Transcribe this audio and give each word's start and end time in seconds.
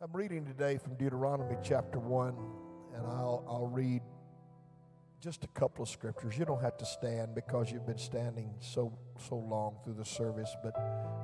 I'm 0.00 0.12
reading 0.12 0.46
today 0.46 0.78
from 0.78 0.94
Deuteronomy 0.94 1.56
chapter 1.60 1.98
1, 1.98 2.32
and 2.94 3.04
I'll, 3.04 3.44
I'll 3.48 3.66
read 3.66 4.00
just 5.20 5.42
a 5.42 5.48
couple 5.48 5.82
of 5.82 5.88
scriptures. 5.88 6.38
You 6.38 6.44
don't 6.44 6.62
have 6.62 6.76
to 6.76 6.86
stand 6.86 7.34
because 7.34 7.72
you've 7.72 7.84
been 7.84 7.98
standing 7.98 8.54
so, 8.60 8.96
so 9.28 9.34
long 9.34 9.74
through 9.82 9.94
the 9.94 10.04
service, 10.04 10.54
but 10.62 10.72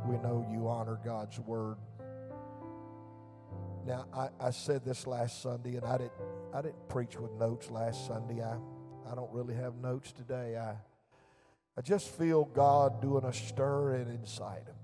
we 0.08 0.16
know 0.16 0.45
you 0.50 0.66
honor 0.66 0.98
God's 1.04 1.38
word. 1.38 1.76
Now, 3.87 4.06
I, 4.12 4.30
I 4.41 4.50
said 4.50 4.84
this 4.84 5.06
last 5.06 5.41
Sunday, 5.41 5.77
and 5.77 5.84
I 5.84 5.98
didn't, 5.98 6.12
I 6.52 6.61
didn't 6.61 6.88
preach 6.88 7.16
with 7.16 7.30
notes 7.34 7.70
last 7.70 8.09
Sunday. 8.09 8.43
I, 8.43 8.56
I 9.09 9.14
don't 9.14 9.30
really 9.32 9.54
have 9.54 9.77
notes 9.77 10.11
today. 10.11 10.56
I, 10.56 10.75
I 11.79 11.80
just 11.80 12.09
feel 12.09 12.45
God 12.45 13.00
doing 13.00 13.25
a 13.25 13.32
stirring 13.32 14.09
inside 14.09 14.62
of 14.68 14.75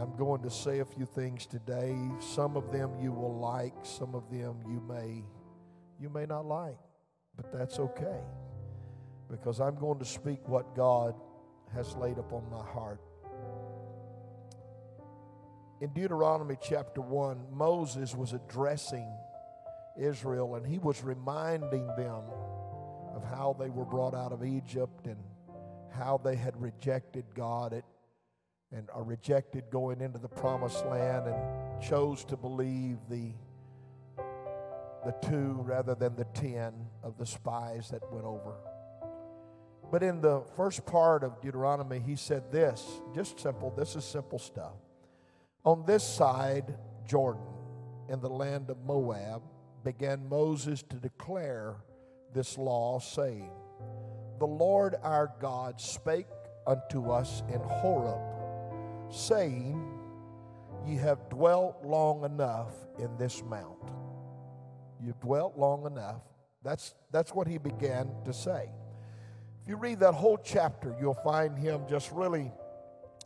I'm 0.00 0.14
going 0.14 0.42
to 0.42 0.50
say 0.50 0.78
a 0.78 0.84
few 0.84 1.06
things 1.06 1.44
today. 1.44 1.98
Some 2.20 2.56
of 2.56 2.70
them 2.70 2.92
you 3.00 3.10
will 3.10 3.36
like, 3.36 3.74
some 3.82 4.14
of 4.14 4.30
them 4.30 4.56
you 4.68 4.80
may 4.88 5.24
you 6.00 6.08
may 6.08 6.24
not 6.24 6.46
like, 6.46 6.78
but 7.36 7.52
that's 7.52 7.80
okay. 7.80 8.20
Because 9.28 9.60
I'm 9.60 9.74
going 9.74 9.98
to 9.98 10.04
speak 10.04 10.46
what 10.46 10.76
God 10.76 11.16
has 11.74 11.96
laid 11.96 12.18
upon 12.18 12.48
my 12.48 12.64
heart. 12.64 13.00
In 15.80 15.92
Deuteronomy 15.92 16.56
chapter 16.62 17.00
1, 17.00 17.46
Moses 17.50 18.14
was 18.14 18.32
addressing 18.32 19.12
Israel 19.98 20.54
and 20.54 20.64
he 20.64 20.78
was 20.78 21.02
reminding 21.02 21.88
them 21.96 22.22
of 23.16 23.24
how 23.24 23.56
they 23.58 23.68
were 23.68 23.84
brought 23.84 24.14
out 24.14 24.30
of 24.30 24.44
Egypt 24.44 25.08
and 25.08 25.18
how 25.90 26.20
they 26.22 26.36
had 26.36 26.60
rejected 26.62 27.24
God 27.34 27.72
at, 27.72 27.84
and 28.72 28.88
are 28.90 29.02
rejected 29.02 29.64
going 29.70 30.00
into 30.00 30.18
the 30.18 30.28
promised 30.28 30.84
land 30.86 31.26
and 31.26 31.82
chose 31.82 32.24
to 32.26 32.36
believe 32.36 32.98
the 33.08 33.32
the 35.04 35.12
two 35.26 35.56
rather 35.62 35.94
than 35.94 36.16
the 36.16 36.24
ten 36.34 36.74
of 37.02 37.16
the 37.18 37.24
spies 37.24 37.88
that 37.90 38.02
went 38.12 38.24
over. 38.24 38.54
But 39.90 40.02
in 40.02 40.20
the 40.20 40.42
first 40.56 40.84
part 40.84 41.22
of 41.22 41.40
Deuteronomy, 41.40 42.00
he 42.00 42.16
said 42.16 42.50
this 42.52 42.84
just 43.14 43.40
simple, 43.40 43.72
this 43.76 43.96
is 43.96 44.04
simple 44.04 44.38
stuff. 44.38 44.74
On 45.64 45.84
this 45.86 46.04
side, 46.04 46.74
Jordan, 47.06 47.42
in 48.08 48.20
the 48.20 48.28
land 48.28 48.70
of 48.70 48.84
Moab, 48.84 49.42
began 49.84 50.28
Moses 50.28 50.82
to 50.90 50.96
declare 50.96 51.76
this 52.34 52.58
law, 52.58 52.98
saying, 52.98 53.50
The 54.38 54.46
Lord 54.46 54.96
our 55.02 55.32
God 55.40 55.80
spake 55.80 56.26
unto 56.66 57.10
us 57.10 57.42
in 57.48 57.60
Horeb, 57.60 58.20
saying, 59.10 59.98
Ye 60.86 60.96
have 60.96 61.28
dwelt 61.28 61.84
long 61.84 62.24
enough 62.24 62.72
in 62.98 63.14
this 63.18 63.42
mount. 63.44 63.76
You've 65.02 65.20
dwelt 65.20 65.58
long 65.58 65.86
enough. 65.86 66.22
That's, 66.62 66.94
that's 67.12 67.34
what 67.34 67.46
he 67.46 67.58
began 67.58 68.10
to 68.24 68.32
say. 68.32 68.70
If 69.62 69.68
you 69.68 69.76
read 69.76 70.00
that 70.00 70.14
whole 70.14 70.38
chapter, 70.42 70.96
you'll 71.00 71.14
find 71.14 71.58
him 71.58 71.82
just 71.88 72.10
really 72.12 72.50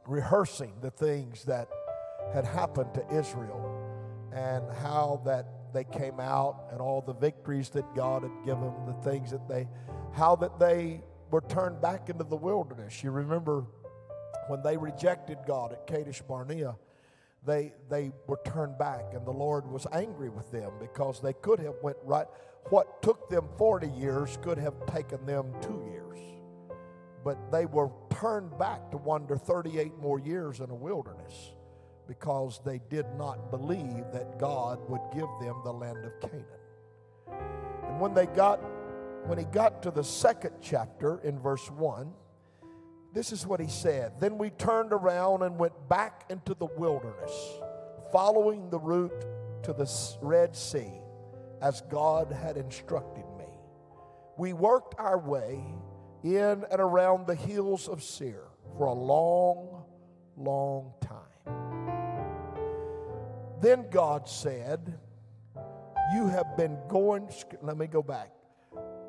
rehearsing 0.06 0.72
the 0.80 0.90
things 0.90 1.44
that 1.44 1.68
had 2.34 2.44
happened 2.44 2.92
to 2.94 3.14
Israel 3.14 3.78
and 4.34 4.64
how 4.78 5.22
that 5.24 5.46
they 5.72 5.84
came 5.84 6.20
out 6.20 6.66
and 6.72 6.80
all 6.80 7.00
the 7.00 7.14
victories 7.14 7.70
that 7.70 7.94
God 7.94 8.22
had 8.22 8.32
given, 8.44 8.64
them, 8.64 8.86
the 8.86 9.10
things 9.10 9.30
that 9.30 9.48
they, 9.48 9.68
how 10.12 10.36
that 10.36 10.58
they 10.58 11.02
were 11.30 11.42
turned 11.42 11.80
back 11.80 12.08
into 12.08 12.24
the 12.24 12.36
wilderness. 12.36 13.02
You 13.02 13.10
remember 13.10 13.66
when 14.48 14.62
they 14.62 14.76
rejected 14.76 15.38
God 15.46 15.72
at 15.72 15.86
Kadesh 15.86 16.22
Barnea, 16.22 16.76
they, 17.44 17.72
they 17.90 18.12
were 18.26 18.40
turned 18.44 18.78
back 18.78 19.14
and 19.14 19.26
the 19.26 19.32
Lord 19.32 19.66
was 19.70 19.86
angry 19.92 20.28
with 20.28 20.50
them 20.52 20.72
because 20.80 21.20
they 21.20 21.32
could 21.32 21.58
have 21.60 21.74
went 21.82 21.96
right. 22.04 22.26
What 22.70 23.02
took 23.02 23.28
them 23.28 23.48
40 23.58 23.88
years 23.88 24.38
could 24.42 24.58
have 24.58 24.74
taken 24.86 25.24
them 25.26 25.52
two 25.60 25.82
years. 25.90 26.18
But 27.24 27.50
they 27.50 27.66
were 27.66 27.90
turned 28.10 28.56
back 28.58 28.90
to 28.90 28.96
wander 28.96 29.36
38 29.36 29.98
more 29.98 30.18
years 30.20 30.60
in 30.60 30.70
a 30.70 30.74
wilderness 30.74 31.52
because 32.06 32.60
they 32.64 32.80
did 32.90 33.06
not 33.16 33.50
believe 33.50 34.04
that 34.12 34.38
God 34.38 34.78
would 34.88 35.02
give 35.12 35.28
them 35.40 35.56
the 35.64 35.72
land 35.72 36.04
of 36.04 36.20
Canaan. 36.20 36.44
And 37.86 38.00
when 38.00 38.14
they 38.14 38.26
got 38.26 38.60
when 39.26 39.38
he 39.38 39.44
got 39.44 39.82
to 39.84 39.92
the 39.92 40.02
second 40.02 40.52
chapter 40.60 41.20
in 41.22 41.38
verse 41.38 41.70
1, 41.70 42.12
this 43.12 43.32
is 43.32 43.46
what 43.46 43.60
he 43.60 43.68
said. 43.68 44.12
Then 44.20 44.38
we 44.38 44.50
turned 44.50 44.92
around 44.92 45.42
and 45.42 45.58
went 45.58 45.88
back 45.88 46.24
into 46.30 46.54
the 46.54 46.66
wilderness, 46.76 47.32
following 48.10 48.70
the 48.70 48.78
route 48.78 49.24
to 49.64 49.72
the 49.72 49.90
Red 50.20 50.56
Sea 50.56 50.92
as 51.60 51.82
God 51.82 52.32
had 52.32 52.56
instructed 52.56 53.24
me. 53.38 53.44
We 54.36 54.52
worked 54.52 54.94
our 54.98 55.18
way 55.18 55.62
in 56.24 56.64
and 56.70 56.80
around 56.80 57.26
the 57.26 57.34
hills 57.34 57.88
of 57.88 58.02
Seir 58.02 58.44
for 58.78 58.86
a 58.86 58.92
long, 58.92 59.84
long 60.36 60.94
time. 61.00 61.18
Then 63.60 63.88
God 63.90 64.28
said, 64.28 64.98
You 66.14 66.26
have 66.28 66.56
been 66.56 66.78
going, 66.88 67.28
let 67.60 67.76
me 67.76 67.86
go 67.86 68.02
back. 68.02 68.30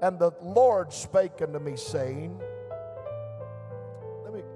And 0.02 0.20
the 0.20 0.32
Lord 0.42 0.92
spake 0.92 1.42
unto 1.42 1.60
me, 1.60 1.78
saying, 1.78 2.40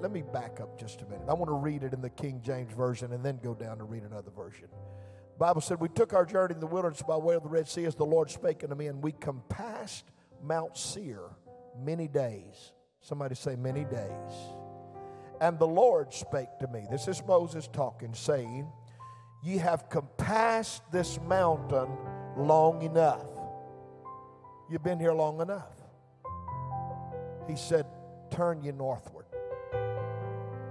let 0.01 0.11
me, 0.11 0.21
back 0.21 0.59
up 0.61 0.79
just 0.79 1.01
a 1.01 1.05
minute. 1.05 1.25
I 1.27 1.33
want 1.33 1.49
to 1.49 1.55
read 1.55 1.83
it 1.83 1.93
in 1.93 2.01
the 2.01 2.09
King 2.09 2.41
James 2.43 2.71
Version 2.73 3.13
and 3.13 3.23
then 3.23 3.39
go 3.43 3.53
down 3.53 3.77
to 3.79 3.83
read 3.83 4.03
another 4.03 4.31
version. 4.31 4.67
The 4.69 5.39
Bible 5.39 5.61
said, 5.61 5.79
We 5.79 5.89
took 5.89 6.13
our 6.13 6.25
journey 6.25 6.53
in 6.53 6.59
the 6.59 6.67
wilderness 6.67 7.01
by 7.01 7.17
way 7.17 7.35
of 7.35 7.43
the 7.43 7.49
Red 7.49 7.67
Sea 7.67 7.85
as 7.85 7.95
the 7.95 8.05
Lord 8.05 8.29
spake 8.29 8.63
unto 8.63 8.75
me, 8.75 8.87
and 8.87 9.01
we 9.03 9.11
compassed 9.11 10.05
Mount 10.43 10.77
Seir 10.77 11.21
many 11.79 12.07
days. 12.07 12.73
Somebody 13.01 13.35
say, 13.35 13.55
many 13.55 13.85
days. 13.85 14.33
And 15.39 15.59
the 15.59 15.67
Lord 15.67 16.13
spake 16.13 16.57
to 16.59 16.67
me. 16.67 16.85
This 16.89 17.07
is 17.07 17.21
Moses 17.27 17.67
talking, 17.71 18.13
saying, 18.13 18.67
Ye 19.43 19.57
have 19.57 19.89
compassed 19.89 20.81
this 20.91 21.19
mountain 21.21 21.89
long 22.35 22.81
enough. 22.81 23.27
You've 24.69 24.83
been 24.83 24.99
here 24.99 25.13
long 25.13 25.39
enough. 25.41 25.75
He 27.47 27.55
said, 27.55 27.85
Turn 28.31 28.63
ye 28.63 28.71
northward. 28.71 29.26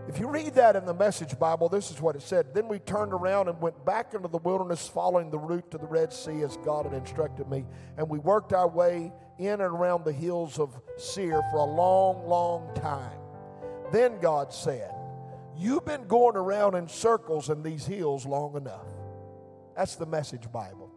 If 0.08 0.20
you 0.20 0.28
read 0.28 0.54
that 0.54 0.76
in 0.76 0.86
the 0.86 0.94
Message 0.94 1.36
Bible, 1.36 1.68
this 1.68 1.90
is 1.90 2.00
what 2.00 2.14
it 2.14 2.22
said. 2.22 2.54
Then 2.54 2.68
we 2.68 2.78
turned 2.78 3.12
around 3.12 3.48
and 3.48 3.60
went 3.60 3.84
back 3.84 4.14
into 4.14 4.28
the 4.28 4.38
wilderness, 4.38 4.86
following 4.86 5.30
the 5.30 5.38
route 5.38 5.68
to 5.72 5.78
the 5.78 5.86
Red 5.86 6.12
Sea 6.12 6.42
as 6.42 6.56
God 6.58 6.86
had 6.86 6.94
instructed 6.94 7.50
me. 7.50 7.66
And 7.96 8.08
we 8.08 8.20
worked 8.20 8.52
our 8.52 8.68
way 8.68 9.12
in 9.38 9.52
and 9.52 9.62
around 9.62 10.04
the 10.04 10.12
hills 10.12 10.60
of 10.60 10.80
Seir 10.96 11.42
for 11.50 11.58
a 11.58 11.64
long, 11.64 12.26
long 12.28 12.72
time. 12.76 13.18
Then 13.92 14.20
God 14.20 14.52
said, 14.52 14.92
You've 15.56 15.84
been 15.84 16.06
going 16.06 16.36
around 16.36 16.74
in 16.74 16.86
circles 16.86 17.48
in 17.48 17.62
these 17.62 17.86
hills 17.86 18.26
long 18.26 18.56
enough. 18.56 18.86
That's 19.74 19.96
the 19.96 20.06
Message 20.06 20.52
Bible. 20.52 20.90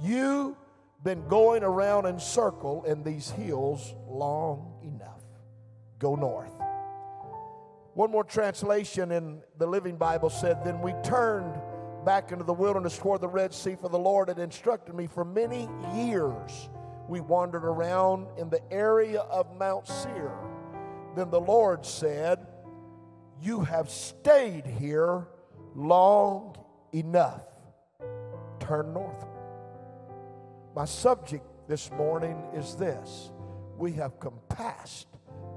You've 0.00 0.56
been 1.04 1.26
going 1.28 1.62
around 1.62 2.06
in 2.06 2.18
circle 2.18 2.84
in 2.84 3.02
these 3.02 3.30
hills 3.30 3.94
long 4.08 4.80
enough. 4.82 5.22
Go 5.98 6.14
north. 6.14 6.55
One 7.96 8.10
more 8.10 8.24
translation 8.24 9.10
in 9.10 9.40
the 9.56 9.66
Living 9.66 9.96
Bible 9.96 10.28
said, 10.28 10.62
Then 10.62 10.82
we 10.82 10.92
turned 11.02 11.58
back 12.04 12.30
into 12.30 12.44
the 12.44 12.52
wilderness 12.52 12.98
toward 12.98 13.22
the 13.22 13.28
Red 13.28 13.54
Sea, 13.54 13.74
for 13.74 13.88
the 13.88 13.98
Lord 13.98 14.28
had 14.28 14.38
instructed 14.38 14.94
me 14.94 15.06
for 15.06 15.24
many 15.24 15.66
years. 15.94 16.68
We 17.08 17.20
wandered 17.20 17.64
around 17.64 18.26
in 18.36 18.50
the 18.50 18.60
area 18.70 19.20
of 19.20 19.56
Mount 19.56 19.86
Seir. 19.86 20.30
Then 21.16 21.30
the 21.30 21.40
Lord 21.40 21.86
said, 21.86 22.46
You 23.40 23.60
have 23.60 23.88
stayed 23.88 24.66
here 24.66 25.26
long 25.74 26.54
enough. 26.92 27.46
Turn 28.60 28.92
northward. 28.92 29.40
My 30.74 30.84
subject 30.84 31.46
this 31.66 31.90
morning 31.92 32.36
is 32.54 32.76
this 32.76 33.32
We 33.78 33.92
have 33.92 34.20
compassed 34.20 35.08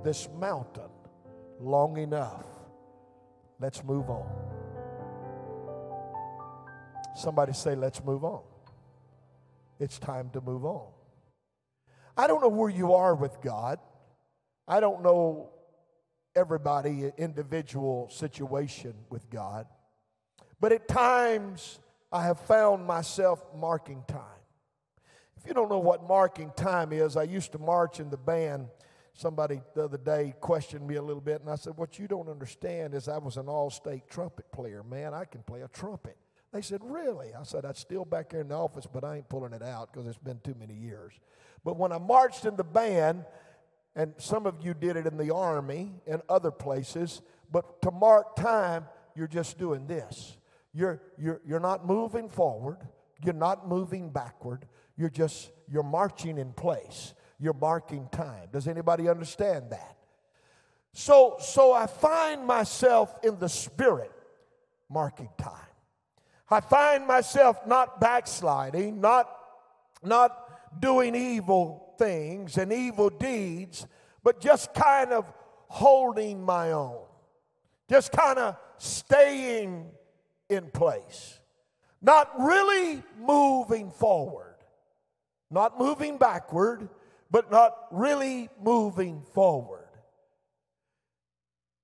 this 0.06 0.30
mountain 0.40 0.90
long 1.60 1.98
enough. 1.98 2.46
Let's 3.60 3.84
move 3.84 4.10
on. 4.10 4.28
Somebody 7.16 7.54
say, 7.54 7.76
let's 7.76 8.04
move 8.04 8.24
on. 8.24 8.42
It's 9.80 10.00
time 10.00 10.30
to 10.32 10.42
move 10.42 10.66
on. 10.66 10.88
I 12.16 12.28
don't 12.28 12.42
know 12.42 12.50
where 12.50 12.70
you 12.70 12.94
are 12.94 13.16
with 13.16 13.42
God. 13.42 13.80
I 14.68 14.80
don't 14.80 15.04
know 15.04 15.50
everybody 16.36 17.12
individual 17.18 18.10
situation 18.10 18.94
with 19.10 19.30
God. 19.30 19.66
But 20.60 20.72
at 20.72 20.88
times 20.88 21.80
I 22.12 22.24
have 22.24 22.40
found 22.42 22.86
myself 22.86 23.44
marking 23.56 24.04
time. 24.08 24.22
If 25.38 25.48
you 25.48 25.54
don't 25.54 25.70
know 25.70 25.80
what 25.80 26.08
marking 26.08 26.52
time 26.56 26.92
is, 26.92 27.16
I 27.16 27.24
used 27.24 27.54
to 27.54 27.60
march 27.60 28.00
in 28.00 28.10
the 28.10 28.18
band 28.18 28.68
somebody 29.20 29.62
the 29.76 29.84
other 29.84 29.98
day 29.98 30.34
questioned 30.40 30.88
me 30.88 30.96
a 30.96 31.02
little 31.02 31.22
bit, 31.22 31.42
and 31.42 31.50
I 31.50 31.56
said, 31.56 31.74
What 31.76 32.00
you 32.00 32.08
don't 32.08 32.30
understand 32.30 32.94
is 32.94 33.08
I 33.10 33.18
was 33.18 33.38
an 33.38 33.48
all 33.48 33.70
state 33.70 34.10
trumpet 34.10 34.50
player. 34.52 34.82
Man, 34.84 35.14
I 35.14 35.26
can 35.26 35.44
play 35.44 35.62
a 35.62 35.68
trumpet. 35.68 36.16
They 36.54 36.62
said, 36.62 36.80
Really? 36.84 37.34
I 37.38 37.44
said, 37.44 37.64
That's 37.64 37.80
still 37.80 38.06
back 38.06 38.32
here 38.32 38.42
in 38.42 38.48
the 38.48 38.56
office, 38.56 38.88
but 38.92 39.04
I 39.04 39.18
ain't 39.18 39.30
pulling 39.30 39.54
it 39.54 39.62
out 39.62 39.92
because 39.92 40.08
it's 40.08 40.18
been 40.18 40.40
too 40.44 40.56
many 40.58 40.74
years. 40.74 41.14
But 41.66 41.78
when 41.78 41.92
I 41.92 41.98
marched 41.98 42.46
in 42.46 42.56
the 42.56 42.64
band, 42.64 43.26
and 43.96 44.14
some 44.18 44.46
of 44.46 44.56
you 44.64 44.74
did 44.74 44.96
it 44.96 45.06
in 45.06 45.18
the 45.18 45.34
army 45.34 45.92
and 46.08 46.22
other 46.30 46.52
places, 46.52 47.22
but 47.52 47.82
to 47.82 47.92
mark 47.92 48.38
time, 48.38 48.86
you're 49.16 49.28
just 49.28 49.58
doing 49.58 49.88
this. 49.88 50.38
You're, 50.74 51.02
you're, 51.18 51.42
you're 51.46 51.60
not 51.60 51.86
moving 51.86 52.30
forward, 52.30 52.78
you're 53.24 53.34
not 53.34 53.68
moving 53.68 54.12
backward, 54.12 54.66
you're 54.96 55.10
just 55.10 55.52
you're 55.72 55.84
marching 55.84 56.38
in 56.38 56.54
place. 56.54 57.14
You're 57.40 57.54
marking 57.54 58.08
time. 58.12 58.50
Does 58.52 58.68
anybody 58.68 59.08
understand 59.08 59.72
that? 59.72 59.98
So, 60.94 61.38
so 61.40 61.72
I 61.72 61.88
find 61.88 62.46
myself 62.46 63.18
in 63.24 63.40
the 63.40 63.48
spirit 63.50 64.12
marking 64.90 65.30
time. 65.38 65.54
I 66.50 66.62
find 66.62 67.06
myself 67.06 67.66
not 67.68 68.02
backsliding, 68.02 69.00
not, 69.00 69.30
not 70.04 70.82
doing 70.82 71.16
evil 71.16 71.94
things 71.98 72.58
and 72.58 72.74
evil 72.74 73.10
deeds, 73.10 73.86
but 74.24 74.42
just 74.42 74.74
kind 74.74 75.12
of 75.12 75.32
holding 75.68 76.44
my 76.44 76.72
own, 76.72 77.06
just 77.88 78.12
kind 78.12 78.40
of 78.40 78.58
staying 78.78 79.92
in 80.50 80.72
place, 80.72 81.40
not 82.02 82.32
really 82.40 83.04
moving 83.20 83.92
forward, 83.92 84.56
not 85.52 85.78
moving 85.78 86.18
backward, 86.18 86.90
but 87.32 87.52
not 87.52 87.76
really 87.92 88.50
moving 88.62 89.22
forward. 89.34 89.88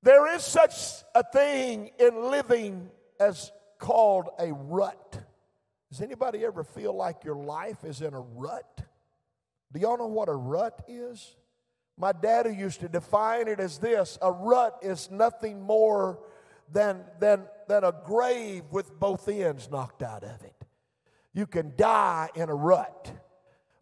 There 0.04 0.34
is 0.36 0.44
such 0.44 1.04
a 1.16 1.24
thing 1.24 1.92
in 2.00 2.30
living 2.30 2.90
as 3.20 3.52
called 3.80 4.30
a 4.40 4.54
rut. 4.54 5.20
Does 5.90 6.02
anybody 6.02 6.46
ever 6.46 6.64
feel 6.64 6.94
like 6.94 7.24
your 7.24 7.36
life 7.36 7.84
is 7.84 8.02
in 8.02 8.14
a 8.14 8.20
rut? 8.20 8.84
Do 9.74 9.80
y'all 9.80 9.98
know 9.98 10.08
what 10.08 10.30
a 10.30 10.34
rut 10.34 10.84
is? 10.88 11.36
My 11.98 12.12
daddy 12.12 12.56
used 12.56 12.82
to 12.82 12.90
define 12.90 13.48
it 13.48 13.60
as 13.60 13.78
this 13.78 14.18
a 14.22 14.32
rut 14.32 14.80
is 14.82 15.10
nothing 15.10 15.62
more 15.62 16.20
than, 16.72 17.02
than, 17.20 17.44
than 17.68 17.84
a 17.84 17.94
grave 18.06 18.64
with 18.72 19.00
both 19.00 19.28
ends 19.28 19.70
knocked 19.72 20.04
out 20.04 20.24
of 20.24 20.42
it. 20.44 20.56
You 21.34 21.48
can 21.48 21.74
die 21.78 22.30
in 22.36 22.50
a 22.50 22.56
rut. 22.56 23.12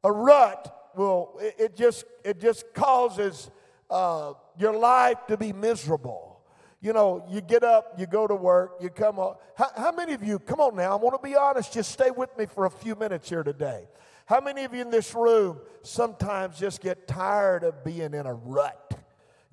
A 0.04 0.12
rut 0.12 0.83
will, 0.96 1.38
it, 1.40 1.56
it 1.58 1.76
just, 1.76 2.06
it 2.24 2.40
just 2.40 2.74
causes 2.74 3.50
uh, 3.90 4.34
your 4.58 4.78
life 4.78 5.26
to 5.28 5.38
be 5.38 5.54
miserable 5.54 6.34
you 6.84 6.92
know, 6.92 7.26
you 7.30 7.40
get 7.40 7.64
up, 7.64 7.98
you 7.98 8.06
go 8.06 8.28
to 8.28 8.36
work, 8.36 8.76
you 8.82 8.90
come 8.90 9.18
on. 9.18 9.38
How, 9.56 9.72
how, 9.78 9.92
many 9.94 10.12
of 10.12 10.22
you, 10.22 10.38
come 10.38 10.60
on 10.60 10.76
now, 10.76 10.92
I 10.92 10.96
want 10.96 11.16
to 11.20 11.28
be 11.28 11.34
honest, 11.34 11.72
just 11.72 11.94
stay 11.94 12.12
with 12.12 12.38
me 12.38 12.46
for 12.46 12.66
a 12.66 12.70
few 12.70 12.96
minutes 12.96 13.30
here 13.30 13.42
today. 13.42 13.88
How 14.26 14.42
many 14.42 14.66
of 14.66 14.74
you 14.74 14.82
in 14.82 14.90
this 14.90 15.16
room 15.16 15.60
sometimes 15.82 16.60
just 16.60 16.82
get 16.82 17.08
tired 17.08 17.64
of 17.64 17.86
being 17.86 18.14
in 18.14 18.26
a 18.26 18.34
rut? 18.34 18.78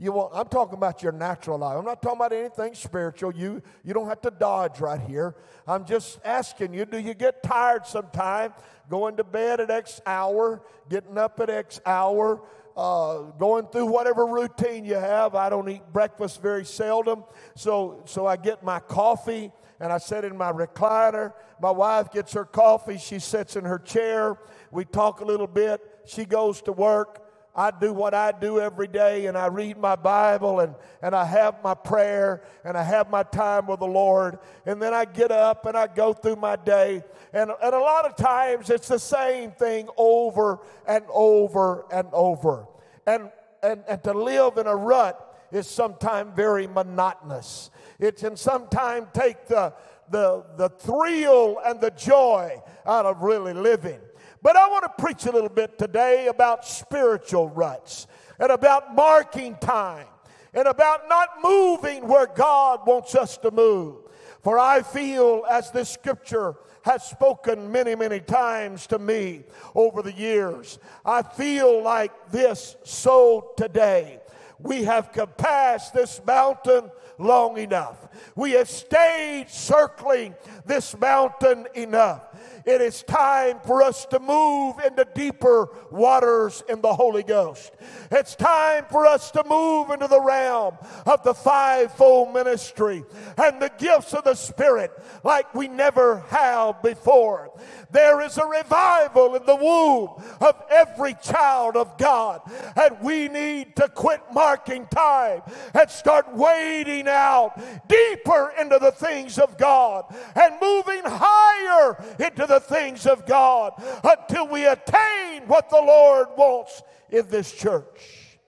You 0.01 0.13
want, 0.13 0.33
I'm 0.35 0.49
talking 0.49 0.79
about 0.79 1.03
your 1.03 1.13
natural 1.13 1.59
life. 1.59 1.77
I'm 1.77 1.85
not 1.85 2.01
talking 2.01 2.17
about 2.17 2.33
anything 2.33 2.75
spiritual. 2.75 3.35
You, 3.35 3.63
you 3.85 3.93
don't 3.93 4.09
have 4.09 4.23
to 4.23 4.31
dodge 4.31 4.81
right 4.81 5.01
here. 5.01 5.37
I'm 5.69 5.85
just 5.85 6.19
asking 6.25 6.73
you, 6.73 6.87
do 6.87 6.99
you 6.99 7.13
get 7.13 7.43
tired 7.43 7.87
sometime 7.87 8.55
going 8.89 9.17
to 9.17 9.25
bed 9.25 9.61
at 9.61 9.71
X 9.71 10.01
hour, 10.05 10.63
getting 10.89 11.17
up 11.17 11.39
at 11.39 11.49
X 11.49 11.81
hour, 11.87 12.43
uh, 12.77 13.19
going 13.39 13.67
through 13.67 13.87
whatever 13.87 14.27
routine 14.27 14.85
you 14.85 14.97
have. 14.97 15.35
I 15.35 15.49
don't 15.49 15.69
eat 15.69 15.83
breakfast 15.93 16.43
very 16.43 16.65
seldom, 16.65 17.25
so 17.55 18.03
so 18.05 18.27
I 18.27 18.37
get 18.37 18.63
my 18.63 18.81
coffee 18.81 19.53
and 19.79 19.93
I 19.93 19.99
sit 19.99 20.25
in 20.25 20.37
my 20.37 20.53
recliner. 20.53 21.33
My 21.61 21.71
wife 21.71 22.11
gets 22.11 22.33
her 22.33 22.45
coffee. 22.45 22.99
She 22.99 23.19
sits 23.19 23.57
in 23.57 23.65
her 23.65 23.79
chair. 23.79 24.39
We 24.71 24.85
talk 24.85 25.21
a 25.21 25.25
little 25.25 25.47
bit. 25.47 25.81
She 26.07 26.25
goes 26.25 26.61
to 26.63 26.73
work. 26.73 27.20
I 27.55 27.73
do 27.73 27.93
what 27.93 28.15
I 28.15 28.33
do 28.33 28.61
every 28.61 28.87
day 28.87 29.27
and 29.27 29.37
I 29.37 29.47
read 29.47 29.77
my 29.77 29.97
Bible 29.97 30.61
and, 30.61 30.75
and 31.03 31.15
I 31.15 31.25
have 31.25 31.63
my 31.65 31.75
prayer 31.75 32.43
and 32.65 32.77
I 32.77 32.83
have 32.83 33.11
my 33.11 33.25
time 33.25 33.67
with 33.67 33.81
the 33.81 33.87
Lord. 33.87 34.39
And 34.67 34.81
then 34.81 34.95
I 34.95 35.05
get 35.05 35.33
up 35.33 35.67
and 35.67 35.77
I 35.77 35.89
go 35.89 36.13
through 36.13 36.37
my 36.37 36.57
day. 36.57 37.03
And, 37.33 37.51
and 37.63 37.75
a 37.75 37.79
lot 37.79 38.07
of 38.07 38.17
times 38.17 38.71
it's 38.71 38.89
the 38.89 38.99
same 38.99 39.51
thing 39.51 39.89
over 39.97 40.61
and 40.87 41.05
over 41.13 41.87
and 41.93 42.07
over. 42.13 42.67
And, 43.07 43.31
and, 43.63 43.83
and 43.89 44.03
to 44.05 44.13
live 44.13 44.57
in 44.57 44.67
a 44.69 44.77
rut 44.77 45.27
is 45.51 45.67
sometimes 45.67 46.33
very 46.37 46.69
monotonous. 46.69 47.71
It 47.99 48.17
can 48.17 48.37
sometimes 48.37 49.09
take 49.13 49.49
the, 49.49 49.75
the, 50.09 50.45
the 50.57 50.69
thrill 50.69 51.59
and 51.65 51.81
the 51.81 51.91
joy 51.91 52.63
out 52.87 53.07
of 53.07 53.23
really 53.23 53.55
living. 53.55 54.01
But 54.43 54.57
I 54.57 54.69
want 54.69 54.85
to 54.85 55.03
preach 55.03 55.27
a 55.27 55.33
little 55.33 55.51
bit 55.51 55.79
today 55.79 56.29
about 56.29 56.67
spiritual 56.67 57.49
ruts 57.49 58.07
and 58.39 58.51
about 58.51 58.95
marking 58.95 59.57
time 59.57 60.07
and 60.55 60.67
about 60.67 61.09
not 61.09 61.29
moving 61.43 62.09
where 62.09 62.27
God 62.27 62.87
wants 62.87 63.15
us 63.15 63.37
to 63.39 63.51
move. 63.51 63.97
For 64.43 64.59
I 64.59 64.83
feel, 64.83 65.45
as 65.51 65.71
this 65.71 65.91
scripture 65.91 66.57
has 66.83 67.05
spoken 67.05 67.71
many, 67.71 67.95
many 67.95 68.21
times 68.21 68.87
to 68.87 68.99
me 68.99 69.45
over 69.75 70.01
the 70.01 70.15
years, 70.15 70.79
I 71.05 71.23
feel 71.23 71.83
like 71.83 72.31
this 72.31 72.77
so 72.85 73.53
today. 73.57 74.21
We 74.59 74.85
have 74.85 75.13
passed 75.37 75.93
this 75.93 76.21
mountain 76.27 76.91
long 77.19 77.59
enough. 77.59 78.09
We 78.35 78.53
have 78.53 78.69
stayed 78.69 79.47
circling 79.49 80.35
this 80.65 80.97
mountain 80.99 81.67
enough. 81.75 82.23
It 82.65 82.81
is 82.81 83.03
time 83.03 83.59
for 83.65 83.83
us 83.83 84.05
to 84.07 84.19
move 84.19 84.79
into 84.81 85.07
deeper 85.15 85.69
waters 85.91 86.63
in 86.69 86.81
the 86.81 86.95
Holy 86.95 87.23
Ghost. 87.23 87.73
It's 88.11 88.35
time 88.35 88.85
for 88.91 89.07
us 89.07 89.31
to 89.33 89.45
move 89.49 89.91
into 89.91 90.07
the 90.07 90.21
realm 90.21 90.77
of 91.07 91.23
the 91.23 91.35
fivefold 91.35 92.35
ministry 92.35 93.05
and 93.39 93.61
the 93.61 93.71
gifts 93.79 94.13
of 94.15 94.25
the 94.25 94.35
Spirit 94.35 94.91
like 95.25 95.55
we 95.55 95.69
never 95.69 96.21
have 96.29 96.83
before. 96.83 97.53
There 97.91 98.21
is 98.21 98.39
a 98.39 98.47
revival 98.47 99.35
in 99.35 99.45
the 99.47 99.57
womb 99.57 100.23
of 100.41 100.63
every 100.71 101.15
child 101.15 101.77
of 101.77 101.99
God, 101.99 102.41
and 102.77 102.97
we 103.01 103.29
need 103.29 103.77
to 103.77 103.89
quit 103.89 104.21
marking 104.33 104.87
time 104.87 105.43
and 105.75 105.91
start 105.91 106.33
wading 106.35 107.09
out 107.09 107.61
deeper 107.89 108.53
into 108.61 108.79
the 108.79 108.93
things 108.93 109.39
of 109.39 109.59
God 109.59 110.05
and 110.35 110.55
moving 110.61 111.03
higher 111.05 112.03
into 112.19 112.47
the 112.51 112.61
things 112.61 113.07
of 113.07 113.27
God 113.27 113.73
until 114.03 114.49
we 114.49 114.67
attain 114.67 115.43
what 115.47 115.71
the 115.71 115.77
Lord 115.81 116.29
wants 116.37 116.83
in 117.09 117.29
this 117.29 117.53
church. 117.53 118.39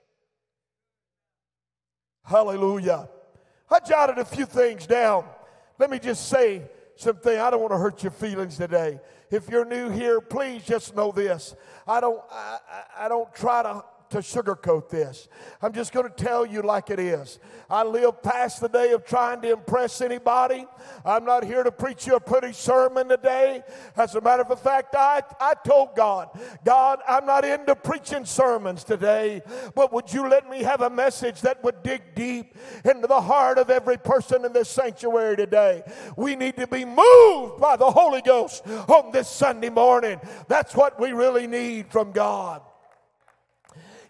Hallelujah. 2.25 3.09
I 3.71 3.79
jotted 3.79 4.19
a 4.19 4.25
few 4.25 4.45
things 4.45 4.87
down. 4.87 5.25
Let 5.79 5.89
me 5.89 5.99
just 5.99 6.29
say 6.29 6.63
something. 6.97 7.39
I 7.39 7.51
don't 7.51 7.61
want 7.61 7.73
to 7.73 7.79
hurt 7.79 8.03
your 8.03 8.13
feelings 8.13 8.57
today. 8.57 9.01
If 9.31 9.49
you're 9.49 9.65
new 9.65 9.89
here, 9.89 10.21
please 10.21 10.65
just 10.65 10.95
know 10.97 11.13
this. 11.13 11.55
I 11.87 12.01
don't, 12.01 12.21
I, 12.31 12.59
I 12.99 13.09
don't 13.09 13.33
try 13.33 13.63
to 13.63 13.85
to 14.13 14.19
sugarcoat 14.19 14.89
this. 14.91 15.29
I'm 15.61 15.73
just 15.73 15.93
going 15.93 16.09
to 16.09 16.15
tell 16.15 16.45
you 16.45 16.63
like 16.63 16.91
it 16.91 17.01
is. 17.01 17.39
I 17.69 17.83
live 17.83 18.23
past 18.23 18.61
the 18.61 18.69
day 18.69 18.93
of 18.93 19.05
trying 19.05 19.41
to 19.43 19.53
impress 19.53 20.03
anybody. 20.03 20.67
I'm 21.05 21.25
not 21.25 21.45
here 21.45 21.63
to 21.63 21.73
preach 21.73 22.07
you 22.07 22.17
a 22.17 22.21
pretty 22.21 22.53
sermon 22.53 23.09
today. 23.09 23.63
As 23.97 24.15
a 24.15 24.21
matter 24.21 24.43
of 24.43 24.61
fact, 24.61 24.95
I, 24.95 25.23
I 25.41 25.55
told 25.67 25.97
God, 25.97 26.29
God, 26.65 27.01
I'm 27.09 27.25
not 27.25 27.45
into 27.45 27.75
preaching 27.75 28.27
sermons 28.27 28.85
today, 28.85 29.41
but 29.75 29.93
would 29.93 30.13
you 30.13 30.29
let 30.29 30.49
me 30.49 30.63
have 30.63 30.83
a 30.83 30.91
message 30.91 31.41
that 31.41 31.65
would 31.65 31.83
dig 31.83 32.15
deep 32.15 32.55
into 32.85 33.07
the 33.07 33.21
heart 33.21 33.57
of 33.57 33.71
every 33.71 33.97
person 33.97 34.45
in 34.45 34.53
this 34.53 34.69
sanctuary 34.69 35.37
today? 35.37 35.83
We 36.17 36.37
need 36.37 36.57
to 36.57 36.67
be 36.67 36.85
moved 36.85 37.59
by 37.59 37.77
the 37.77 37.91
Holy 37.91 38.21
Ghost 38.21 38.67
on 38.67 39.11
this 39.11 39.29
Sunday 39.29 39.71
morning. 39.71 40.21
That's 40.49 40.77
what 40.77 41.01
we 41.01 41.13
really 41.13 41.47
need 41.47 41.91
from 41.91 42.13
God. 42.13 42.63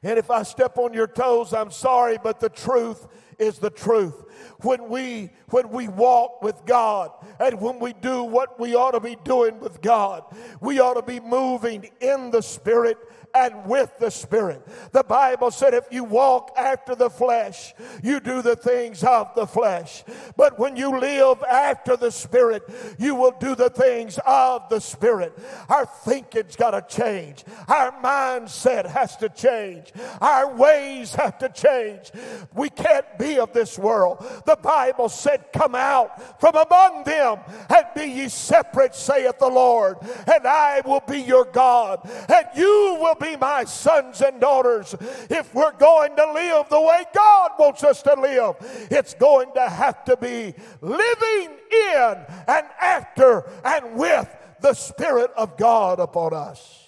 And 0.02 0.18
if 0.18 0.30
I 0.30 0.42
step 0.42 0.78
on 0.78 0.92
your 0.92 1.06
toes, 1.06 1.52
I'm 1.52 1.70
sorry, 1.70 2.18
but 2.22 2.40
the 2.40 2.48
truth 2.48 3.06
is 3.38 3.58
the 3.58 3.70
truth. 3.70 4.24
When 4.62 4.88
we 4.88 5.30
when 5.50 5.70
we 5.70 5.88
walk 5.88 6.42
with 6.42 6.64
God 6.64 7.12
and 7.38 7.60
when 7.60 7.78
we 7.78 7.92
do 7.92 8.24
what 8.24 8.58
we 8.58 8.74
ought 8.74 8.92
to 8.92 9.00
be 9.00 9.16
doing 9.24 9.60
with 9.60 9.80
God, 9.80 10.24
we 10.60 10.80
ought 10.80 10.94
to 10.94 11.02
be 11.02 11.20
moving 11.20 11.90
in 12.00 12.30
the 12.30 12.42
spirit 12.42 12.98
and 13.34 13.66
with 13.66 13.90
the 13.98 14.10
Spirit. 14.10 14.66
The 14.92 15.04
Bible 15.04 15.50
said 15.50 15.74
if 15.74 15.86
you 15.90 16.04
walk 16.04 16.52
after 16.56 16.94
the 16.94 17.10
flesh, 17.10 17.74
you 18.02 18.20
do 18.20 18.42
the 18.42 18.56
things 18.56 19.02
of 19.04 19.34
the 19.34 19.46
flesh. 19.46 20.04
But 20.36 20.58
when 20.58 20.76
you 20.76 20.98
live 20.98 21.42
after 21.42 21.96
the 21.96 22.10
Spirit, 22.10 22.62
you 22.98 23.14
will 23.14 23.34
do 23.38 23.54
the 23.54 23.70
things 23.70 24.18
of 24.26 24.68
the 24.68 24.80
Spirit. 24.80 25.38
Our 25.68 25.86
thinking's 25.86 26.56
got 26.56 26.72
to 26.72 26.96
change. 26.96 27.44
Our 27.68 27.92
mindset 28.02 28.86
has 28.86 29.16
to 29.18 29.28
change. 29.28 29.92
Our 30.20 30.54
ways 30.54 31.14
have 31.14 31.38
to 31.38 31.48
change. 31.48 32.10
We 32.54 32.68
can't 32.68 33.06
be 33.18 33.38
of 33.38 33.52
this 33.52 33.78
world. 33.78 34.24
The 34.46 34.58
Bible 34.62 35.08
said, 35.08 35.52
Come 35.52 35.74
out 35.74 36.40
from 36.40 36.54
among 36.54 37.04
them 37.04 37.38
and 37.68 37.86
be 37.94 38.04
ye 38.04 38.28
separate, 38.28 38.94
saith 38.94 39.38
the 39.38 39.48
Lord, 39.48 39.98
and 40.02 40.46
I 40.46 40.82
will 40.84 41.02
be 41.06 41.20
your 41.20 41.44
God, 41.44 42.00
and 42.28 42.46
you 42.56 42.98
will 43.00 43.16
be 43.22 43.36
my 43.36 43.64
sons 43.64 44.20
and 44.20 44.40
daughters. 44.40 44.94
If 45.30 45.54
we're 45.54 45.72
going 45.72 46.16
to 46.16 46.32
live 46.32 46.68
the 46.68 46.80
way 46.80 47.04
God 47.14 47.52
wants 47.58 47.84
us 47.84 48.02
to 48.02 48.14
live, 48.14 48.56
it's 48.90 49.14
going 49.14 49.52
to 49.54 49.68
have 49.68 50.04
to 50.04 50.16
be 50.16 50.54
living 50.80 51.56
in 51.70 52.16
and 52.48 52.66
after 52.80 53.48
and 53.64 53.94
with 53.94 54.28
the 54.60 54.74
Spirit 54.74 55.30
of 55.36 55.56
God 55.56 56.00
upon 56.00 56.34
us. 56.34 56.82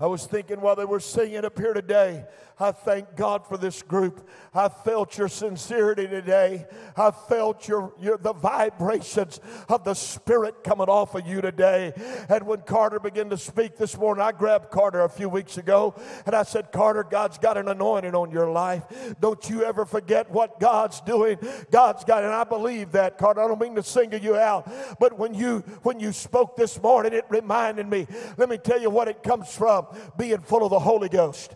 I 0.00 0.06
was 0.06 0.26
thinking 0.26 0.60
while 0.60 0.76
they 0.76 0.84
were 0.84 1.00
singing 1.00 1.44
up 1.44 1.58
here 1.58 1.72
today, 1.72 2.24
I 2.58 2.70
thank 2.70 3.16
God 3.16 3.46
for 3.46 3.56
this 3.56 3.82
group. 3.82 4.28
I 4.54 4.68
felt 4.68 5.18
your 5.18 5.28
sincerity 5.28 6.06
today. 6.06 6.66
I 6.96 7.10
felt 7.10 7.66
your, 7.66 7.92
your 8.00 8.16
the 8.16 8.32
vibrations 8.32 9.40
of 9.68 9.82
the 9.82 9.94
Spirit 9.94 10.62
coming 10.62 10.88
off 10.88 11.16
of 11.16 11.26
you 11.26 11.40
today. 11.40 11.92
And 12.28 12.46
when 12.46 12.60
Carter 12.60 13.00
began 13.00 13.28
to 13.30 13.38
speak 13.38 13.76
this 13.76 13.98
morning, 13.98 14.22
I 14.22 14.30
grabbed 14.30 14.70
Carter 14.70 15.00
a 15.00 15.08
few 15.08 15.28
weeks 15.28 15.58
ago 15.58 15.96
and 16.26 16.34
I 16.34 16.44
said, 16.44 16.70
Carter, 16.70 17.02
God's 17.02 17.38
got 17.38 17.58
an 17.58 17.66
anointing 17.66 18.14
on 18.14 18.30
your 18.30 18.50
life. 18.50 18.84
Don't 19.20 19.50
you 19.50 19.64
ever 19.64 19.84
forget 19.84 20.30
what 20.30 20.60
God's 20.60 21.00
doing. 21.00 21.38
God's 21.72 22.04
got, 22.04 22.22
and 22.22 22.32
I 22.32 22.44
believe 22.44 22.92
that, 22.92 23.18
Carter. 23.18 23.42
I 23.42 23.48
don't 23.48 23.60
mean 23.60 23.74
to 23.74 23.82
single 23.82 24.20
you 24.20 24.36
out, 24.36 24.70
but 25.00 25.18
when 25.18 25.34
you 25.34 25.58
when 25.82 25.98
you 25.98 26.12
spoke 26.12 26.56
this 26.56 26.80
morning, 26.80 27.12
it 27.12 27.24
reminded 27.28 27.88
me. 27.88 28.06
Let 28.36 28.48
me 28.48 28.58
tell 28.58 28.80
you 28.80 28.90
what 28.90 29.08
it 29.08 29.22
comes 29.22 29.52
from: 29.52 29.86
being 30.16 30.38
full 30.38 30.64
of 30.64 30.70
the 30.70 30.78
Holy 30.78 31.08
Ghost. 31.08 31.54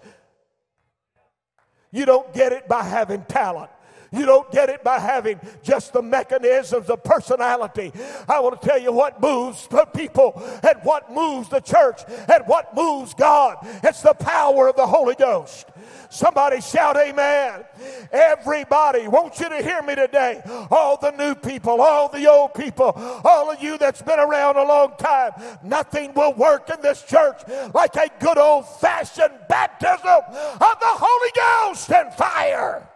You 1.90 2.04
don't 2.04 2.33
get 2.35 2.52
it 2.52 2.68
by 2.68 2.83
having 2.83 3.25
talent. 3.25 3.71
You 4.11 4.25
don't 4.25 4.50
get 4.50 4.69
it 4.69 4.83
by 4.83 4.99
having 4.99 5.41
just 5.62 5.93
the 5.93 6.03
mechanisms 6.03 6.88
of 6.88 7.05
personality. 7.05 7.93
I 8.29 8.41
want 8.41 8.61
to 8.61 8.67
tell 8.67 8.81
you 8.81 8.93
what 8.93 9.21
moves 9.21 9.67
the 9.67 9.85
people 9.85 10.33
and 10.62 10.79
what 10.83 11.12
moves 11.12 11.49
the 11.49 11.61
church 11.61 12.03
and 12.09 12.45
what 12.47 12.75
moves 12.75 13.15
God. 13.15 13.59
It's 13.83 14.03
the 14.03 14.15
power 14.15 14.69
of 14.69 14.77
the 14.77 14.87
Holy 14.87 15.15
Ghost. 15.15 15.67
Somebody 16.11 16.62
shout 16.62 16.97
amen. 16.97 17.65
Everybody, 18.11 19.09
want 19.09 19.38
you 19.41 19.49
to 19.50 19.62
hear 19.62 19.83
me 19.83 19.95
today. 19.95 20.41
All 20.71 20.97
the 20.97 21.11
new 21.11 21.35
people, 21.35 21.83
all 21.83 22.09
the 22.09 22.27
old 22.31 22.55
people, 22.55 22.93
all 23.25 23.50
of 23.50 23.62
you 23.62 23.77
that's 23.77 24.00
been 24.00 24.19
around 24.19 24.57
a 24.57 24.65
long 24.65 24.95
time. 24.99 25.33
Nothing 25.62 26.15
will 26.15 26.33
work 26.33 26.71
in 26.71 26.81
this 26.81 27.03
church 27.03 27.43
like 27.75 27.95
a 27.97 28.09
good 28.21 28.38
old 28.38 28.67
fashioned 28.81 29.35
baptism 29.49 29.99
of 30.00 30.59
the 30.59 30.95
Holy 30.99 31.31
Ghost 31.35 31.91
and 31.93 32.12
fire. 32.15 32.88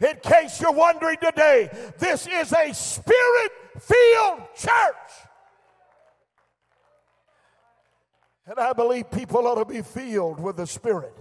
In 0.00 0.16
case 0.22 0.60
you're 0.60 0.72
wondering 0.72 1.16
today, 1.20 1.68
this 1.98 2.26
is 2.26 2.52
a 2.52 2.72
spirit 2.72 3.52
filled 3.80 4.40
church. 4.56 5.28
And 8.46 8.58
I 8.58 8.72
believe 8.72 9.10
people 9.10 9.46
ought 9.46 9.56
to 9.56 9.64
be 9.64 9.82
filled 9.82 10.40
with 10.40 10.56
the 10.56 10.66
Spirit. 10.66 11.14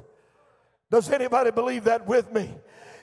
Does 0.90 1.10
anybody 1.10 1.52
believe 1.52 1.84
that 1.84 2.08
with 2.08 2.32
me? 2.32 2.50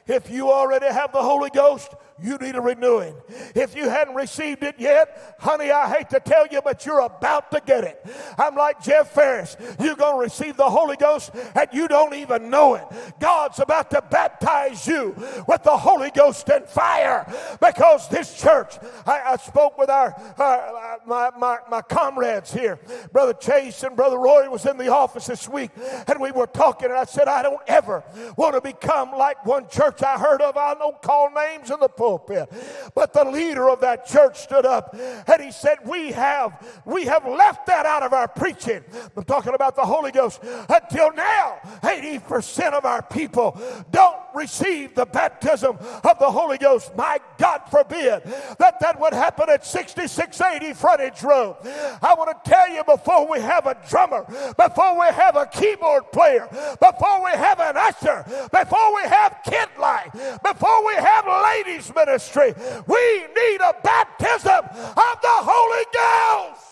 If 0.07 0.31
you 0.31 0.51
already 0.51 0.87
have 0.87 1.13
the 1.13 1.23
Holy 1.23 1.51
Ghost, 1.51 1.89
you 2.23 2.37
need 2.39 2.55
a 2.55 2.61
renewing. 2.61 3.15
If 3.55 3.75
you 3.75 3.89
hadn't 3.89 4.15
received 4.15 4.63
it 4.63 4.77
yet, 4.79 5.37
honey, 5.39 5.71
I 5.71 5.89
hate 5.89 6.11
to 6.11 6.21
tell 6.21 6.47
you, 6.47 6.61
but 6.63 6.87
you're 6.87 7.01
about 7.01 7.51
to 7.51 7.61
get 7.65 7.85
it. 7.85 8.05
I'm 8.39 8.55
like 8.55 8.83
Jeff 8.83 9.11
Ferris. 9.11 9.57
You're 9.81 9.97
going 9.97 10.15
to 10.15 10.21
receive 10.21 10.57
the 10.57 10.69
Holy 10.69 10.97
Ghost 10.97 11.31
and 11.55 11.69
you 11.73 11.89
don't 11.89 12.15
even 12.15 12.51
know 12.51 12.75
it. 12.75 12.85
God's 13.19 13.59
about 13.59 13.91
to 13.91 14.03
baptize 14.03 14.87
you 14.87 15.17
with 15.49 15.63
the 15.65 15.77
Holy 15.77 16.11
Ghost 16.11 16.49
and 16.49 16.67
fire 16.67 17.27
because 17.61 18.09
this 18.09 18.41
church, 18.41 18.77
I, 19.07 19.33
I 19.33 19.37
spoke 19.37 19.77
with 19.77 19.91
our, 19.91 20.15
our 20.39 21.01
my, 21.07 21.31
my, 21.37 21.59
my 21.69 21.83
comrades 21.83 22.53
here. 22.53 22.79
Brother 23.13 23.35
Chase 23.35 23.83
and 23.83 23.97
Brother 23.97 24.19
Roy 24.19 24.49
was 24.49 24.67
in 24.67 24.77
the 24.77 24.89
office 24.89 25.27
this 25.27 25.49
week 25.49 25.71
and 26.07 26.21
we 26.21 26.31
were 26.31 26.47
talking 26.47 26.91
and 26.91 26.99
I 26.99 27.05
said, 27.05 27.29
I 27.29 27.43
don't 27.43 27.61
ever 27.67 28.05
want 28.37 28.55
to 28.55 28.61
become 28.61 29.11
like 29.13 29.45
one 29.45 29.69
church 29.69 30.03
I 30.03 30.19
heard 30.19 30.43
of. 30.43 30.57
I 30.57 30.75
don't 30.75 31.01
call 31.03 31.31
names 31.31 31.71
in 31.71 31.81
the 31.81 31.89
pulpit. 32.05 32.53
But 32.95 33.13
the 33.13 33.25
leader 33.25 33.69
of 33.71 33.81
that 33.81 34.07
church 34.07 34.39
stood 34.39 34.67
up 34.67 34.95
and 34.95 35.43
he 35.43 35.51
said, 35.51 35.79
We 35.85 36.13
have 36.13 36.53
we 36.85 37.05
have 37.05 37.27
left 37.27 37.67
that 37.67 37.87
out 37.87 38.03
of 38.03 38.13
our 38.13 38.29
preaching. 38.29 38.83
I'm 39.17 39.25
talking 39.25 39.55
about 39.55 39.75
the 39.75 39.83
Holy 39.83 40.13
Ghost. 40.13 40.41
Until 40.69 41.13
now, 41.13 41.59
80% 41.83 42.73
of 42.73 42.85
our 42.85 43.03
people 43.03 43.59
don't 43.91 44.19
receive 44.35 44.95
the 44.95 45.07
baptism 45.07 45.79
of 46.03 46.19
the 46.19 46.31
Holy 46.31 46.59
Ghost. 46.59 46.95
My 46.97 47.19
God 47.39 47.63
forbid 47.71 48.23
that 48.59 48.81
that 48.81 49.01
would 49.01 49.13
happen 49.13 49.49
at 49.49 49.65
6680 49.65 50.75
Frontage 50.75 51.23
Road. 51.23 51.57
I 51.65 52.15
want 52.19 52.31
to 52.31 52.51
tell 52.51 52.69
you 52.69 52.85
before 52.85 53.31
we 53.31 53.41
have 53.41 53.67
a 53.67 53.77
drummer, 53.89 54.25
before 54.59 55.01
we 55.01 55.07
have 55.07 55.37
a 55.37 55.47
keyboard 55.47 56.11
player, 56.13 56.49
before 56.51 57.25
we 57.25 57.31
have 57.31 57.61
an 57.61 57.77
usher, 57.77 58.25
before 58.53 58.95
we 58.95 59.03
have 59.09 59.39
kid 59.45 59.69
life, 59.79 60.13
before 60.43 60.87
we 60.87 60.95
have 60.95 61.25
ladies 61.55 61.94
ministry, 61.95 62.55
we 62.87 63.27
need 63.37 63.61
a 63.61 63.75
baptism 63.83 64.65
of 64.65 65.21
the 65.23 65.37
Holy 65.43 65.85
Ghost. 65.93 66.65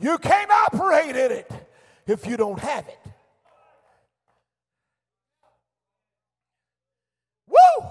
You 0.00 0.16
can't 0.18 0.50
operate 0.50 1.14
in 1.14 1.32
it 1.32 1.50
if 2.06 2.26
you 2.26 2.36
don't 2.36 2.58
have 2.58 2.88
it. 2.88 2.98
Woo! 7.46 7.86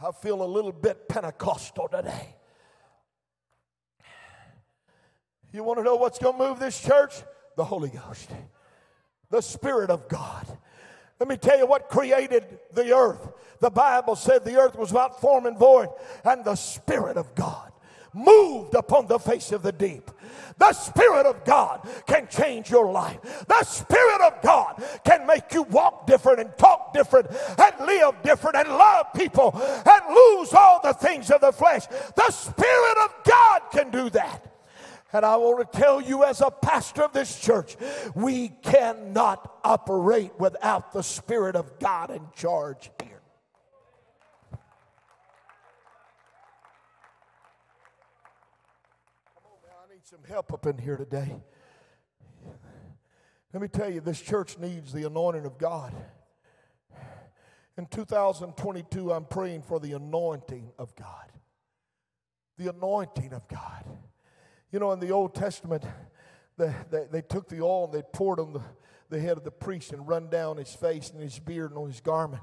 I 0.00 0.10
feel 0.20 0.42
a 0.42 0.44
little 0.44 0.72
bit 0.72 1.08
Pentecostal 1.08 1.88
today. 1.88 2.34
You 5.52 5.62
want 5.62 5.78
to 5.78 5.84
know 5.84 5.96
what's 5.96 6.18
going 6.18 6.38
to 6.38 6.48
move 6.48 6.58
this 6.58 6.80
church? 6.80 7.12
The 7.56 7.64
Holy 7.64 7.90
Ghost, 7.90 8.30
the 9.32 9.40
Spirit 9.40 9.90
of 9.90 10.06
God. 10.08 10.46
Let 11.18 11.28
me 11.28 11.36
tell 11.36 11.58
you 11.58 11.66
what 11.66 11.88
created 11.88 12.44
the 12.72 12.94
earth. 12.94 13.28
The 13.60 13.70
Bible 13.70 14.14
said 14.14 14.44
the 14.44 14.56
earth 14.56 14.76
was 14.76 14.92
without 14.92 15.20
form 15.20 15.46
and 15.46 15.58
void, 15.58 15.88
and 16.24 16.44
the 16.44 16.54
Spirit 16.54 17.16
of 17.16 17.34
God 17.34 17.72
moved 18.12 18.74
upon 18.74 19.06
the 19.06 19.18
face 19.18 19.50
of 19.50 19.62
the 19.62 19.72
deep. 19.72 20.10
The 20.58 20.74
Spirit 20.74 21.24
of 21.24 21.44
God 21.44 21.88
can 22.06 22.28
change 22.28 22.70
your 22.70 22.92
life. 22.92 23.18
The 23.48 23.64
Spirit 23.64 24.20
of 24.20 24.42
God 24.42 24.84
can 25.02 25.26
make 25.26 25.54
you 25.54 25.62
walk 25.62 26.06
different 26.06 26.40
and 26.40 26.56
talk 26.58 26.92
different 26.92 27.28
and 27.30 27.86
live 27.86 28.14
different 28.22 28.56
and 28.56 28.68
love 28.68 29.06
people 29.14 29.50
and 29.54 30.14
lose 30.14 30.52
all 30.52 30.80
the 30.82 30.92
things 30.92 31.30
of 31.30 31.40
the 31.40 31.52
flesh. 31.52 31.86
The 31.86 32.30
Spirit 32.30 32.98
of 33.04 33.14
God 33.24 33.62
can 33.72 33.90
do 33.90 34.10
that. 34.10 34.51
And 35.12 35.26
I 35.26 35.36
want 35.36 35.70
to 35.70 35.78
tell 35.78 36.00
you, 36.00 36.24
as 36.24 36.40
a 36.40 36.50
pastor 36.50 37.02
of 37.02 37.12
this 37.12 37.38
church, 37.38 37.76
we 38.14 38.48
cannot 38.48 39.60
operate 39.62 40.32
without 40.38 40.92
the 40.92 41.02
Spirit 41.02 41.54
of 41.54 41.78
God 41.78 42.10
in 42.10 42.22
charge 42.34 42.90
here. 43.02 43.20
Come 49.34 49.44
on, 49.44 49.58
man, 49.62 49.72
I 49.86 49.92
need 49.92 50.06
some 50.06 50.24
help 50.26 50.52
up 50.52 50.64
in 50.66 50.78
here 50.78 50.96
today. 50.96 51.42
Let 53.52 53.60
me 53.60 53.68
tell 53.68 53.90
you, 53.90 54.00
this 54.00 54.20
church 54.20 54.56
needs 54.58 54.94
the 54.94 55.06
anointing 55.06 55.44
of 55.44 55.58
God. 55.58 55.92
In 57.76 57.84
2022, 57.84 59.12
I'm 59.12 59.26
praying 59.26 59.62
for 59.62 59.78
the 59.78 59.92
anointing 59.92 60.72
of 60.78 60.96
God. 60.96 61.26
The 62.56 62.70
anointing 62.70 63.34
of 63.34 63.46
God. 63.48 63.84
You 64.72 64.80
know, 64.80 64.90
in 64.92 64.98
the 64.98 65.10
Old 65.10 65.34
Testament, 65.34 65.84
they, 66.58 66.74
they, 66.90 67.06
they 67.10 67.22
took 67.22 67.48
the 67.48 67.60
oil 67.60 67.84
and 67.84 67.94
they 67.94 68.02
poured 68.12 68.40
on 68.40 68.54
the, 68.54 68.62
the 69.08 69.20
head 69.20 69.36
of 69.36 69.44
the 69.44 69.50
priest 69.50 69.92
and 69.92 70.08
run 70.08 70.28
down 70.28 70.56
his 70.56 70.74
face 70.74 71.10
and 71.10 71.22
his 71.22 71.38
beard 71.38 71.70
and 71.70 71.78
on 71.78 71.88
his 71.88 72.00
garment 72.00 72.42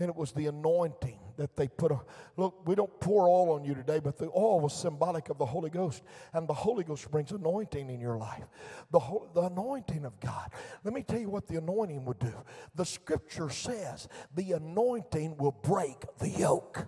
and 0.00 0.08
it 0.08 0.16
was 0.16 0.32
the 0.32 0.46
anointing 0.46 1.18
that 1.36 1.56
they 1.56 1.68
put. 1.68 1.92
on. 1.92 2.00
look, 2.36 2.66
we 2.66 2.74
don't 2.74 3.00
pour 3.00 3.28
oil 3.28 3.52
on 3.52 3.64
you 3.64 3.74
today, 3.74 4.00
but 4.00 4.18
the 4.18 4.30
oil 4.34 4.60
was 4.60 4.72
symbolic 4.72 5.28
of 5.28 5.38
the 5.38 5.46
Holy 5.46 5.70
Ghost, 5.70 6.02
and 6.32 6.48
the 6.48 6.54
Holy 6.54 6.84
Ghost 6.84 7.10
brings 7.10 7.30
anointing 7.32 7.90
in 7.90 8.00
your 8.00 8.16
life. 8.16 8.44
The, 8.90 8.98
whole, 8.98 9.30
the 9.34 9.42
anointing 9.42 10.04
of 10.04 10.18
God. 10.20 10.50
Let 10.84 10.94
me 10.94 11.02
tell 11.02 11.20
you 11.20 11.28
what 11.28 11.46
the 11.46 11.56
anointing 11.56 12.04
would 12.06 12.18
do. 12.18 12.32
The 12.74 12.84
scripture 12.84 13.50
says 13.50 14.08
the 14.34 14.52
anointing 14.52 15.36
will 15.36 15.56
break 15.62 16.04
the 16.18 16.28
yoke. 16.28 16.86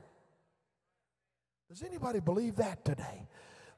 Does 1.68 1.82
anybody 1.82 2.20
believe 2.20 2.56
that 2.56 2.84
today? 2.84 3.28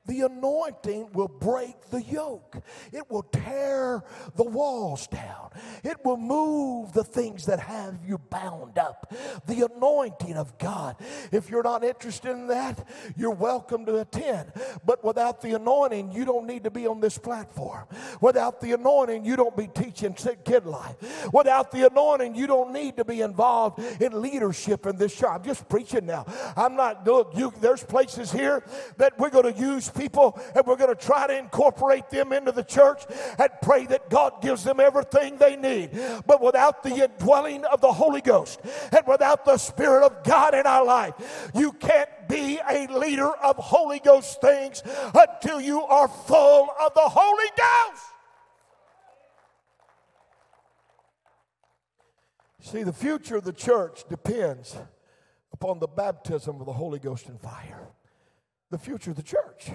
The 0.07 0.21
anointing 0.23 1.13
will 1.13 1.29
break 1.29 1.89
the 1.91 2.03
yoke. 2.03 2.57
It 2.93 3.11
will 3.11 3.23
tear 3.23 4.05
the 4.37 4.45
walls 4.45 5.07
down. 5.07 5.51
It 5.83 6.05
will 6.05 6.19
move 6.19 6.93
the 6.93 7.05
things 7.05 7.47
that 7.47 7.59
have 7.61 7.99
you 8.07 8.19
bound 8.19 8.79
up. 8.79 9.13
The 9.47 9.69
anointing 9.73 10.37
of 10.37 10.59
God. 10.59 10.97
If 11.33 11.49
you're 11.49 11.63
not 11.63 11.85
interested 11.85 12.33
in 12.33 12.49
that, 12.49 12.87
you're 13.17 13.31
welcome 13.31 13.87
to 13.87 14.01
attend. 14.01 14.53
But 14.85 15.03
without 15.03 15.41
the 15.41 15.53
anointing, 15.55 16.13
you 16.13 16.25
don't 16.25 16.47
need 16.47 16.65
to 16.65 16.71
be 16.71 16.87
on 16.87 17.01
this 17.01 17.17
platform. 17.17 17.87
Without 18.21 18.61
the 18.61 18.73
anointing, 18.73 19.25
you 19.25 19.37
don't 19.37 19.57
be 19.57 19.69
teaching 19.69 20.15
kid 20.45 20.67
life. 20.67 20.97
Without 21.33 21.71
the 21.71 21.87
anointing, 21.87 22.35
you 22.35 22.47
don't 22.47 22.73
need 22.73 22.97
to 22.97 23.05
be 23.05 23.23
involved 23.23 23.79
in 24.03 24.21
leadership 24.21 24.87
in 24.87 24.97
this 24.97 25.15
church. 25.15 25.31
I'm 25.31 25.45
just 25.45 25.69
preaching 25.69 26.07
now. 26.07 26.27
I'm 26.57 26.77
not, 26.77 27.07
look, 27.07 27.33
you, 27.37 27.53
there's 27.61 27.83
places 27.83 28.31
here 28.31 28.65
that 28.99 29.19
we're 29.19 29.31
going 29.31 29.53
to 29.53 29.59
use 29.59 29.89
people 29.95 30.39
and 30.55 30.67
we're 30.67 30.77
going 30.77 30.95
to 30.95 31.01
try 31.01 31.27
to 31.27 31.39
incorporate 31.39 32.11
them 32.11 32.33
into 32.33 32.53
the 32.53 32.65
church 32.65 33.05
and 33.39 33.49
pray 33.63 33.87
that 33.87 34.11
God 34.11 34.43
gives 34.43 34.65
them 34.65 34.81
everything 34.81 35.37
they 35.37 35.57
need. 35.57 35.91
But 36.27 36.43
without 36.43 36.83
the 36.83 37.05
indwelling 37.05 37.65
of 37.65 37.81
the 37.81 37.93
Holy 37.93 38.21
Ghost 38.21 38.61
and 38.93 39.07
without 39.07 39.45
the 39.45 39.59
Spirit 39.59 40.05
of 40.05 40.25
God 40.25 40.55
in 40.55 40.67
our 40.67 40.85
life, 40.85 41.51
you 41.55 41.73
can't 41.73 42.09
be 42.29 42.59
a 42.69 42.87
leader 42.87 43.31
of 43.31 43.57
Holy 43.57 44.01
Ghost 44.01 44.41
things 44.41 44.83
until 45.15 45.61
you 45.61 45.83
are 45.83 46.09
full 46.09 46.69
of 46.85 46.95
the 46.95 47.01
Holy 47.01 47.51
Ghost. 47.57 48.05
See, 52.61 52.83
the 52.83 52.95
future 52.95 53.37
of 53.37 53.45
the 53.45 53.53
church 53.53 54.05
depends 54.09 54.75
upon 55.53 55.79
the 55.81 55.87
baptism 55.87 56.61
of 56.61 56.67
the 56.67 56.73
Holy 56.73 56.99
Ghost 56.99 57.29
and 57.29 57.39
fire. 57.39 57.89
The 58.71 58.79
future 58.79 59.11
of 59.11 59.17
the 59.17 59.23
church. 59.23 59.71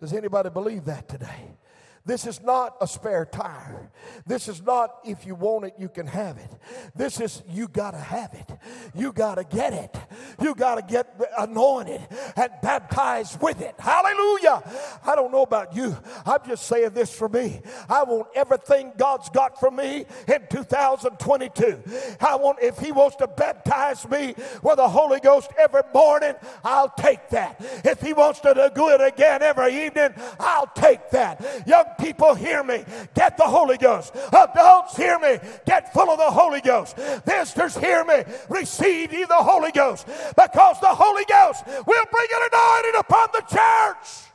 Does 0.00 0.12
anybody 0.12 0.50
believe 0.50 0.84
that 0.84 1.08
today? 1.08 1.56
This 2.06 2.24
is 2.24 2.40
not 2.40 2.76
a 2.80 2.86
spare 2.86 3.26
tire. 3.26 3.90
This 4.26 4.46
is 4.46 4.62
not 4.62 4.98
if 5.04 5.26
you 5.26 5.34
want 5.34 5.64
it, 5.64 5.74
you 5.76 5.88
can 5.88 6.06
have 6.06 6.38
it. 6.38 6.48
This 6.94 7.20
is 7.20 7.42
you 7.48 7.66
got 7.66 7.90
to 7.90 7.98
have 7.98 8.32
it. 8.32 8.48
You 8.94 9.12
got 9.12 9.34
to 9.34 9.44
get 9.44 9.72
it. 9.72 9.96
You 10.40 10.54
got 10.54 10.76
to 10.76 10.82
get 10.82 11.20
anointed 11.36 12.00
and 12.36 12.50
baptized 12.62 13.42
with 13.42 13.60
it. 13.60 13.74
Hallelujah. 13.78 14.62
I 15.04 15.16
don't 15.16 15.32
know 15.32 15.42
about 15.42 15.74
you. 15.74 15.96
I'm 16.24 16.38
just 16.46 16.68
saying 16.68 16.90
this 16.90 17.12
for 17.12 17.28
me. 17.28 17.60
I 17.88 18.04
want 18.04 18.28
everything 18.36 18.92
God's 18.96 19.28
got 19.30 19.58
for 19.58 19.72
me 19.72 20.04
in 20.28 20.46
2022. 20.48 21.82
I 22.20 22.36
want, 22.36 22.58
if 22.62 22.78
He 22.78 22.92
wants 22.92 23.16
to 23.16 23.26
baptize 23.26 24.08
me 24.08 24.34
with 24.62 24.76
the 24.76 24.88
Holy 24.88 25.18
Ghost 25.18 25.50
every 25.58 25.82
morning, 25.92 26.34
I'll 26.62 26.92
take 26.96 27.30
that. 27.30 27.56
If 27.84 28.00
He 28.00 28.12
wants 28.12 28.38
to 28.40 28.72
do 28.74 28.88
it 28.90 29.00
again 29.00 29.42
every 29.42 29.86
evening, 29.86 30.10
I'll 30.38 30.70
take 30.76 31.10
that. 31.10 31.64
Young 31.66 31.95
people, 31.98 32.34
hear 32.34 32.62
me. 32.62 32.84
Get 33.14 33.36
the 33.36 33.44
Holy 33.44 33.76
Ghost. 33.76 34.14
Adults, 34.32 34.96
hear 34.96 35.18
me. 35.18 35.38
Get 35.66 35.92
full 35.92 36.10
of 36.10 36.18
the 36.18 36.30
Holy 36.30 36.60
Ghost. 36.60 36.96
Visitors, 37.24 37.76
hear 37.76 38.04
me. 38.04 38.22
Receive 38.48 39.12
ye 39.12 39.24
the 39.24 39.34
Holy 39.34 39.72
Ghost 39.72 40.06
because 40.06 40.80
the 40.80 40.94
Holy 40.94 41.24
Ghost 41.24 41.64
will 41.66 42.04
bring 42.10 42.28
an 42.34 42.48
anointing 42.52 43.00
upon 43.00 43.28
the 43.32 43.42
church. 43.48 44.26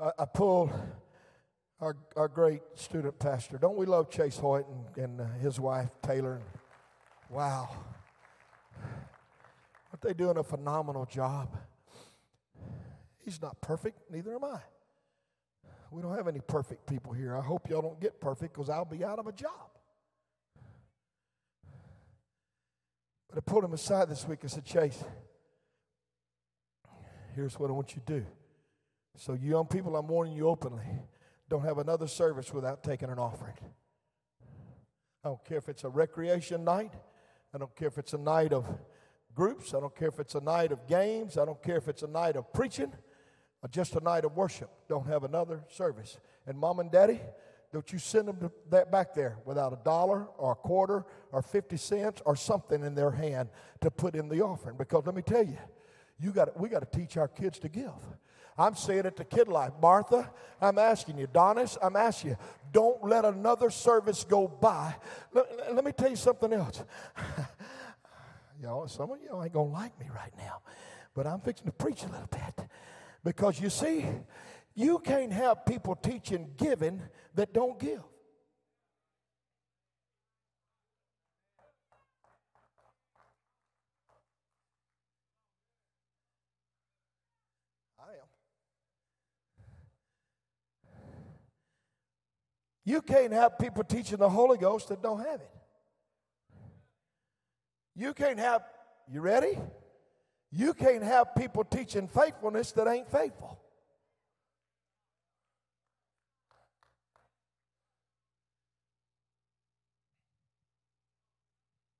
I, 0.00 0.22
I 0.22 0.24
pulled 0.24 0.72
our, 1.80 1.96
our 2.16 2.28
great 2.28 2.62
student 2.74 3.18
pastor. 3.18 3.58
Don't 3.58 3.76
we 3.76 3.86
love 3.86 4.10
Chase 4.10 4.38
Hoyt 4.38 4.66
and, 4.68 5.04
and 5.04 5.20
uh, 5.20 5.24
his 5.40 5.58
wife, 5.58 5.90
Taylor? 6.02 6.40
Wow. 7.28 7.70
Aren't 9.92 10.00
they 10.02 10.14
doing 10.14 10.38
a 10.38 10.44
phenomenal 10.44 11.06
job? 11.06 11.48
He's 13.24 13.40
not 13.40 13.60
perfect, 13.60 14.10
neither 14.10 14.34
am 14.34 14.44
I. 14.44 14.60
We 15.90 16.00
don't 16.00 16.16
have 16.16 16.26
any 16.26 16.40
perfect 16.40 16.86
people 16.86 17.12
here. 17.12 17.36
I 17.36 17.42
hope 17.42 17.68
y'all 17.68 17.82
don't 17.82 18.00
get 18.00 18.20
perfect 18.20 18.54
because 18.54 18.70
I'll 18.70 18.84
be 18.84 19.04
out 19.04 19.18
of 19.18 19.26
a 19.26 19.32
job. 19.32 19.70
But 23.28 23.38
I 23.38 23.40
pulled 23.40 23.64
him 23.64 23.74
aside 23.74 24.08
this 24.08 24.26
week 24.26 24.38
and 24.42 24.50
said, 24.50 24.64
Chase, 24.64 25.04
here's 27.34 27.58
what 27.58 27.70
I 27.70 27.72
want 27.74 27.94
you 27.94 28.02
to 28.04 28.20
do. 28.20 28.26
So, 29.16 29.34
you 29.34 29.50
young 29.50 29.66
people, 29.66 29.94
I'm 29.96 30.06
warning 30.06 30.34
you 30.34 30.48
openly 30.48 30.84
don't 31.48 31.64
have 31.64 31.76
another 31.76 32.06
service 32.06 32.52
without 32.54 32.82
taking 32.82 33.10
an 33.10 33.18
offering. 33.18 33.54
I 35.22 35.28
don't 35.28 35.44
care 35.44 35.58
if 35.58 35.68
it's 35.68 35.84
a 35.84 35.88
recreation 35.90 36.64
night, 36.64 36.92
I 37.54 37.58
don't 37.58 37.74
care 37.76 37.88
if 37.88 37.98
it's 37.98 38.14
a 38.14 38.18
night 38.18 38.54
of 38.54 38.66
groups, 39.34 39.74
I 39.74 39.80
don't 39.80 39.94
care 39.94 40.08
if 40.08 40.18
it's 40.18 40.34
a 40.34 40.40
night 40.40 40.72
of 40.72 40.86
games, 40.88 41.36
I 41.36 41.44
don't 41.44 41.62
care 41.62 41.76
if 41.76 41.88
it's 41.88 42.02
a 42.02 42.06
night 42.06 42.36
of 42.36 42.50
preaching 42.54 42.92
just 43.70 43.94
a 43.94 44.00
night 44.00 44.24
of 44.24 44.36
worship. 44.36 44.70
Don't 44.88 45.06
have 45.06 45.24
another 45.24 45.60
service. 45.68 46.18
And 46.46 46.58
mom 46.58 46.80
and 46.80 46.90
daddy, 46.90 47.20
don't 47.72 47.90
you 47.92 47.98
send 47.98 48.28
them 48.28 48.36
to 48.38 48.52
that 48.70 48.92
back 48.92 49.14
there 49.14 49.38
without 49.44 49.72
a 49.72 49.78
dollar 49.84 50.26
or 50.36 50.52
a 50.52 50.56
quarter 50.56 51.06
or 51.30 51.40
50 51.40 51.76
cents 51.76 52.20
or 52.26 52.36
something 52.36 52.82
in 52.82 52.94
their 52.94 53.10
hand 53.10 53.48
to 53.80 53.90
put 53.90 54.14
in 54.14 54.28
the 54.28 54.42
offering. 54.42 54.76
Because 54.76 55.06
let 55.06 55.14
me 55.14 55.22
tell 55.22 55.44
you, 55.44 55.56
you 56.20 56.32
got 56.32 56.58
we 56.58 56.68
got 56.68 56.80
to 56.80 56.98
teach 56.98 57.16
our 57.16 57.28
kids 57.28 57.58
to 57.60 57.68
give. 57.68 57.92
I'm 58.58 58.74
saying 58.74 59.06
it 59.06 59.16
to 59.16 59.24
kid 59.24 59.48
life. 59.48 59.72
Martha, 59.80 60.30
I'm 60.60 60.78
asking 60.78 61.18
you. 61.18 61.26
Donis, 61.26 61.78
I'm 61.82 61.96
asking 61.96 62.32
you. 62.32 62.36
Don't 62.72 63.02
let 63.02 63.24
another 63.24 63.70
service 63.70 64.24
go 64.24 64.46
by. 64.46 64.94
Let, 65.32 65.74
let 65.74 65.84
me 65.84 65.92
tell 65.92 66.10
you 66.10 66.16
something 66.16 66.52
else. 66.52 66.84
y'all, 68.62 68.86
some 68.88 69.10
of 69.10 69.18
y'all 69.22 69.42
ain't 69.42 69.54
going 69.54 69.70
to 69.70 69.72
like 69.72 69.98
me 69.98 70.06
right 70.14 70.32
now, 70.36 70.60
but 71.14 71.26
I'm 71.26 71.40
fixing 71.40 71.66
to 71.66 71.72
preach 71.72 72.02
a 72.02 72.06
little 72.06 72.28
bit. 72.30 72.66
Because 73.24 73.60
you 73.60 73.70
see, 73.70 74.04
you 74.74 74.98
can't 74.98 75.32
have 75.32 75.64
people 75.64 75.94
teaching 75.94 76.50
giving 76.56 77.02
that 77.34 77.52
don't 77.52 77.78
give. 77.78 78.02
I 87.98 88.10
am. 88.12 88.28
You 92.84 93.02
can't 93.02 93.32
have 93.32 93.58
people 93.58 93.84
teaching 93.84 94.18
the 94.18 94.28
Holy 94.28 94.58
Ghost 94.58 94.88
that 94.88 95.00
don't 95.00 95.20
have 95.20 95.40
it. 95.40 95.50
You 97.94 98.14
can't 98.14 98.38
have, 98.38 98.62
you 99.08 99.20
ready? 99.20 99.58
You 100.54 100.74
can't 100.74 101.02
have 101.02 101.34
people 101.34 101.64
teaching 101.64 102.06
faithfulness 102.06 102.72
that 102.72 102.86
ain't 102.86 103.10
faithful. 103.10 103.58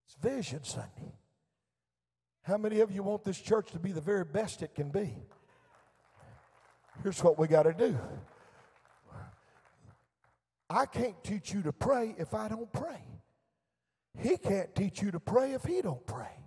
It's 0.07 0.17
Vision 0.21 0.63
Sunday. 0.65 1.15
How 2.43 2.59
many 2.59 2.81
of 2.81 2.91
you 2.91 3.03
want 3.03 3.25
this 3.25 3.41
church 3.41 3.71
to 3.73 3.79
be 3.79 3.93
the 3.93 4.03
very 4.03 4.25
best 4.25 4.63
it 4.63 4.75
can 4.75 4.91
be? 4.91 5.15
Here's 7.03 7.25
what 7.25 7.39
we 7.39 7.49
got 7.49 7.63
to 7.63 7.73
do. 7.73 7.97
I 10.69 10.85
can't 10.85 11.23
teach 11.25 11.55
you 11.55 11.63
to 11.63 11.73
pray 11.73 12.15
if 12.19 12.35
I 12.35 12.49
don't 12.49 12.71
pray. 12.71 13.03
He 14.19 14.37
can't 14.37 14.75
teach 14.75 15.01
you 15.01 15.11
to 15.13 15.21
pray 15.21 15.53
if 15.53 15.65
he 15.65 15.81
don't 15.81 16.07
pray. 16.07 16.42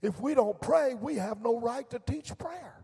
If 0.00 0.20
we 0.20 0.34
don't 0.34 0.60
pray, 0.60 0.94
we 0.94 1.16
have 1.16 1.40
no 1.40 1.58
right 1.60 1.88
to 1.90 1.98
teach 1.98 2.36
prayer. 2.38 2.74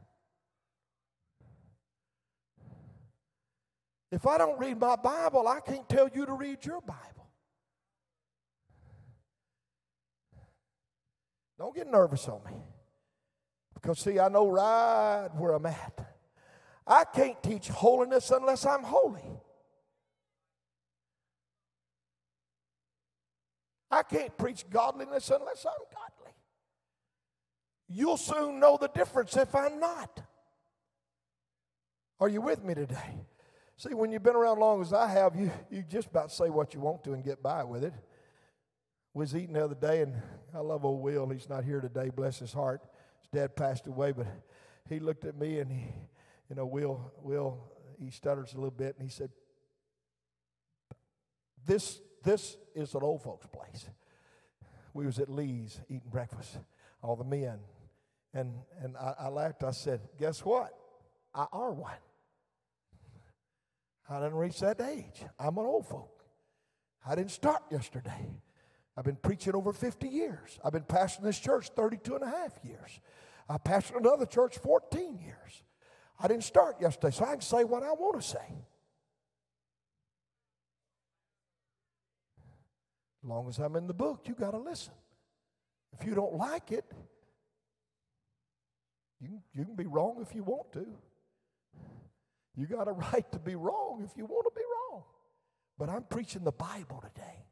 If 4.11 4.27
I 4.27 4.39
don't 4.39 4.59
read 4.59 4.79
my 4.79 4.97
Bible, 4.97 5.49
I 5.49 5.61
can't 5.61 5.89
tell 5.89 6.09
you 6.09 6.27
to 6.27 6.33
read 6.35 6.65
your 6.65 6.81
Bible. 6.81 7.29
Don't 11.59 11.75
get 11.75 11.91
nervous 11.91 12.29
on 12.29 12.41
me. 12.45 12.63
Because, 13.75 13.99
see, 13.99 14.19
I 14.19 14.29
know 14.29 14.49
right 14.49 15.29
where 15.37 15.53
I'm 15.53 15.67
at. 15.67 16.15
I 16.87 17.05
can't 17.05 17.43
teach 17.43 17.69
holiness 17.69 18.31
unless 18.31 18.67
I'm 18.67 18.83
holy. 18.83 19.41
I 23.91 24.03
can't 24.03 24.37
preach 24.37 24.69
godliness 24.69 25.31
unless 25.31 25.65
I'm 25.65 25.73
godly. 25.93 26.14
You'll 27.89 28.17
soon 28.17 28.61
know 28.61 28.79
the 28.81 28.89
difference 28.89 29.37
if 29.37 29.55
I'm 29.55 29.79
not. 29.79 30.21
Are 32.21 32.29
you 32.29 32.41
with 32.41 32.65
me 32.65 32.75
today? 32.75 33.27
See, 33.77 33.93
when 33.93 34.11
you've 34.13 34.23
been 34.23 34.37
around 34.37 34.61
long 34.61 34.81
as 34.81 34.93
I 34.93 35.09
have, 35.09 35.37
you, 35.37 35.51
you 35.71 35.85
just 35.89 36.09
about 36.09 36.33
say 36.33 36.49
what 36.49 36.75
you 36.75 36.81
want 36.81 37.05
to 37.05 37.13
and 37.13 37.25
get 37.25 37.43
by 37.43 37.65
with 37.65 37.85
it. 37.85 37.93
Was 39.13 39.37
eating 39.37 39.53
the 39.53 39.65
other 39.65 39.75
day, 39.75 40.01
and 40.01 40.15
I 40.55 40.59
love 40.59 40.85
old 40.85 41.03
Will. 41.03 41.29
He's 41.29 41.49
not 41.49 41.65
here 41.65 41.81
today, 41.81 42.11
bless 42.15 42.39
his 42.39 42.53
heart. 42.53 42.83
His 43.21 43.29
dad 43.29 43.55
passed 43.55 43.87
away, 43.87 44.13
but 44.13 44.27
he 44.89 44.99
looked 44.99 45.25
at 45.25 45.37
me 45.37 45.59
and 45.61 45.71
he, 45.71 45.87
you 46.49 46.57
know, 46.57 46.67
Will, 46.67 47.13
Will, 47.23 47.59
he 47.99 48.11
stutters 48.11 48.55
a 48.55 48.57
little 48.57 48.71
bit, 48.71 48.97
and 48.99 49.09
he 49.09 49.13
said, 49.13 49.31
This, 51.65 52.01
this 52.25 52.57
is 52.75 52.95
an 52.95 53.03
old 53.03 53.23
folks' 53.23 53.47
place. 53.47 53.89
We 54.95 55.07
was 55.07 55.19
at 55.19 55.29
Lee's 55.29 55.81
eating 55.89 56.11
breakfast, 56.11 56.59
all 57.03 57.17
the 57.17 57.25
men 57.25 57.59
And, 58.35 58.53
and 58.83 58.97
I, 58.97 59.15
I 59.21 59.29
laughed. 59.29 59.63
I 59.63 59.71
said, 59.71 60.01
Guess 60.19 60.45
what? 60.45 60.75
I 61.35 61.47
are 61.53 61.73
one. 61.73 61.93
I 64.09 64.21
didn't 64.21 64.35
reach 64.35 64.61
that 64.61 64.81
age. 64.81 65.25
I'm 65.39 65.57
an 65.57 65.65
old 65.65 65.87
folk. 65.87 66.25
I 67.07 67.15
didn't 67.15 67.31
start 67.31 67.63
yesterday. 67.71 68.41
I've 68.97 69.05
been 69.05 69.17
preaching 69.17 69.55
over 69.55 69.73
50 69.73 70.09
years. 70.09 70.59
I've 70.65 70.73
been 70.73 70.83
pastoring 70.83 71.23
this 71.23 71.39
church 71.39 71.71
32 71.75 72.17
and 72.17 72.25
a 72.25 72.29
half 72.29 72.53
years. 72.63 73.01
I 73.49 73.59
pastored 73.59 73.99
another 73.99 74.27
church 74.27 74.59
14 74.59 75.19
years. 75.19 75.63
I 76.19 76.29
didn't 76.29 76.45
start 76.45 76.81
yesterday, 76.81 77.15
so 77.15 77.25
I 77.25 77.33
can 77.33 77.41
say 77.41 77.65
what 77.65 77.83
I 77.83 77.93
want 77.93 78.21
to 78.21 78.27
say. 78.27 78.55
As 83.23 83.29
long 83.29 83.49
as 83.49 83.59
I'm 83.59 83.75
in 83.77 83.87
the 83.87 83.95
book, 83.95 84.23
you 84.27 84.35
got 84.35 84.53
to 84.53 84.59
listen. 84.59 84.93
If 85.99 86.07
you 86.07 86.15
don't 86.15 86.35
like 86.35 86.73
it, 86.73 86.85
you, 89.25 89.41
you 89.55 89.65
can 89.65 89.75
be 89.75 89.87
wrong 89.87 90.19
if 90.21 90.35
you 90.35 90.43
want 90.43 90.73
to. 90.75 90.87
You 92.57 92.67
got 92.67 92.89
a 92.89 92.93
right 92.93 93.31
to 93.33 93.39
be 93.39 93.57
wrong 93.57 94.03
if 94.05 94.17
you 94.17 94.27
want 94.27 94.47
to 94.47 94.53
be 94.55 94.65
wrong. 94.65 95.03
But 95.79 95.89
I'm 95.89 96.05
preaching 96.05 96.45
the 96.45 96.53
Bible 96.53 97.03
today. 97.03 97.47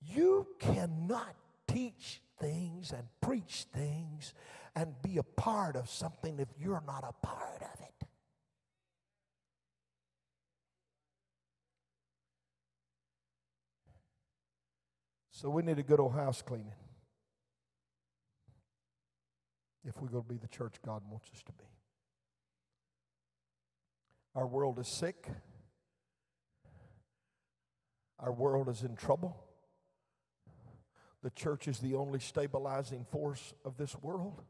You 0.00 0.46
cannot 0.58 1.34
teach 1.66 2.22
things 2.40 2.92
and 2.92 3.02
preach 3.20 3.66
things 3.72 4.34
and 4.74 4.94
be 5.02 5.18
a 5.18 5.22
part 5.22 5.76
of 5.76 5.88
something 5.88 6.38
if 6.38 6.48
you're 6.58 6.82
not 6.86 7.04
a 7.06 7.26
part 7.26 7.62
of 7.62 7.80
it. 7.80 8.06
So 15.30 15.50
we 15.50 15.62
need 15.62 15.78
a 15.78 15.82
good 15.82 16.00
old 16.00 16.14
house 16.14 16.40
cleaning 16.40 16.72
if 19.84 20.00
we're 20.00 20.08
going 20.08 20.24
to 20.24 20.28
be 20.28 20.38
the 20.38 20.48
church 20.48 20.74
God 20.84 21.02
wants 21.08 21.28
us 21.34 21.42
to 21.42 21.52
be. 21.52 21.64
Our 24.34 24.46
world 24.46 24.78
is 24.78 24.88
sick. 24.88 25.28
Our 28.18 28.32
world 28.32 28.68
is 28.68 28.82
in 28.82 28.96
trouble. 28.96 29.36
The 31.22 31.30
church 31.30 31.68
is 31.68 31.78
the 31.78 31.94
only 31.94 32.18
stabilizing 32.18 33.04
force 33.10 33.54
of 33.64 33.76
this 33.76 33.96
world. 34.00 34.42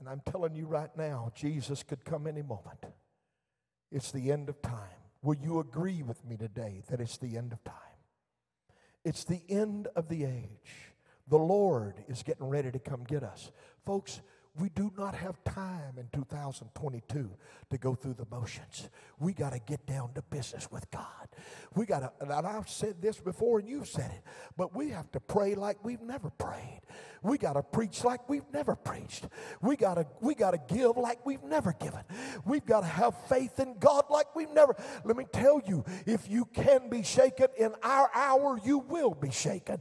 And 0.00 0.08
I'm 0.08 0.22
telling 0.30 0.54
you 0.54 0.66
right 0.66 0.90
now, 0.96 1.32
Jesus 1.34 1.82
could 1.82 2.04
come 2.04 2.26
any 2.26 2.42
moment. 2.42 2.84
It's 3.90 4.12
the 4.12 4.30
end 4.30 4.48
of 4.48 4.60
time. 4.62 4.98
Will 5.22 5.36
you 5.36 5.58
agree 5.58 6.02
with 6.02 6.24
me 6.24 6.36
today 6.36 6.82
that 6.88 7.00
it's 7.00 7.18
the 7.18 7.36
end 7.36 7.52
of 7.52 7.62
time? 7.64 7.74
It's 9.04 9.24
the 9.24 9.42
end 9.48 9.88
of 9.96 10.08
the 10.08 10.24
age. 10.24 10.92
The 11.28 11.38
Lord 11.38 12.04
is 12.08 12.22
getting 12.22 12.46
ready 12.48 12.70
to 12.70 12.78
come 12.78 13.04
get 13.04 13.22
us. 13.22 13.50
Folks, 13.84 14.20
we 14.56 14.68
do 14.70 14.92
not 14.96 15.14
have 15.14 15.42
time 15.44 15.98
in 15.98 16.08
2022 16.12 17.30
to 17.70 17.78
go 17.78 17.94
through 17.94 18.14
the 18.14 18.26
motions. 18.30 18.88
We 19.18 19.32
got 19.32 19.52
to 19.52 19.58
get 19.58 19.86
down 19.86 20.14
to 20.14 20.22
business 20.22 20.70
with 20.70 20.90
God. 20.90 21.04
We 21.74 21.86
got 21.86 22.00
to, 22.00 22.12
and 22.20 22.46
I've 22.46 22.68
said 22.68 23.00
this 23.00 23.18
before 23.18 23.60
and 23.60 23.68
you've 23.68 23.88
said 23.88 24.10
it, 24.10 24.22
but 24.56 24.74
we 24.74 24.90
have 24.90 25.10
to 25.12 25.20
pray 25.20 25.54
like 25.54 25.84
we've 25.84 26.00
never 26.00 26.30
prayed. 26.30 26.80
We 27.22 27.36
got 27.36 27.54
to 27.54 27.62
preach 27.62 28.04
like 28.04 28.28
we've 28.28 28.48
never 28.52 28.76
preached. 28.76 29.26
We 29.60 29.76
got 29.76 29.94
to 29.94 30.06
we 30.20 30.34
got 30.34 30.52
to 30.52 30.74
give 30.74 30.96
like 30.96 31.24
we've 31.26 31.42
never 31.42 31.72
given. 31.72 32.02
We've 32.44 32.64
got 32.64 32.80
to 32.80 32.86
have 32.86 33.14
faith 33.28 33.58
in 33.58 33.76
God 33.78 34.04
like 34.08 34.34
we've 34.36 34.50
never. 34.50 34.76
Let 35.04 35.16
me 35.16 35.26
tell 35.32 35.60
you, 35.66 35.84
if 36.06 36.28
you 36.28 36.44
can 36.46 36.88
be 36.88 37.02
shaken 37.02 37.48
in 37.56 37.72
our 37.82 38.08
hour, 38.14 38.58
you 38.64 38.78
will 38.78 39.14
be 39.14 39.30
shaken. 39.30 39.80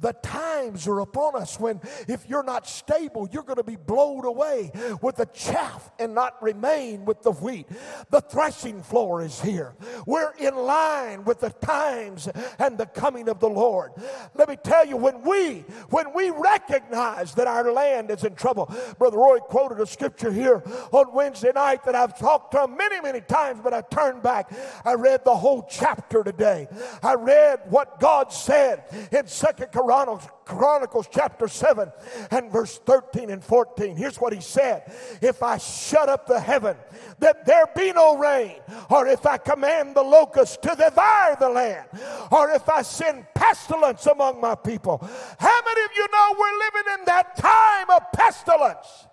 The 0.00 0.14
times 0.14 0.88
are 0.88 1.00
upon 1.00 1.36
us 1.36 1.60
when 1.60 1.80
if 2.06 2.26
you're 2.28 2.42
not 2.42 2.66
stable, 2.66 3.28
you're 3.30 3.42
going 3.42 3.56
to 3.56 3.64
be 3.64 3.76
blown 3.76 4.07
away 4.16 4.72
with 5.02 5.16
the 5.16 5.26
chaff 5.26 5.90
and 5.98 6.14
not 6.14 6.42
remain 6.42 7.04
with 7.04 7.22
the 7.22 7.32
wheat. 7.32 7.66
The 8.10 8.20
threshing 8.20 8.82
floor 8.82 9.22
is 9.22 9.40
here. 9.40 9.74
We're 10.06 10.32
in 10.38 10.56
line 10.56 11.24
with 11.24 11.40
the 11.40 11.50
times 11.50 12.28
and 12.58 12.78
the 12.78 12.86
coming 12.86 13.28
of 13.28 13.40
the 13.40 13.48
Lord. 13.48 13.92
Let 14.34 14.48
me 14.48 14.56
tell 14.56 14.86
you, 14.86 14.96
when 14.96 15.22
we 15.22 15.64
when 15.90 16.12
we 16.14 16.30
recognize 16.30 17.34
that 17.34 17.46
our 17.46 17.70
land 17.72 18.10
is 18.10 18.24
in 18.24 18.34
trouble, 18.34 18.72
Brother 18.98 19.18
Roy 19.18 19.38
quoted 19.38 19.80
a 19.80 19.86
scripture 19.86 20.32
here 20.32 20.62
on 20.92 21.12
Wednesday 21.12 21.52
night 21.54 21.84
that 21.84 21.94
I've 21.94 22.18
talked 22.18 22.52
to 22.52 22.68
many, 22.68 23.00
many 23.00 23.20
times, 23.20 23.60
but 23.62 23.74
I 23.74 23.82
turned 23.82 24.22
back. 24.22 24.52
I 24.84 24.94
read 24.94 25.24
the 25.24 25.34
whole 25.34 25.66
chapter 25.68 26.22
today. 26.22 26.68
I 27.02 27.14
read 27.14 27.60
what 27.68 28.00
God 28.00 28.32
said 28.32 28.84
in 29.12 29.26
Second 29.26 29.72
Chronicles, 29.72 30.28
Chronicles 30.44 31.08
chapter 31.10 31.48
7 31.48 31.92
and 32.30 32.50
verse 32.50 32.78
13 32.78 33.30
and 33.30 33.44
14. 33.44 33.96
Here's 33.98 34.20
what 34.20 34.32
he 34.32 34.40
said 34.40 34.84
If 35.20 35.42
I 35.42 35.58
shut 35.58 36.08
up 36.08 36.26
the 36.26 36.38
heaven, 36.38 36.76
that 37.18 37.44
there 37.44 37.64
be 37.74 37.92
no 37.92 38.16
rain, 38.16 38.54
or 38.90 39.08
if 39.08 39.26
I 39.26 39.38
command 39.38 39.96
the 39.96 40.02
locusts 40.02 40.56
to 40.58 40.68
devour 40.68 41.36
the 41.38 41.48
land, 41.48 41.88
or 42.30 42.50
if 42.50 42.68
I 42.68 42.82
send 42.82 43.26
pestilence 43.34 44.06
among 44.06 44.40
my 44.40 44.54
people. 44.54 44.98
How 45.40 45.60
many 45.64 45.82
of 45.82 45.90
you 45.96 46.06
know 46.12 46.34
we're 46.38 46.58
living 46.58 47.00
in 47.00 47.04
that 47.06 47.36
time 47.36 47.90
of 47.90 48.02
pestilence? 48.12 49.06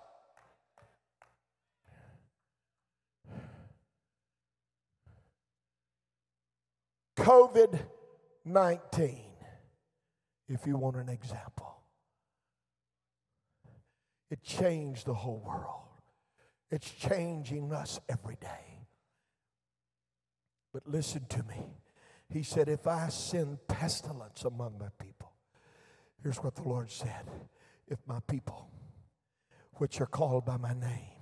COVID 7.18 7.80
19, 8.44 9.24
if 10.48 10.64
you 10.64 10.76
want 10.76 10.94
an 10.94 11.08
example. 11.08 11.75
It 14.30 14.42
changed 14.42 15.06
the 15.06 15.14
whole 15.14 15.42
world. 15.46 15.82
It's 16.70 16.90
changing 16.90 17.72
us 17.72 18.00
every 18.08 18.36
day. 18.40 18.86
But 20.72 20.88
listen 20.88 21.26
to 21.28 21.42
me. 21.44 21.78
He 22.28 22.42
said, 22.42 22.68
If 22.68 22.86
I 22.86 23.08
send 23.08 23.66
pestilence 23.68 24.44
among 24.44 24.78
my 24.78 24.88
people, 25.02 25.32
here's 26.22 26.38
what 26.38 26.56
the 26.56 26.64
Lord 26.64 26.90
said 26.90 27.30
If 27.86 27.98
my 28.06 28.20
people, 28.26 28.68
which 29.74 30.00
are 30.00 30.06
called 30.06 30.44
by 30.44 30.56
my 30.56 30.74
name, 30.74 31.15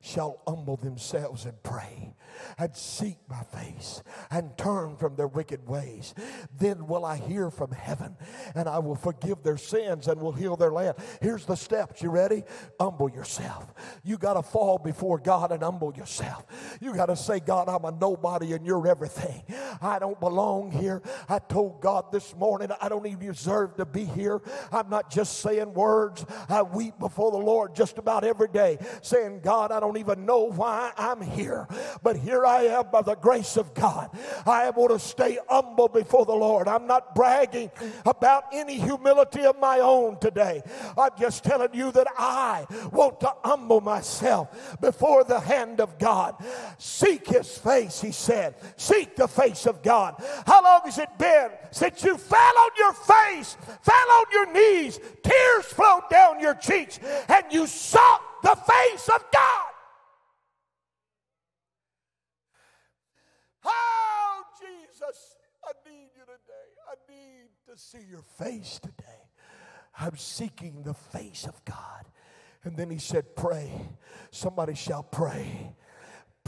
shall 0.00 0.40
humble 0.46 0.76
themselves 0.76 1.44
and 1.44 1.62
pray 1.62 2.14
and 2.56 2.74
seek 2.74 3.18
my 3.28 3.42
face 3.42 4.02
and 4.30 4.56
turn 4.56 4.96
from 4.96 5.16
their 5.16 5.26
wicked 5.26 5.66
ways. 5.66 6.14
Then 6.56 6.86
will 6.86 7.04
I 7.04 7.16
hear 7.16 7.50
from 7.50 7.72
heaven 7.72 8.16
and 8.54 8.68
I 8.68 8.78
will 8.78 8.94
forgive 8.94 9.42
their 9.42 9.56
sins 9.56 10.06
and 10.06 10.20
will 10.20 10.32
heal 10.32 10.56
their 10.56 10.70
land. 10.70 10.96
Here's 11.20 11.44
the 11.44 11.56
steps. 11.56 12.02
You 12.02 12.10
ready? 12.10 12.44
Humble 12.80 13.10
yourself. 13.10 13.74
You 14.04 14.18
got 14.18 14.34
to 14.34 14.42
fall 14.42 14.78
before 14.78 15.18
God 15.18 15.52
and 15.52 15.62
humble 15.62 15.92
yourself. 15.94 16.44
You 16.80 16.94
got 16.94 17.06
to 17.06 17.16
say, 17.16 17.40
God, 17.40 17.68
I'm 17.68 17.84
a 17.84 17.90
nobody 17.90 18.52
and 18.52 18.64
you're 18.64 18.86
everything. 18.86 19.42
I 19.80 19.98
don't 19.98 20.18
belong 20.20 20.70
here. 20.70 21.02
I 21.28 21.38
told 21.40 21.80
God 21.80 22.12
this 22.12 22.34
morning 22.36 22.70
I 22.80 22.88
don't 22.88 23.06
even 23.06 23.26
deserve 23.26 23.76
to 23.76 23.84
be 23.84 24.04
here. 24.04 24.40
I'm 24.72 24.88
not 24.88 25.10
just 25.10 25.40
saying 25.40 25.74
words. 25.74 26.24
I 26.48 26.62
weep 26.62 26.98
before 26.98 27.30
the 27.30 27.38
Lord 27.38 27.74
just 27.74 27.98
about 27.98 28.24
every 28.24 28.48
day, 28.48 28.78
saying, 29.02 29.40
God, 29.40 29.72
I 29.72 29.80
don't 29.80 29.87
even 29.96 30.26
know 30.26 30.44
why 30.44 30.92
I'm 30.96 31.20
here. 31.20 31.66
But 32.02 32.16
here 32.16 32.44
I 32.44 32.62
am 32.64 32.90
by 32.92 33.02
the 33.02 33.14
grace 33.14 33.56
of 33.56 33.74
God. 33.74 34.10
I 34.46 34.70
going 34.78 34.88
to 34.90 34.98
stay 34.98 35.38
humble 35.48 35.88
before 35.88 36.24
the 36.24 36.34
Lord. 36.34 36.68
I'm 36.68 36.86
not 36.86 37.14
bragging 37.14 37.70
about 38.06 38.44
any 38.52 38.78
humility 38.78 39.44
of 39.44 39.58
my 39.58 39.80
own 39.80 40.18
today. 40.20 40.62
I'm 40.96 41.10
just 41.18 41.42
telling 41.42 41.74
you 41.74 41.90
that 41.92 42.06
I 42.16 42.66
want 42.92 43.20
to 43.20 43.32
humble 43.44 43.80
myself 43.80 44.78
before 44.80 45.24
the 45.24 45.40
hand 45.40 45.80
of 45.80 45.98
God. 45.98 46.36
Seek 46.78 47.26
his 47.26 47.58
face, 47.58 48.00
he 48.00 48.12
said. 48.12 48.54
Seek 48.76 49.16
the 49.16 49.28
face 49.28 49.66
of 49.66 49.82
God. 49.82 50.22
How 50.46 50.62
long 50.62 50.82
has 50.84 50.98
it 50.98 51.18
been 51.18 51.50
since 51.70 52.04
you 52.04 52.16
fell 52.16 52.38
on 52.38 52.70
your 52.78 52.92
face, 52.92 53.56
fell 53.82 54.10
on 54.12 54.24
your 54.32 54.52
knees, 54.52 55.00
tears 55.22 55.64
flowed 55.66 56.08
down 56.10 56.40
your 56.40 56.54
cheeks, 56.54 57.00
and 57.28 57.44
you 57.50 57.66
sought 57.66 58.22
the 58.42 58.56
face 58.56 59.08
of 59.08 59.24
God? 59.32 59.77
Jesus, 64.98 65.36
I 65.64 65.72
need 65.88 66.08
you 66.16 66.22
today. 66.22 66.68
I 66.90 67.12
need 67.12 67.48
to 67.68 67.80
see 67.80 68.04
your 68.10 68.22
face 68.22 68.80
today. 68.80 69.04
I'm 69.98 70.16
seeking 70.16 70.82
the 70.82 70.94
face 70.94 71.46
of 71.46 71.64
God. 71.64 72.06
And 72.64 72.76
then 72.76 72.90
he 72.90 72.98
said, 72.98 73.36
Pray. 73.36 73.70
Somebody 74.30 74.74
shall 74.74 75.02
pray 75.02 75.74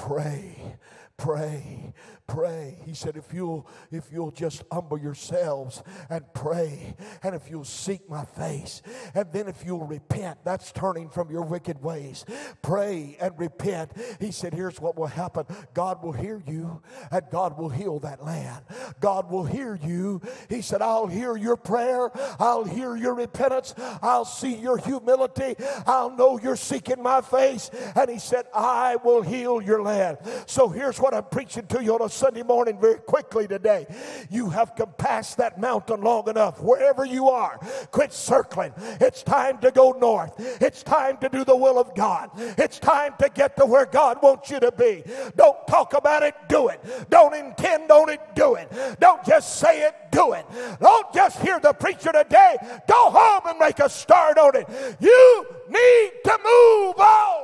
pray 0.07 0.77
pray 1.21 1.93
pray. 2.31 2.77
He 2.87 2.95
said 2.95 3.17
if 3.17 3.33
you'll 3.33 3.67
if 3.91 4.13
you'll 4.13 4.31
just 4.31 4.63
humble 4.71 4.99
yourselves 4.99 5.83
and 6.09 6.25
pray 6.33 6.95
and 7.23 7.35
if 7.35 7.51
you'll 7.51 7.65
seek 7.65 8.09
my 8.09 8.25
face 8.25 8.83
and 9.15 9.33
then 9.33 9.49
if 9.49 9.65
you'll 9.65 9.87
repent 9.87 10.39
that's 10.45 10.71
turning 10.73 11.09
from 11.09 11.31
your 11.31 11.43
wicked 11.43 11.83
ways. 11.83 12.25
Pray 12.63 13.17
and 13.21 13.37
repent. 13.39 13.93
He 14.21 14.31
said 14.31 14.55
here's 14.55 14.81
what 14.81 14.97
will 14.97 15.09
happen. 15.09 15.45
God 15.75 16.03
will 16.03 16.13
hear 16.13 16.43
you 16.47 16.83
and 17.11 17.23
god 17.31 17.59
will 17.59 17.69
heal 17.69 17.99
that 18.01 18.25
land. 18.25 18.65
God 19.01 19.31
will 19.31 19.45
hear 19.45 19.79
you. 19.83 20.21
He 20.49 20.63
said 20.63 20.83
i'll 20.83 21.09
hear 21.09 21.37
your 21.37 21.57
prayer. 21.57 22.11
I'll 22.39 22.65
hear 22.65 22.95
your 22.97 23.15
repentance. 23.15 23.75
I'll 24.03 24.25
see 24.25 24.55
your 24.55 24.79
humility. 24.79 25.57
I'll 25.87 26.17
know 26.17 26.39
you're 26.39 26.57
seeking 26.57 27.03
my 27.03 27.21
face. 27.21 27.71
And 27.97 28.09
he 28.09 28.19
said 28.19 28.47
i 28.55 28.97
will 28.97 29.23
heal 29.23 29.61
your 29.61 29.83
land. 29.83 30.19
So 30.47 30.69
here's 30.69 31.01
what 31.01 31.10
i'm 31.15 31.25
preaching 31.25 31.67
to 31.67 31.83
you 31.83 31.95
on 31.95 32.03
a 32.03 32.09
Sunday 32.09 32.43
morning 32.43 32.79
very 32.79 32.99
quickly 32.99 33.47
today. 33.49 33.87
You 34.31 34.51
have 34.51 34.75
come 34.77 34.93
past 34.99 35.37
that 35.39 35.61
mountain 35.61 36.01
long 36.01 36.29
enough. 36.29 36.61
Wherever 36.61 37.05
you 37.05 37.29
are, 37.29 37.59
quit 37.91 38.13
circling. 38.13 38.73
It's 39.01 39.23
time 39.23 39.59
to 39.59 39.71
go 39.71 39.93
north. 39.93 40.35
It's 40.61 40.83
time 40.83 41.17
to 41.19 41.29
do 41.29 41.45
the 41.45 41.57
will 41.57 41.79
of 41.79 41.95
God. 41.95 42.31
It's 42.37 42.79
time 42.79 43.15
to 43.21 43.29
get 43.29 43.57
to 43.57 43.67
where 43.67 43.87
God 43.87 44.19
wants 44.23 44.51
you 44.51 44.61
to 44.61 44.73
be. 44.73 45.05
Don't 45.37 45.67
talk 45.67 45.95
about 45.95 46.23
it, 46.23 46.35
do 46.49 46.69
it. 46.69 46.81
Don't 47.11 47.35
intend 47.35 47.91
on 47.91 48.11
it, 48.11 48.21
do 48.35 48.55
it. 48.55 48.71
Don't 49.01 49.25
just 49.25 49.57
say 49.57 49.83
it, 49.87 49.95
do 50.11 50.33
it. 50.33 50.45
Don't 50.81 51.13
just 51.15 51.41
hear 51.41 51.59
the 51.61 51.73
preacher 51.73 52.13
today. 52.13 52.57
Go 52.87 53.11
home 53.11 53.43
and 53.47 53.59
make 53.59 53.79
a 53.79 53.89
start 53.89 54.39
on 54.39 54.57
it. 54.57 54.69
You 55.01 55.47
need 55.69 56.11
to 56.25 56.39
move 56.45 56.99
on. 56.99 57.40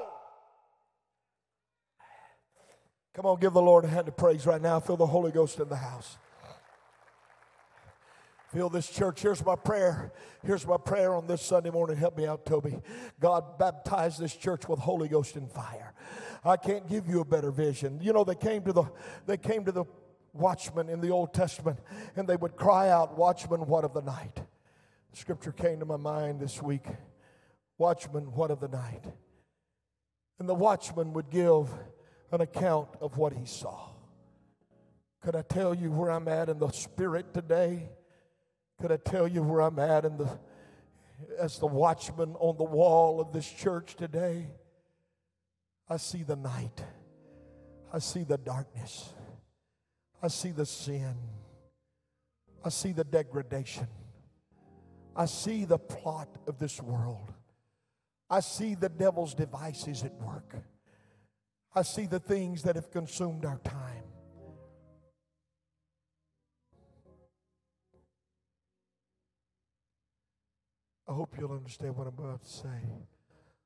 Come 3.16 3.24
on, 3.24 3.40
give 3.40 3.54
the 3.54 3.62
Lord 3.62 3.86
a 3.86 3.88
hand 3.88 4.08
of 4.08 4.16
praise 4.18 4.44
right 4.44 4.60
now. 4.60 4.78
Feel 4.78 4.98
the 4.98 5.06
Holy 5.06 5.32
Ghost 5.32 5.58
in 5.58 5.70
the 5.70 5.76
house. 5.76 6.18
Feel 8.52 8.68
this 8.68 8.90
church. 8.90 9.22
Here's 9.22 9.42
my 9.42 9.56
prayer. 9.56 10.12
Here's 10.44 10.66
my 10.66 10.76
prayer 10.76 11.14
on 11.14 11.26
this 11.26 11.40
Sunday 11.40 11.70
morning. 11.70 11.96
Help 11.96 12.18
me 12.18 12.26
out, 12.26 12.44
Toby. 12.44 12.78
God, 13.18 13.58
baptize 13.58 14.18
this 14.18 14.36
church 14.36 14.68
with 14.68 14.80
Holy 14.80 15.08
Ghost 15.08 15.36
and 15.36 15.50
fire. 15.50 15.94
I 16.44 16.58
can't 16.58 16.86
give 16.90 17.08
you 17.08 17.20
a 17.20 17.24
better 17.24 17.50
vision. 17.50 18.00
You 18.02 18.12
know, 18.12 18.22
they 18.22 18.34
came 18.34 18.62
to 18.64 18.74
the 18.74 18.84
they 19.24 19.38
came 19.38 19.64
to 19.64 19.72
the 19.72 19.86
watchman 20.34 20.90
in 20.90 21.00
the 21.00 21.08
Old 21.08 21.32
Testament 21.32 21.78
and 22.16 22.28
they 22.28 22.36
would 22.36 22.54
cry 22.54 22.90
out, 22.90 23.16
Watchman, 23.16 23.66
what 23.66 23.84
of 23.84 23.94
the 23.94 24.02
night? 24.02 24.42
Scripture 25.14 25.52
came 25.52 25.80
to 25.80 25.86
my 25.86 25.96
mind 25.96 26.38
this 26.38 26.62
week. 26.62 26.84
Watchman, 27.78 28.24
what 28.34 28.50
of 28.50 28.60
the 28.60 28.68
night? 28.68 29.04
And 30.38 30.46
the 30.46 30.54
watchman 30.54 31.14
would 31.14 31.30
give 31.30 31.70
an 32.32 32.40
account 32.40 32.88
of 33.00 33.16
what 33.16 33.32
he 33.32 33.46
saw. 33.46 33.88
Could 35.22 35.36
I 35.36 35.42
tell 35.42 35.74
you 35.74 35.90
where 35.90 36.10
I'm 36.10 36.28
at 36.28 36.48
in 36.48 36.58
the 36.58 36.70
spirit 36.70 37.34
today? 37.34 37.88
Could 38.80 38.92
I 38.92 38.96
tell 38.96 39.26
you 39.26 39.42
where 39.42 39.60
I'm 39.60 39.78
at 39.78 40.04
in 40.04 40.18
the 40.18 40.38
as 41.40 41.58
the 41.58 41.66
watchman 41.66 42.34
on 42.38 42.58
the 42.58 42.64
wall 42.64 43.20
of 43.20 43.32
this 43.32 43.50
church 43.50 43.96
today? 43.96 44.48
I 45.88 45.96
see 45.96 46.22
the 46.22 46.36
night. 46.36 46.84
I 47.92 48.00
see 48.00 48.24
the 48.24 48.36
darkness. 48.36 49.12
I 50.22 50.28
see 50.28 50.50
the 50.50 50.66
sin. 50.66 51.14
I 52.64 52.68
see 52.68 52.92
the 52.92 53.04
degradation. 53.04 53.86
I 55.14 55.26
see 55.26 55.64
the 55.64 55.78
plot 55.78 56.28
of 56.46 56.58
this 56.58 56.82
world. 56.82 57.32
I 58.28 58.40
see 58.40 58.74
the 58.74 58.88
devil's 58.88 59.34
devices 59.34 60.02
at 60.02 60.12
work. 60.14 60.56
I 61.76 61.82
see 61.82 62.06
the 62.06 62.18
things 62.18 62.62
that 62.62 62.74
have 62.74 62.90
consumed 62.90 63.44
our 63.44 63.58
time. 63.58 64.02
I 71.06 71.12
hope 71.12 71.36
you'll 71.38 71.52
understand 71.52 71.94
what 71.94 72.06
I'm 72.06 72.14
about 72.18 72.42
to 72.44 72.48
say. 72.50 72.80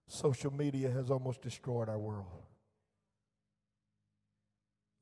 Social 0.08 0.52
media 0.52 0.90
has 0.90 1.08
almost 1.08 1.40
destroyed 1.40 1.88
our 1.88 1.98
world. 1.98 2.26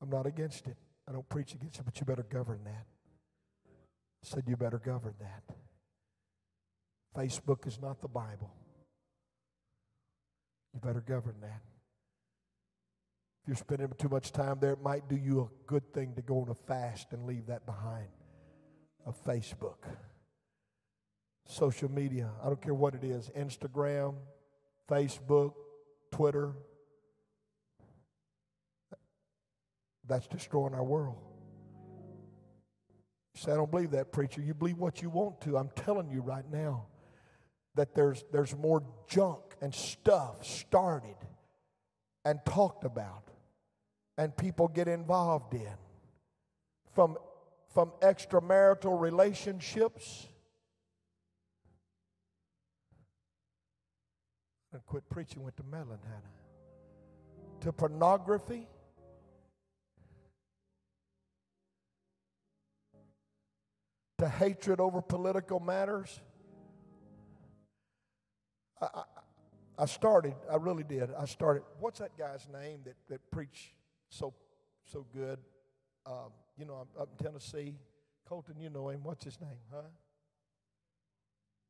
I'm 0.03 0.11
not 0.11 0.27
against 0.27 0.67
it. 0.67 0.77
I 1.09 1.13
don't 1.13 1.29
preach 1.31 1.55
against 1.55 1.81
it, 1.81 1.87
but 1.87 1.99
you 1.99 2.05
better 2.05 2.27
govern 2.31 2.61
that. 2.65 2.85
I 3.67 4.27
said 4.27 4.45
you 4.47 4.57
better 4.59 4.79
govern 4.79 5.15
that. 5.19 5.57
Facebook 7.17 7.67
is 7.67 7.81
not 7.81 8.03
the 8.03 8.09
Bible. 8.09 8.53
You 10.75 10.81
better 10.81 11.01
govern 11.01 11.37
that 11.41 11.63
you're 13.49 13.57
spending 13.57 13.91
too 13.97 14.11
much 14.11 14.31
time 14.31 14.59
there, 14.61 14.73
it 14.73 14.83
might 14.83 15.09
do 15.09 15.17
you 15.17 15.41
a 15.41 15.49
good 15.67 15.95
thing 15.95 16.13
to 16.15 16.21
go 16.21 16.43
on 16.43 16.51
a 16.51 16.55
fast 16.55 17.15
and 17.15 17.25
leave 17.25 17.47
that 17.47 17.65
behind. 17.65 18.09
A 19.07 19.13
Facebook, 19.13 19.79
social 21.47 21.91
media, 21.91 22.31
I 22.45 22.49
don't 22.49 22.61
care 22.61 22.75
what 22.75 22.95
it 22.95 23.03
is 23.03 23.31
Instagram, 23.35 24.17
Facebook, 24.87 25.55
Twitter. 26.13 26.53
That's 30.07 30.27
destroying 30.27 30.75
our 30.75 30.85
world. 30.85 31.17
You 33.35 33.41
say, 33.41 33.53
I 33.53 33.55
don't 33.55 33.71
believe 33.71 33.93
that, 33.93 34.13
preacher. 34.13 34.43
You 34.43 34.53
believe 34.53 34.77
what 34.77 35.01
you 35.01 35.09
want 35.09 35.41
to. 35.43 35.57
I'm 35.57 35.71
telling 35.75 36.11
you 36.11 36.21
right 36.21 36.45
now 36.53 36.89
that 37.77 37.95
there's, 37.95 38.25
there's 38.31 38.55
more 38.55 38.83
junk 39.09 39.41
and 39.63 39.75
stuff 39.75 40.45
started 40.45 41.17
and 42.27 42.41
talked 42.45 42.85
about 42.85 43.28
and 44.19 44.37
people 44.37 44.67
get 44.67 44.89
involved 44.89 45.55
in 45.55 45.79
from, 46.93 47.17
from 47.73 47.93
extramarital 48.03 49.01
relationships. 49.01 50.27
And 54.73 54.85
quit 54.85 55.09
preaching 55.09 55.45
with 55.45 55.57
the 55.57 55.63
melon, 55.63 56.01
Hannah. 56.05 57.61
To 57.61 57.73
pornography. 57.73 58.67
To 64.19 64.29
hatred 64.29 64.81
over 64.81 65.01
political 65.01 65.61
matters. 65.61 66.21
I, 68.83 68.87
I, 68.93 69.03
I 69.79 69.87
started, 69.87 70.35
I 70.51 70.57
really 70.57 70.83
did. 70.83 71.11
I 71.17 71.25
started, 71.27 71.63
what's 71.79 72.01
that 72.01 72.19
guy's 72.19 72.49
name 72.53 72.81
that, 72.85 72.97
that 73.09 73.31
preached 73.31 73.78
so 74.09 74.35
so 74.93 75.07
good. 75.13 75.39
Um, 76.07 76.33
you 76.57 76.65
know, 76.65 76.75
I'm 76.75 77.03
up 77.03 77.11
in 77.19 77.25
Tennessee. 77.25 77.75
Colton, 78.29 78.55
you 78.59 78.71
know 78.71 78.89
him. 78.89 79.01
What's 79.03 79.25
his 79.25 79.41
name, 79.41 79.59
huh? 79.73 79.83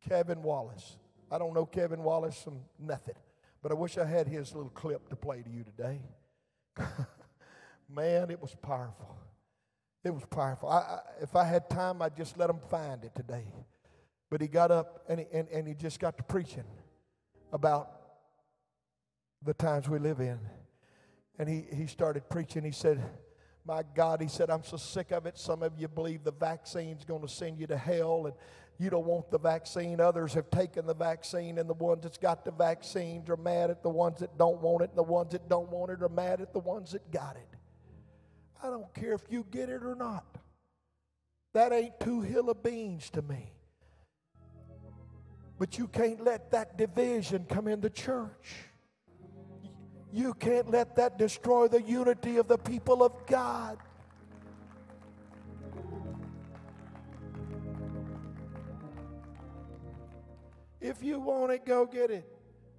Kevin 0.09 0.43
Wallace. 0.43 0.97
I 1.31 1.39
don't 1.39 1.55
know 1.55 1.67
Kevin 1.67 2.03
Wallace 2.03 2.41
from 2.41 2.61
nothing, 2.79 3.15
but 3.63 3.71
I 3.71 3.75
wish 3.75 3.99
I 3.99 4.05
had 4.05 4.29
his 4.29 4.55
little 4.55 4.71
clip 4.71 5.09
to 5.11 5.17
play 5.17 5.43
to 5.43 5.51
you 5.51 5.65
today. 5.65 6.01
Man, 7.89 8.31
it 8.31 8.41
was 8.41 8.55
powerful. 8.55 9.17
It 10.05 10.15
was 10.15 10.25
powerful. 10.31 10.69
I, 10.69 10.79
I, 10.79 11.01
if 11.21 11.35
I 11.37 11.45
had 11.45 11.69
time, 11.69 12.01
I'd 12.01 12.17
just 12.17 12.39
let 12.39 12.49
him 12.49 12.61
find 12.71 13.05
it 13.05 13.15
today. 13.15 13.45
But 14.31 14.41
he 14.41 14.49
got 14.49 14.71
up 14.71 15.05
and 15.09 15.21
he, 15.21 15.27
and, 15.33 15.49
and 15.49 15.67
he 15.67 15.75
just 15.75 15.99
got 15.99 16.17
to 16.19 16.23
preaching 16.23 16.65
about 17.53 17.91
the 19.43 19.55
times 19.55 19.89
we 19.89 19.99
live 19.99 20.21
in 20.21 20.39
and 21.39 21.49
he, 21.49 21.65
he 21.73 21.87
started 21.87 22.29
preaching. 22.29 22.65
He 22.65 22.73
said, 22.73 23.03
My 23.65 23.83
God, 23.95 24.21
he 24.21 24.29
said, 24.29 24.51
I'm 24.51 24.65
so 24.65 24.77
sick 24.77 25.13
of 25.13 25.27
it. 25.27 25.39
Some 25.39 25.63
of 25.63 25.73
you 25.79 25.89
believe 25.89 26.25
the 26.25 26.33
vaccine's 26.33 27.05
going 27.05 27.23
to 27.23 27.29
send 27.29 27.59
you 27.59 27.67
to 27.69 27.77
hell, 27.77 28.27
and 28.27 28.35
you 28.79 28.91
don't 28.91 29.07
want 29.07 29.31
the 29.31 29.39
vaccine. 29.39 30.01
Others 30.01 30.35
have 30.35 30.51
taken 30.51 30.87
the 30.87 30.95
vaccine, 30.95 31.59
and 31.59 31.69
the 31.69 31.75
ones 31.75 32.03
that's 32.03 32.19
got 32.19 32.45
the 32.45 32.53
vaccines 32.53 33.29
are 33.31 33.37
mad 33.37 33.71
at 33.71 33.83
the 33.83 33.91
ones 33.91 34.21
that 34.21 34.37
don't 34.37 34.61
want 34.61 34.83
it, 34.83 34.91
and 34.91 34.99
the 34.99 35.03
ones 35.03 35.33
that 35.33 35.49
don't 35.49 35.71
want 35.71 35.91
it 35.91 36.03
are 36.03 36.09
mad 36.09 36.41
at 36.41 36.53
the 36.53 36.61
ones 36.61 36.93
that 36.93 37.11
got 37.11 37.37
it. 37.37 37.59
I 38.63 38.71
don't 38.71 38.93
care 38.95 39.13
if 39.13 39.23
you 39.31 39.47
get 39.51 39.69
it 39.69 39.85
or 39.85 39.95
not. 39.95 40.25
That 41.55 41.73
ain't 41.73 41.99
two 42.01 42.21
hill 42.21 42.51
of 42.51 42.63
beans 42.63 43.11
to 43.11 43.23
me. 43.23 43.53
But 45.59 45.79
you 45.79 45.89
can't 45.89 46.23
let 46.23 46.53
that 46.53 46.79
division 46.79 47.47
come 47.49 47.67
in 47.67 47.81
the 47.81 47.91
church. 47.91 48.68
You 50.13 50.35
can't 50.35 50.71
let 50.71 50.97
that 50.97 51.19
destroy 51.19 51.69
the 51.69 51.83
unity 51.83 52.39
of 52.39 52.49
the 52.49 52.59
people 52.59 53.03
of 53.03 53.27
God. 53.27 53.79
If 60.81 61.03
you 61.03 61.19
want 61.19 61.53
it, 61.53 61.67
go 61.67 61.85
get 61.85 62.11
it. 62.11 62.25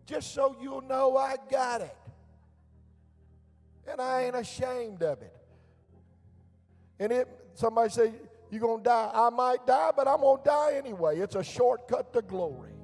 Just 0.05 0.33
so 0.33 0.55
you'll 0.59 0.81
know 0.81 1.17
I 1.17 1.35
got 1.51 1.81
it. 1.81 1.95
And 3.87 4.01
I 4.01 4.23
ain't 4.23 4.35
ashamed 4.35 5.03
of 5.03 5.21
it. 5.21 5.35
And 6.99 7.11
it 7.11 7.27
somebody 7.53 7.89
say, 7.89 8.13
You're 8.49 8.61
gonna 8.61 8.81
die. 8.81 9.11
I 9.13 9.29
might 9.29 9.67
die, 9.67 9.91
but 9.95 10.07
I'm 10.07 10.21
gonna 10.21 10.41
die 10.43 10.73
anyway. 10.75 11.19
It's 11.19 11.35
a 11.35 11.43
shortcut 11.43 12.11
to 12.13 12.21
glory. 12.21 12.78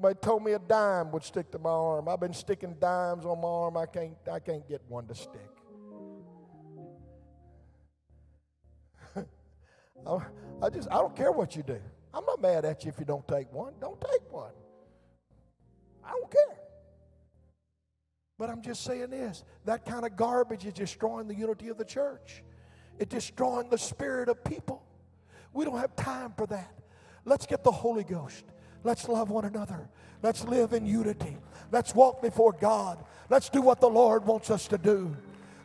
Somebody 0.00 0.18
told 0.22 0.42
me 0.42 0.52
a 0.52 0.58
dime 0.58 1.10
would 1.10 1.22
stick 1.22 1.50
to 1.50 1.58
my 1.58 1.68
arm. 1.68 2.08
I've 2.08 2.20
been 2.20 2.32
sticking 2.32 2.74
dimes 2.80 3.26
on 3.26 3.38
my 3.38 3.48
arm. 3.48 3.76
I 3.76 3.84
can't, 3.84 4.16
I 4.32 4.38
can't 4.38 4.66
get 4.66 4.80
one 4.88 5.06
to 5.08 5.14
stick. 5.14 5.50
I 10.06 10.70
just, 10.70 10.88
I 10.90 10.94
don't 10.94 11.14
care 11.14 11.30
what 11.30 11.54
you 11.54 11.62
do. 11.62 11.78
I'm 12.14 12.24
not 12.24 12.40
mad 12.40 12.64
at 12.64 12.82
you 12.82 12.88
if 12.88 12.98
you 12.98 13.04
don't 13.04 13.28
take 13.28 13.52
one. 13.52 13.74
Don't 13.78 14.00
take 14.00 14.32
one. 14.32 14.52
I 16.02 16.12
don't 16.12 16.30
care. 16.30 16.56
But 18.38 18.48
I'm 18.48 18.62
just 18.62 18.82
saying 18.84 19.10
this 19.10 19.44
that 19.66 19.84
kind 19.84 20.06
of 20.06 20.16
garbage 20.16 20.64
is 20.64 20.72
destroying 20.72 21.28
the 21.28 21.34
unity 21.34 21.68
of 21.68 21.76
the 21.76 21.84
church, 21.84 22.42
it's 22.98 23.14
destroying 23.14 23.68
the 23.68 23.76
spirit 23.76 24.30
of 24.30 24.42
people. 24.44 24.82
We 25.52 25.66
don't 25.66 25.76
have 25.76 25.94
time 25.94 26.32
for 26.38 26.46
that. 26.46 26.72
Let's 27.26 27.44
get 27.44 27.64
the 27.64 27.70
Holy 27.70 28.04
Ghost. 28.04 28.46
Let's 28.82 29.08
love 29.08 29.30
one 29.30 29.44
another. 29.44 29.88
Let's 30.22 30.44
live 30.44 30.72
in 30.72 30.86
unity. 30.86 31.36
Let's 31.72 31.94
walk 31.94 32.22
before 32.22 32.52
God. 32.52 33.02
Let's 33.28 33.48
do 33.48 33.62
what 33.62 33.80
the 33.80 33.88
Lord 33.88 34.26
wants 34.26 34.50
us 34.50 34.66
to 34.68 34.78
do. 34.78 35.16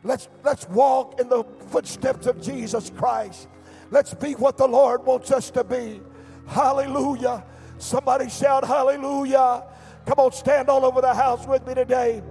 Let's, 0.04 0.30
let's 0.44 0.70
walk 0.70 1.20
in 1.20 1.30
the 1.30 1.44
footsteps 1.68 2.28
of 2.28 2.42
Jesus 2.42 2.92
Christ. 2.92 3.48
Let's 3.92 4.14
be 4.14 4.34
what 4.34 4.58
the 4.58 4.68
Lord 4.68 5.06
wants 5.06 5.32
us 5.32 5.50
to 5.52 5.64
be. 5.64 6.02
Hallelujah. 6.48 7.44
Somebody 7.78 8.30
shout 8.30 8.66
hallelujah. 8.66 9.64
Come 10.06 10.20
on, 10.20 10.32
stand 10.32 10.70
all 10.70 10.86
over 10.86 11.02
the 11.02 11.14
house 11.14 11.48
with 11.48 11.66
me 11.66 11.74
today. 11.74 12.22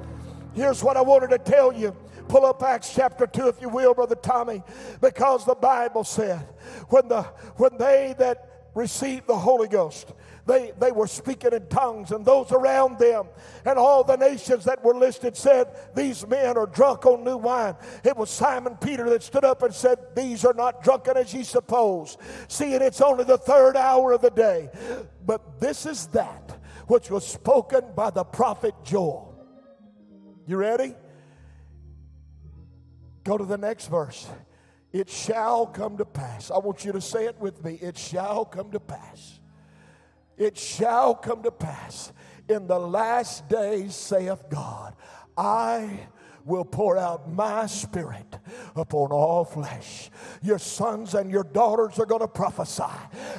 Here's 0.54 0.84
what 0.84 0.96
I 0.96 1.00
wanted 1.00 1.30
to 1.30 1.38
tell 1.38 1.72
you. 1.72 1.96
Pull 2.28 2.46
up 2.46 2.62
Acts 2.62 2.94
chapter 2.94 3.26
2, 3.26 3.48
if 3.48 3.60
you 3.60 3.68
will, 3.68 3.92
Brother 3.92 4.14
Tommy, 4.14 4.62
because 5.00 5.44
the 5.44 5.54
Bible 5.54 6.04
said 6.04 6.46
when, 6.88 7.08
the, 7.08 7.22
when 7.56 7.76
they 7.76 8.14
that 8.18 8.68
received 8.74 9.26
the 9.26 9.36
Holy 9.36 9.68
Ghost, 9.68 10.12
they, 10.46 10.72
they 10.78 10.92
were 10.92 11.06
speaking 11.06 11.54
in 11.54 11.66
tongues, 11.68 12.10
and 12.10 12.24
those 12.24 12.52
around 12.52 12.98
them 12.98 13.28
and 13.64 13.78
all 13.78 14.04
the 14.04 14.16
nations 14.16 14.64
that 14.64 14.84
were 14.84 14.94
listed 14.94 15.36
said, 15.36 15.68
These 15.94 16.26
men 16.26 16.58
are 16.58 16.66
drunk 16.66 17.06
on 17.06 17.24
new 17.24 17.38
wine. 17.38 17.76
It 18.04 18.16
was 18.16 18.28
Simon 18.28 18.76
Peter 18.76 19.08
that 19.10 19.22
stood 19.22 19.44
up 19.44 19.62
and 19.62 19.72
said, 19.72 19.98
These 20.14 20.44
are 20.44 20.52
not 20.52 20.82
drunken 20.82 21.16
as 21.16 21.32
ye 21.32 21.44
suppose, 21.44 22.18
seeing 22.48 22.82
it's 22.82 23.00
only 23.00 23.24
the 23.24 23.38
third 23.38 23.76
hour 23.76 24.12
of 24.12 24.20
the 24.20 24.30
day. 24.30 24.68
But 25.24 25.60
this 25.60 25.86
is 25.86 26.08
that 26.08 26.58
which 26.88 27.10
was 27.10 27.26
spoken 27.26 27.82
by 27.96 28.10
the 28.10 28.24
prophet 28.24 28.74
Joel. 28.84 29.34
You 30.46 30.58
ready? 30.58 30.94
Go 33.24 33.38
to 33.38 33.44
the 33.46 33.56
next 33.56 33.86
verse. 33.86 34.28
It 34.92 35.08
shall 35.08 35.66
come 35.66 35.96
to 35.96 36.04
pass. 36.04 36.50
I 36.50 36.58
want 36.58 36.84
you 36.84 36.92
to 36.92 37.00
say 37.00 37.24
it 37.24 37.40
with 37.40 37.64
me. 37.64 37.78
It 37.80 37.96
shall 37.96 38.44
come 38.44 38.70
to 38.72 38.80
pass 38.80 39.40
it 40.36 40.56
shall 40.56 41.14
come 41.14 41.42
to 41.42 41.50
pass 41.50 42.12
in 42.48 42.66
the 42.66 42.78
last 42.78 43.48
days, 43.48 43.94
saith 43.94 44.48
God, 44.50 44.94
I 45.36 46.08
will 46.44 46.64
pour 46.64 46.98
out 46.98 47.32
my 47.32 47.66
spirit 47.66 48.38
upon 48.76 49.10
all 49.10 49.44
flesh. 49.44 50.10
Your 50.42 50.58
sons 50.58 51.14
and 51.14 51.30
your 51.30 51.44
daughters 51.44 51.98
are 51.98 52.06
going 52.06 52.20
to 52.20 52.28
prophesy, 52.28 52.82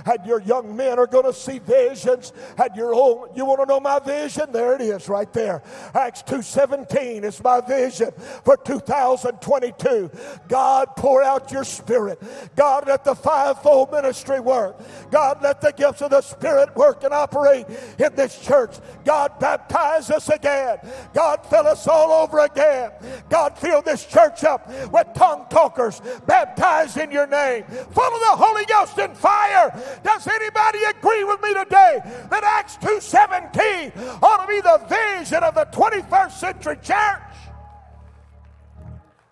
and 0.06 0.26
your 0.26 0.41
young 0.41 0.76
men 0.76 0.98
are 0.98 1.08
going 1.08 1.26
to 1.26 1.34
see 1.34 1.60
visions. 1.60 2.34
And 2.58 2.76
your 2.76 2.96
own, 2.96 3.30
you 3.36 3.46
want 3.46 3.62
to 3.62 3.65
know 3.68 3.80
my 3.80 4.00
vision? 4.00 4.52
There 4.52 4.74
it 4.74 4.82
is, 4.82 5.08
right 5.08 5.32
there. 5.34 5.62
Acts 5.94 6.24
2:17 6.24 7.24
is 7.24 7.44
my 7.44 7.62
vision 7.62 8.12
for 8.44 8.58
2022. 8.58 10.10
God, 10.48 10.88
pour 10.96 11.22
out 11.22 11.52
your 11.52 11.63
spirit. 11.63 12.22
God, 12.56 12.88
let 12.88 13.04
the 13.04 13.15
fivefold 13.15 13.91
ministry 13.91 14.39
work. 14.39 14.80
God, 15.12 15.41
let 15.44 15.62
the 15.62 15.72
gifts 15.72 16.02
of 16.02 16.12
the 16.12 16.22
Spirit 16.22 16.76
work 16.76 17.04
and 17.04 17.13
operate 17.13 17.68
in 18.00 18.15
this 18.15 18.39
church. 18.39 18.76
God, 19.04 19.39
baptize 19.39 20.10
us 20.10 20.30
again. 20.30 20.78
God, 21.13 21.46
fill 21.46 21.68
us 21.68 21.88
all 21.88 22.12
over 22.12 22.39
again. 22.39 22.91
God, 23.29 23.58
fill 23.58 23.81
this 23.81 24.05
church 24.05 24.43
up 24.43 24.67
with 24.91 25.08
tongue 25.13 25.45
talkers 25.49 26.01
baptized 26.25 26.97
in 26.97 27.12
your 27.12 27.27
name, 27.27 27.63
full 27.63 28.13
of 28.13 28.19
the 28.19 28.36
Holy 28.36 28.65
Ghost 28.65 28.97
and 28.97 29.15
fire. 29.17 29.71
Does 30.03 30.27
anybody 30.27 30.79
agree 30.89 31.23
with 31.23 31.41
me 31.41 31.53
today 31.53 31.99
that 32.29 32.43
Acts 32.43 32.77
2.17 32.77 34.21
ought 34.21 34.45
to 34.45 34.47
be 34.47 34.62
the 34.62 34.81
vision 34.88 35.43
of 35.43 35.55
the 35.55 35.65
21st 35.65 36.31
century 36.31 36.77
church? 36.81 37.21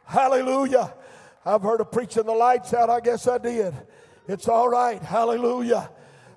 Hallelujah. 0.05 0.93
I've 1.45 1.61
heard 1.61 1.81
of 1.81 1.91
preaching 1.91 2.23
the 2.23 2.33
lights 2.33 2.73
out. 2.73 2.89
I 2.89 2.99
guess 2.99 3.27
I 3.27 3.37
did. 3.37 3.73
It's 4.27 4.47
all 4.47 4.69
right. 4.69 5.01
Hallelujah. 5.01 5.89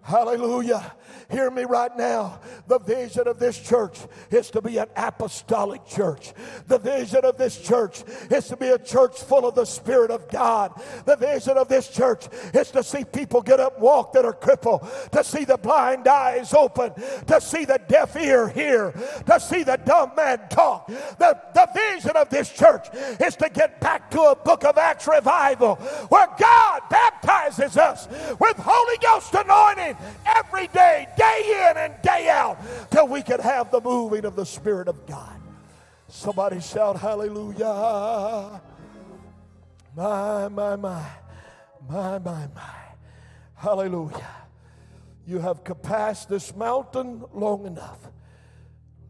Hallelujah. 0.03 0.93
Hear 1.31 1.51
me 1.51 1.65
right 1.65 1.95
now. 1.97 2.41
The 2.67 2.79
vision 2.79 3.27
of 3.27 3.39
this 3.39 3.59
church 3.59 3.99
is 4.31 4.51
to 4.51 4.63
be 4.63 4.79
an 4.79 4.89
apostolic 4.97 5.87
church. 5.87 6.33
The 6.67 6.79
vision 6.79 7.25
of 7.25 7.37
this 7.37 7.61
church 7.61 8.03
is 8.31 8.47
to 8.49 8.57
be 8.57 8.69
a 8.69 8.79
church 8.79 9.23
full 9.23 9.47
of 9.47 9.55
the 9.55 9.65
Spirit 9.65 10.11
of 10.11 10.29
God. 10.29 10.81
The 11.05 11.17
vision 11.17 11.57
of 11.57 11.69
this 11.69 11.89
church 11.89 12.27
is 12.55 12.71
to 12.73 12.83
see 12.83 13.05
people 13.05 13.43
get 13.43 13.61
up, 13.61 13.79
walk 13.81 14.13
that 14.13 14.25
are 14.25 14.33
crippled, 14.33 14.87
to 15.13 15.25
see 15.25 15.45
the 15.45 15.59
blind 15.59 16.07
eyes 16.07 16.55
open, 16.55 16.93
to 17.27 17.41
see 17.41 17.65
the 17.65 17.81
deaf 17.89 18.17
ear 18.17 18.49
hear, 18.49 18.93
to 19.27 19.41
see 19.41 19.63
the 19.63 19.77
dumb 19.77 20.13
man 20.17 20.41
talk. 20.49 20.87
The, 20.87 21.41
the 21.55 21.69
vision 21.75 22.17
of 22.17 22.29
this 22.29 22.51
church 22.51 22.89
is 23.21 23.37
to 23.37 23.49
get 23.49 23.81
back 23.81 24.11
to 24.13 24.21
a 24.21 24.37
book 24.37 24.65
of 24.65 24.79
Acts 24.79 25.07
revival 25.07 25.77
where 26.09 26.29
God 26.39 26.83
baptizes 26.91 27.77
us 27.77 28.07
with 28.39 28.57
Holy 28.59 28.99
Ghost 28.99 29.35
anointing 29.35 29.97
every 30.27 30.69
day, 30.69 31.06
day 31.17 31.69
in 31.71 31.77
and 31.77 31.95
day 32.03 32.29
out, 32.29 32.59
till 32.91 33.09
we 33.09 33.23
can 33.23 33.41
have 33.41 33.71
the 33.71 33.81
moving 33.81 34.25
of 34.25 34.37
the 34.37 34.47
Spirit 34.47 34.89
of 34.89 35.07
God. 35.07 35.41
Somebody 36.09 36.61
shout 36.61 36.99
hallelujah. 36.99 38.61
My, 39.97 40.49
my, 40.49 40.77
my, 40.77 41.07
my, 41.89 42.19
my, 42.19 42.49
my. 42.55 42.75
Hallelujah. 43.55 44.31
You 45.27 45.39
have 45.41 45.65
passed 45.83 46.29
this 46.29 46.55
mountain 46.55 47.25
long 47.33 47.67
enough. 47.67 47.99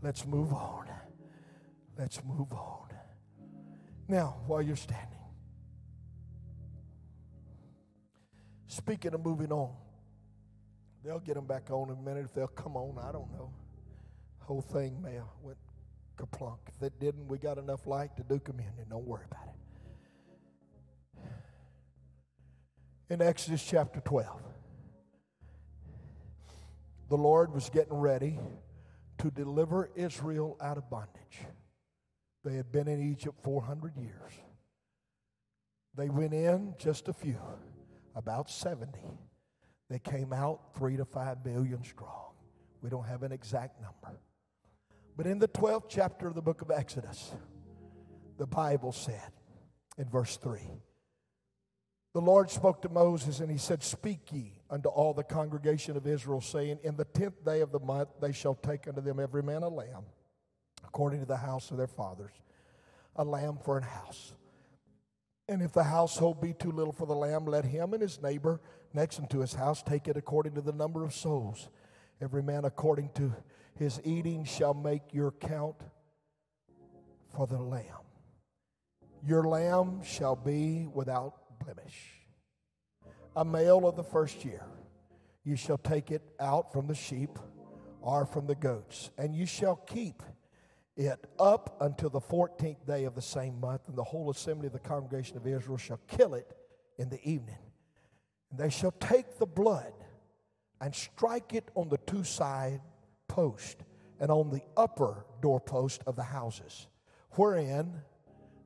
Let's 0.03 0.25
move 0.25 0.53
on. 0.53 0.87
Let's 1.99 2.23
move 2.25 2.53
on. 2.53 2.89
Now, 4.09 4.37
while 4.47 4.63
you're 4.63 4.77
standing, 4.77 5.19
speaking 8.69 9.13
of 9.15 9.25
moving 9.25 9.51
on, 9.51 9.75
They'll 11.07 11.21
get 11.21 11.37
them 11.37 11.47
back 11.47 11.71
on 11.71 11.89
in 11.91 11.97
a 11.97 12.03
minute. 12.03 12.25
If 12.25 12.35
they'll 12.35 12.49
come 12.49 12.77
on, 12.77 12.99
I 12.99 13.13
don't 13.13 13.31
know. 13.31 13.53
Whole 14.41 14.61
thing 14.61 15.01
may 15.01 15.13
have 15.13 15.29
went 15.41 15.57
kaplunk. 16.19 16.59
If 16.75 16.83
it 16.83 16.99
didn't, 16.99 17.29
we 17.29 17.39
got 17.39 17.59
enough 17.59 17.87
light 17.87 18.17
to 18.17 18.25
do 18.25 18.41
communion. 18.41 18.87
Don't 18.91 19.07
worry 19.07 19.25
about 19.31 19.55
it. 23.09 23.15
In 23.15 23.23
Exodus 23.23 23.65
chapter 23.65 24.01
12, 24.01 24.43
the 27.09 27.17
Lord 27.17 27.55
was 27.55 27.71
getting 27.71 27.95
ready 27.95 28.41
to 29.19 29.31
deliver 29.31 29.91
Israel 29.95 30.57
out 30.61 30.77
of 30.77 30.91
bondage. 30.91 31.39
They 32.45 32.57
had 32.57 32.73
been 32.73 32.89
in 32.89 33.01
Egypt 33.13 33.37
400 33.45 33.97
years. 33.97 34.33
They 35.97 36.09
went 36.09 36.35
in 36.35 36.75
just 36.79 37.07
a 37.07 37.13
few, 37.13 37.39
about 38.17 38.51
70. 38.51 38.99
They 39.89 39.99
came 39.99 40.33
out 40.33 40.75
three 40.75 40.97
to 40.97 41.05
five 41.05 41.45
million 41.45 41.85
strong. 41.85 42.33
We 42.83 42.91
don't 42.91 43.07
have 43.07 43.23
an 43.23 43.33
exact 43.33 43.81
number. 43.81 44.19
But 45.17 45.27
in 45.27 45.39
the 45.39 45.49
12th 45.49 45.85
chapter 45.89 46.27
of 46.27 46.35
the 46.35 46.43
book 46.43 46.61
of 46.63 46.71
Exodus, 46.71 47.33
the 48.37 48.47
Bible 48.47 48.93
said 48.93 49.33
in 49.97 50.09
verse 50.09 50.37
3 50.37 50.61
the 52.17 52.23
Lord 52.23 52.51
spoke 52.51 52.81
to 52.81 52.89
Moses 52.89 53.41
and 53.41 53.51
he 53.51 53.59
said, 53.59 53.83
Speak 53.83 54.33
ye 54.33 54.53
unto 54.71 54.89
all 54.89 55.13
the 55.13 55.23
congregation 55.23 55.99
of 55.99 56.07
Israel, 56.07 56.41
saying, 56.41 56.79
In 56.83 56.97
the 56.97 57.05
tenth 57.05 57.45
day 57.45 57.61
of 57.61 57.73
the 57.73 57.79
month 57.79 58.09
they 58.23 58.33
shall 58.33 58.55
take 58.55 58.89
unto 58.89 59.03
them 59.03 59.21
every 59.21 59.43
man 59.43 59.63
a 59.63 59.69
lamb, 59.69 60.07
according 60.83 61.21
to 61.21 61.27
the 61.27 61.37
house 61.37 61.71
of 61.71 61.77
their 61.77 61.87
fathers, 61.87 62.33
a 63.17 63.23
lamb 63.23 63.59
for 63.63 63.77
an 63.77 63.83
house. 63.83 64.33
And 65.49 65.63
if 65.63 65.73
the 65.73 65.85
household 65.85 66.41
be 66.41 66.53
too 66.53 66.73
little 66.73 66.93
for 66.93 67.07
the 67.07 67.15
lamb, 67.15 67.45
let 67.45 67.65
him 67.65 67.93
and 67.93 68.03
his 68.03 68.21
neighbor 68.21 68.61
next 68.93 69.21
unto 69.21 69.39
his 69.39 69.55
house, 69.55 69.83
take 69.83 70.09
it 70.09 70.17
according 70.17 70.55
to 70.55 70.61
the 70.61 70.73
number 70.73 71.05
of 71.05 71.15
souls. 71.15 71.69
Every 72.21 72.43
man 72.43 72.65
according 72.65 73.11
to 73.15 73.33
his 73.79 74.01
eating 74.05 74.45
shall 74.45 74.75
make 74.75 75.13
your 75.13 75.31
count 75.31 75.77
for 77.35 77.47
the 77.47 77.59
lamb. 77.59 77.85
Your 79.25 79.45
lamb 79.45 80.03
shall 80.03 80.35
be 80.35 80.89
without 80.93 81.35
blemish. 81.65 82.13
A 83.37 83.45
male 83.45 83.87
of 83.87 83.97
the 83.97 84.05
first 84.05 84.45
year. 84.45 84.65
You 85.45 85.57
shall 85.57 85.79
take 85.79 86.11
it 86.11 86.23
out 86.41 86.73
from 86.73 86.89
the 86.89 86.95
sheep 86.95 87.39
or 88.01 88.25
from 88.25 88.47
the 88.47 88.55
goats, 88.55 89.11
and 89.19 89.35
you 89.35 89.47
shall 89.47 89.77
keep 89.77 90.23
it 90.97 91.27
up 91.39 91.77
until 91.81 92.09
the 92.09 92.21
14th 92.21 92.87
day 92.87 93.05
of 93.05 93.15
the 93.15 93.23
same 93.23 93.61
month, 93.61 93.83
and 93.89 93.97
the 93.97 94.05
whole 94.05 94.31
assembly 94.31 94.67
of 94.67 94.73
the 94.73 94.79
congregation 94.79 95.37
of 95.37 95.47
Israel 95.47 95.77
shall 95.77 96.01
kill 96.09 96.35
it 96.35 96.57
in 96.99 97.11
the 97.11 97.21
evening. 97.29 97.59
And 98.51 98.59
they 98.59 98.71
shall 98.71 98.93
take 98.93 99.39
the 99.39 99.47
blood 99.47 99.93
and 100.81 100.95
strike 100.95 101.53
it 101.53 101.71
on 101.75 101.89
the 101.89 101.99
two 101.99 102.25
side 102.25 102.81
post 103.29 103.79
and 104.21 104.31
on 104.31 104.51
the 104.51 104.63
upper 104.77 105.27
doorpost 105.43 106.03
of 106.07 106.17
the 106.17 106.23
houses, 106.23 106.87
wherein 107.33 108.01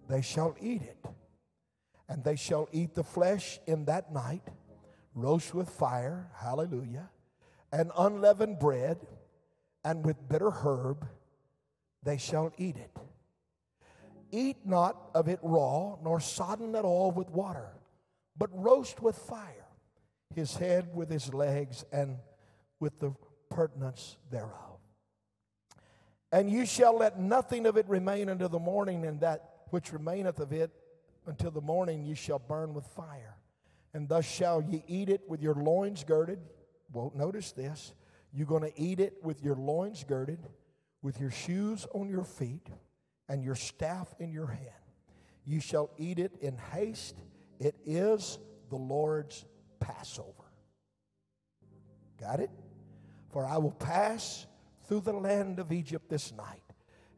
they 0.09 0.23
shall 0.23 0.57
eat 0.61 0.83
it. 0.83 1.05
And 2.09 2.23
they 2.25 2.37
shall 2.37 2.69
eat 2.73 2.95
the 2.95 3.05
flesh 3.05 3.59
in 3.67 3.85
that 3.87 4.13
night, 4.13 4.43
roast 5.15 5.55
with 5.55 5.69
fire, 5.69 6.31
hallelujah, 6.37 7.11
and 7.73 7.91
unleavened 7.97 8.59
bread, 8.59 8.99
and 9.85 10.05
with 10.05 10.29
bitter 10.29 10.51
herb 10.51 11.07
they 12.03 12.17
shall 12.17 12.53
eat 12.57 12.77
it. 12.77 12.97
Eat 14.33 14.59
not 14.65 15.11
of 15.15 15.29
it 15.29 15.41
raw, 15.43 15.97
nor 16.03 16.21
sodden 16.21 16.75
at 16.75 16.85
all 16.85 17.11
with 17.11 17.29
water, 17.31 17.69
but 18.37 18.49
roast 18.53 19.03
with 19.03 19.17
fire, 19.17 19.67
his 20.35 20.57
head 20.57 20.95
with 20.95 21.11
his 21.11 21.35
legs, 21.35 21.85
and 21.93 22.17
with 22.79 22.99
the 23.01 23.13
purtenance 23.51 24.17
thereof. 24.31 24.79
And 26.33 26.49
you 26.49 26.65
shall 26.65 26.97
let 26.97 27.19
nothing 27.19 27.67
of 27.67 27.77
it 27.77 27.89
remain 27.89 28.29
until 28.29 28.49
the 28.49 28.61
morning, 28.61 29.05
and 29.05 29.21
that 29.21 29.51
which 29.71 29.93
remaineth 29.93 30.39
of 30.39 30.53
it 30.53 30.71
until 31.27 31.51
the 31.51 31.61
morning 31.61 32.05
you 32.05 32.15
shall 32.15 32.39
burn 32.39 32.73
with 32.73 32.87
fire. 32.87 33.37
And 33.93 34.09
thus 34.09 34.25
shall 34.25 34.63
ye 34.63 34.85
eat 34.87 35.09
it 35.09 35.23
with 35.29 35.43
your 35.43 35.55
loins 35.55 36.05
girded. 36.05 36.39
Well, 36.93 37.13
notice 37.17 37.51
this. 37.51 37.93
You're 38.33 38.47
going 38.47 38.63
to 38.63 38.81
eat 38.81 39.01
it 39.01 39.15
with 39.23 39.43
your 39.43 39.57
loins 39.57 40.05
girded, 40.05 40.39
with 41.03 41.21
your 41.21 41.31
shoes 41.31 41.87
on 41.95 42.09
your 42.09 42.25
feet, 42.25 42.69
and 43.29 43.45
your 43.45 43.55
staff 43.55 44.13
in 44.19 44.33
your 44.33 44.49
hand. 44.49 44.67
You 45.45 45.61
shall 45.61 45.91
eat 45.97 46.19
it 46.19 46.33
in 46.41 46.57
haste. 46.57 47.17
It 47.59 47.77
is 47.85 48.39
the 48.69 48.77
Lord's 48.77 49.45
Passover. 49.79 50.33
Got 52.21 52.41
it? 52.41 52.51
For 53.31 53.47
I 53.47 53.59
will 53.59 53.71
pass 53.71 54.47
through 54.89 55.01
the 55.01 55.13
land 55.13 55.59
of 55.61 55.71
Egypt 55.73 56.11
this 56.11 56.33
night, 56.33 56.63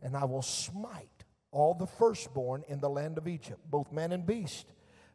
and 0.03 0.17
I 0.17 0.25
will 0.25 0.43
smite 0.43 1.25
all 1.51 1.75
the 1.75 1.87
firstborn 1.87 2.63
in 2.69 2.81
the 2.81 2.91
land 2.91 3.19
of 3.19 3.27
Egypt, 3.27 3.61
both 3.71 3.91
man 3.91 4.13
and 4.13 4.27
beast, 4.27 4.67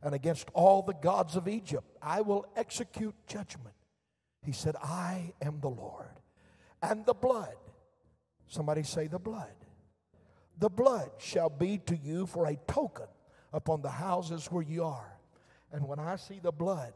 and 0.01 0.13
against 0.13 0.49
all 0.53 0.81
the 0.81 0.93
gods 0.93 1.35
of 1.35 1.47
Egypt 1.47 1.85
I 2.01 2.21
will 2.21 2.45
execute 2.55 3.15
judgment. 3.27 3.75
He 4.43 4.51
said, 4.51 4.75
I 4.81 5.33
am 5.41 5.59
the 5.59 5.69
Lord. 5.69 6.21
And 6.81 7.05
the 7.05 7.13
blood, 7.13 7.55
somebody 8.47 8.83
say 8.83 9.07
the 9.07 9.19
blood. 9.19 9.53
The 10.59 10.69
blood 10.69 11.11
shall 11.19 11.49
be 11.49 11.77
to 11.85 11.95
you 11.95 12.25
for 12.25 12.47
a 12.47 12.55
token 12.67 13.07
upon 13.53 13.81
the 13.81 13.89
houses 13.89 14.47
where 14.47 14.63
you 14.63 14.83
are. 14.83 15.17
And 15.71 15.87
when 15.87 15.99
I 15.99 16.15
see 16.15 16.39
the 16.39 16.51
blood, 16.51 16.93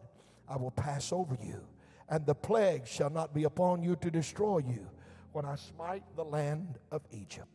I 0.48 0.58
will 0.58 0.72
pass 0.72 1.12
over 1.12 1.38
you, 1.42 1.62
and 2.10 2.26
the 2.26 2.36
plague 2.36 2.88
shall 2.88 3.10
not 3.10 3.34
be 3.34 3.44
upon 3.44 3.84
you 3.84 3.96
to 3.98 4.12
destroy 4.12 4.60
you 4.60 4.90
when 5.32 5.46
I 5.46 5.56
smite 5.56 6.04
the 6.16 6.26
land 6.26 6.78
of 6.92 7.02
Egypt. 7.12 7.48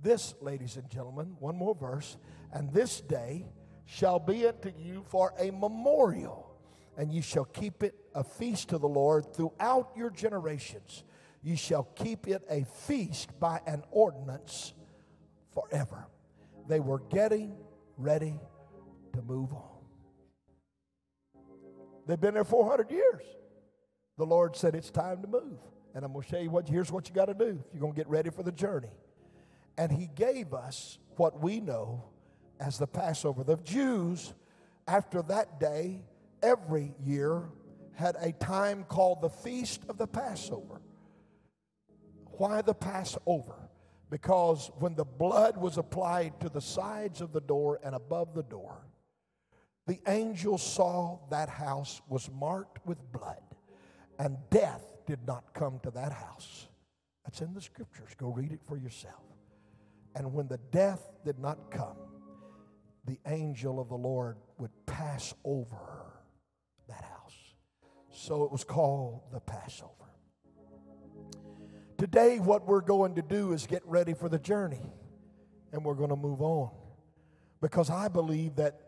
This, 0.00 0.34
ladies 0.40 0.76
and 0.76 0.88
gentlemen, 0.88 1.36
one 1.38 1.56
more 1.56 1.74
verse, 1.74 2.16
and 2.52 2.72
this 2.72 3.00
day 3.00 3.46
shall 3.86 4.18
be 4.18 4.46
unto 4.46 4.72
you 4.78 5.04
for 5.08 5.34
a 5.38 5.50
memorial, 5.50 6.56
and 6.96 7.12
you 7.12 7.22
shall 7.22 7.44
keep 7.46 7.82
it 7.82 7.94
a 8.14 8.22
feast 8.22 8.68
to 8.68 8.78
the 8.78 8.88
Lord 8.88 9.34
throughout 9.34 9.90
your 9.96 10.10
generations. 10.10 11.04
You 11.44 11.56
shall 11.56 11.84
keep 11.94 12.26
it 12.26 12.42
a 12.48 12.64
feast 12.64 13.38
by 13.38 13.60
an 13.66 13.82
ordinance 13.90 14.72
forever. 15.52 16.06
They 16.66 16.80
were 16.80 17.00
getting 17.10 17.54
ready 17.98 18.34
to 19.12 19.22
move 19.22 19.52
on. 19.52 19.74
They've 22.06 22.20
been 22.20 22.34
there 22.34 22.44
400 22.44 22.90
years. 22.90 23.22
The 24.16 24.24
Lord 24.24 24.56
said, 24.56 24.74
It's 24.74 24.90
time 24.90 25.20
to 25.20 25.28
move. 25.28 25.58
And 25.94 26.04
I'm 26.04 26.12
going 26.12 26.24
to 26.24 26.28
show 26.28 26.38
you 26.38 26.50
what, 26.50 26.66
here's 26.66 26.90
what 26.90 27.08
you 27.08 27.14
got 27.14 27.26
to 27.26 27.34
do 27.34 27.62
if 27.66 27.74
you're 27.74 27.80
going 27.80 27.92
to 27.92 27.96
get 27.96 28.08
ready 28.08 28.30
for 28.30 28.42
the 28.42 28.50
journey. 28.50 28.90
And 29.76 29.92
he 29.92 30.08
gave 30.14 30.54
us 30.54 30.98
what 31.16 31.40
we 31.40 31.60
know 31.60 32.04
as 32.58 32.78
the 32.78 32.86
Passover. 32.86 33.44
The 33.44 33.56
Jews, 33.58 34.34
after 34.88 35.22
that 35.22 35.60
day, 35.60 36.02
every 36.42 36.94
year 37.04 37.42
had 37.92 38.16
a 38.18 38.32
time 38.32 38.84
called 38.84 39.20
the 39.20 39.28
Feast 39.28 39.82
of 39.88 39.98
the 39.98 40.06
Passover. 40.06 40.80
Why 42.38 42.62
the 42.62 42.74
Passover? 42.74 43.68
Because 44.10 44.70
when 44.78 44.94
the 44.94 45.04
blood 45.04 45.56
was 45.56 45.78
applied 45.78 46.40
to 46.40 46.48
the 46.48 46.60
sides 46.60 47.20
of 47.20 47.32
the 47.32 47.40
door 47.40 47.80
and 47.82 47.94
above 47.94 48.34
the 48.34 48.42
door, 48.42 48.86
the 49.86 50.00
angel 50.06 50.56
saw 50.56 51.18
that 51.30 51.48
house 51.48 52.00
was 52.08 52.30
marked 52.30 52.84
with 52.86 52.98
blood, 53.12 53.42
and 54.18 54.38
death 54.50 54.82
did 55.06 55.26
not 55.26 55.52
come 55.52 55.78
to 55.82 55.90
that 55.90 56.12
house. 56.12 56.68
That's 57.24 57.40
in 57.40 57.52
the 57.54 57.60
scriptures. 57.60 58.10
Go 58.16 58.28
read 58.28 58.52
it 58.52 58.60
for 58.66 58.76
yourself. 58.76 59.22
And 60.14 60.32
when 60.32 60.48
the 60.48 60.58
death 60.70 61.10
did 61.24 61.38
not 61.38 61.70
come, 61.70 61.96
the 63.04 63.18
angel 63.26 63.80
of 63.80 63.88
the 63.88 63.96
Lord 63.96 64.36
would 64.58 64.70
pass 64.86 65.34
over 65.44 66.12
that 66.88 67.04
house. 67.04 67.34
So 68.10 68.44
it 68.44 68.52
was 68.52 68.64
called 68.64 69.22
the 69.32 69.40
Passover. 69.40 70.03
Today, 72.04 72.38
what 72.38 72.66
we're 72.66 72.82
going 72.82 73.14
to 73.14 73.22
do 73.22 73.54
is 73.54 73.66
get 73.66 73.80
ready 73.86 74.12
for 74.12 74.28
the 74.28 74.38
journey, 74.38 74.92
and 75.72 75.82
we're 75.82 75.94
going 75.94 76.10
to 76.10 76.16
move 76.16 76.42
on. 76.42 76.70
Because 77.62 77.88
I 77.88 78.08
believe 78.08 78.56
that 78.56 78.78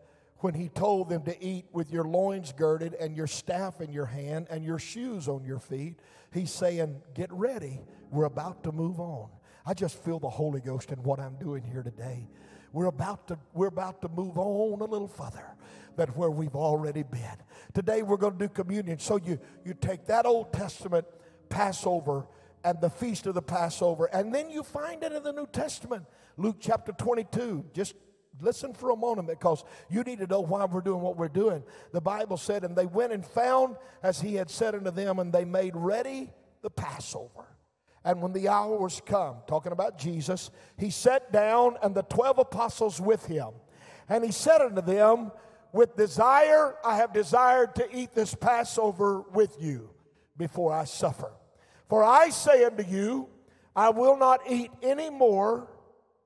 when 0.41 0.53
he 0.53 0.69
told 0.69 1.09
them 1.09 1.23
to 1.23 1.43
eat 1.43 1.65
with 1.71 1.91
your 1.91 2.03
loins 2.03 2.53
girded 2.53 2.93
and 2.93 3.17
your 3.17 3.25
staff 3.25 3.81
in 3.81 3.91
your 3.91 4.05
hand 4.05 4.45
and 4.51 4.63
your 4.63 4.77
shoes 4.77 5.27
on 5.27 5.43
your 5.43 5.57
feet, 5.57 5.95
he's 6.31 6.51
saying, 6.51 7.01
Get 7.15 7.33
ready. 7.33 7.81
We're 8.11 8.25
about 8.25 8.63
to 8.65 8.71
move 8.71 8.99
on. 8.99 9.29
I 9.65 9.73
just 9.73 10.03
feel 10.03 10.19
the 10.19 10.29
Holy 10.29 10.61
Ghost 10.61 10.91
in 10.91 11.01
what 11.01 11.19
I'm 11.19 11.37
doing 11.37 11.63
here 11.63 11.81
today. 11.81 12.29
We're 12.71 12.85
about 12.85 13.29
to, 13.29 13.39
we're 13.51 13.65
about 13.65 13.99
to 14.03 14.09
move 14.09 14.37
on 14.37 14.79
a 14.79 14.85
little 14.85 15.07
further 15.07 15.55
than 15.95 16.09
where 16.09 16.29
we've 16.29 16.55
already 16.55 17.01
been. 17.01 17.37
Today 17.73 18.03
we're 18.03 18.17
going 18.17 18.37
to 18.37 18.47
do 18.47 18.49
communion. 18.49 18.99
So 18.99 19.17
you, 19.17 19.39
you 19.65 19.73
take 19.73 20.05
that 20.05 20.27
Old 20.27 20.53
Testament 20.53 21.07
Passover 21.49 22.27
and 22.67 22.81
the 22.81 22.89
feast 22.89 23.25
of 23.27 23.33
the 23.33 23.41
Passover, 23.41 24.09
and 24.11 24.35
then 24.35 24.49
you 24.49 24.61
find 24.61 25.01
it 25.01 25.13
in 25.13 25.23
the 25.23 25.31
New 25.31 25.47
Testament. 25.47 26.03
Luke 26.35 26.57
chapter 26.59 26.91
22. 26.91 27.63
Just 27.73 27.95
listen 28.41 28.73
for 28.73 28.89
a 28.89 28.95
moment 28.95 29.29
because 29.29 29.63
you 29.89 30.03
need 30.03 30.19
to 30.19 30.27
know 30.27 30.41
why 30.41 30.65
we're 30.65 30.81
doing 30.81 30.99
what 30.99 31.15
we're 31.15 31.29
doing. 31.29 31.63
The 31.93 32.01
Bible 32.01 32.35
said, 32.35 32.65
And 32.65 32.75
they 32.75 32.85
went 32.85 33.13
and 33.13 33.25
found 33.25 33.77
as 34.03 34.19
he 34.19 34.35
had 34.35 34.49
said 34.49 34.75
unto 34.75 34.91
them, 34.91 35.19
and 35.19 35.31
they 35.31 35.45
made 35.45 35.77
ready 35.77 36.29
the 36.61 36.69
Passover. 36.69 37.45
And 38.03 38.21
when 38.21 38.33
the 38.33 38.49
hour 38.49 38.77
was 38.77 39.01
come, 39.05 39.37
talking 39.47 39.71
about 39.71 39.97
Jesus, 39.97 40.51
he 40.77 40.89
sat 40.89 41.31
down 41.31 41.77
and 41.81 41.95
the 41.95 42.03
12 42.03 42.39
apostles 42.39 42.99
with 42.99 43.25
him. 43.27 43.51
And 44.09 44.25
he 44.25 44.33
said 44.33 44.59
unto 44.59 44.81
them, 44.81 45.31
With 45.71 45.95
desire 45.95 46.75
I 46.83 46.97
have 46.97 47.13
desired 47.13 47.75
to 47.75 47.87
eat 47.97 48.13
this 48.13 48.35
Passover 48.35 49.21
with 49.21 49.55
you 49.57 49.89
before 50.35 50.73
I 50.73 50.83
suffer. 50.83 51.31
For 51.89 52.03
I 52.03 52.29
say 52.29 52.65
unto 52.65 52.83
you, 52.83 53.29
I 53.75 53.89
will 53.89 54.17
not 54.17 54.41
eat 54.49 54.71
any 54.81 55.09
more, 55.09 55.69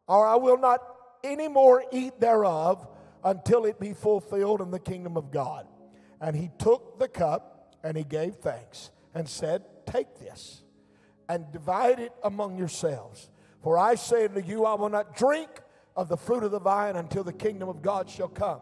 or 0.08 0.26
I 0.26 0.36
will 0.36 0.58
not 0.58 0.82
any 1.24 1.48
more 1.48 1.84
eat 1.92 2.20
thereof 2.20 2.88
until 3.24 3.66
it 3.66 3.80
be 3.80 3.94
fulfilled 3.94 4.62
in 4.62 4.72
the 4.72 4.80
kingdom 4.80 5.18
of 5.18 5.32
God. 5.32 5.68
And 6.20 6.36
he 6.36 6.50
took 6.58 7.00
the 7.00 7.08
cup 7.08 7.76
and 7.84 7.98
he 7.98 8.04
gave 8.04 8.36
thanks 8.36 8.92
and 9.14 9.28
said, 9.28 9.64
Take 9.86 10.20
this 10.20 10.64
and 11.28 11.52
divide 11.52 12.00
it 12.00 12.14
among 12.24 12.58
yourselves. 12.58 13.30
For 13.64 13.78
I 13.78 13.96
say 13.96 14.26
unto 14.26 14.42
you, 14.42 14.66
I 14.66 14.74
will 14.74 14.90
not 14.90 15.16
drink 15.16 15.50
of 15.96 16.10
the 16.10 16.18
fruit 16.18 16.44
of 16.44 16.52
the 16.52 16.60
vine 16.60 16.96
until 16.96 17.24
the 17.24 17.34
kingdom 17.34 17.70
of 17.70 17.82
God 17.82 18.10
shall 18.10 18.28
come. 18.28 18.62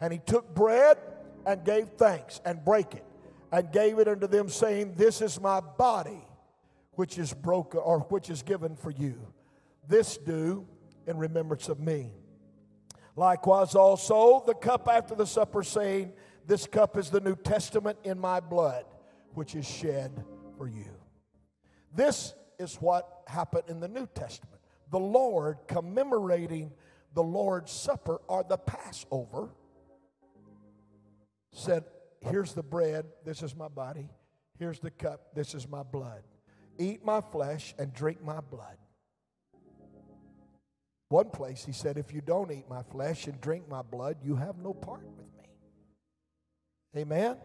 And 0.00 0.12
he 0.12 0.18
took 0.18 0.54
bread 0.54 0.98
and 1.46 1.64
gave 1.64 1.88
thanks 1.90 2.40
and 2.44 2.64
brake 2.64 2.94
it 2.94 3.04
and 3.52 3.72
gave 3.72 3.98
it 3.98 4.08
unto 4.08 4.26
them, 4.26 4.48
saying, 4.48 4.94
This 4.96 5.20
is 5.20 5.40
my 5.40 5.60
body, 5.60 6.22
which 6.96 7.18
is 7.18 7.32
broken 7.32 7.80
or 7.80 8.00
which 8.00 8.28
is 8.28 8.42
given 8.42 8.74
for 8.74 8.90
you. 8.90 9.14
This 9.88 10.16
do 10.16 10.66
in 11.06 11.16
remembrance 11.16 11.68
of 11.68 11.78
me. 11.78 12.10
Likewise, 13.14 13.74
also 13.74 14.42
the 14.46 14.54
cup 14.54 14.88
after 14.90 15.14
the 15.14 15.26
supper, 15.26 15.62
saying, 15.62 16.12
This 16.46 16.66
cup 16.66 16.96
is 16.98 17.08
the 17.10 17.20
New 17.20 17.36
Testament 17.36 17.98
in 18.04 18.18
my 18.18 18.40
blood, 18.40 18.84
which 19.34 19.54
is 19.54 19.66
shed 19.66 20.24
for 20.58 20.68
you. 20.68 20.90
This 21.94 22.34
is 22.58 22.74
what 22.76 23.22
happened 23.26 23.64
in 23.68 23.80
the 23.80 23.88
New 23.88 24.06
Testament. 24.14 24.60
The 24.90 24.98
Lord 24.98 25.58
commemorating 25.66 26.72
the 27.14 27.22
Lord's 27.22 27.72
Supper 27.72 28.20
or 28.28 28.44
the 28.46 28.58
Passover 28.58 29.50
said, 31.52 31.84
Here's 32.20 32.54
the 32.54 32.62
bread, 32.62 33.06
this 33.24 33.42
is 33.42 33.54
my 33.54 33.68
body. 33.68 34.10
Here's 34.58 34.80
the 34.80 34.90
cup, 34.90 35.34
this 35.34 35.54
is 35.54 35.68
my 35.68 35.82
blood. 35.82 36.22
Eat 36.78 37.04
my 37.04 37.20
flesh 37.20 37.74
and 37.78 37.92
drink 37.92 38.22
my 38.22 38.40
blood. 38.40 38.76
One 41.08 41.30
place 41.30 41.64
he 41.64 41.72
said, 41.72 41.96
If 41.96 42.12
you 42.12 42.20
don't 42.20 42.50
eat 42.50 42.68
my 42.68 42.82
flesh 42.82 43.26
and 43.26 43.40
drink 43.40 43.68
my 43.68 43.82
blood, 43.82 44.16
you 44.22 44.36
have 44.36 44.58
no 44.58 44.74
part 44.74 45.02
with 45.02 45.26
me. 45.38 45.44
Amen? 46.96 47.36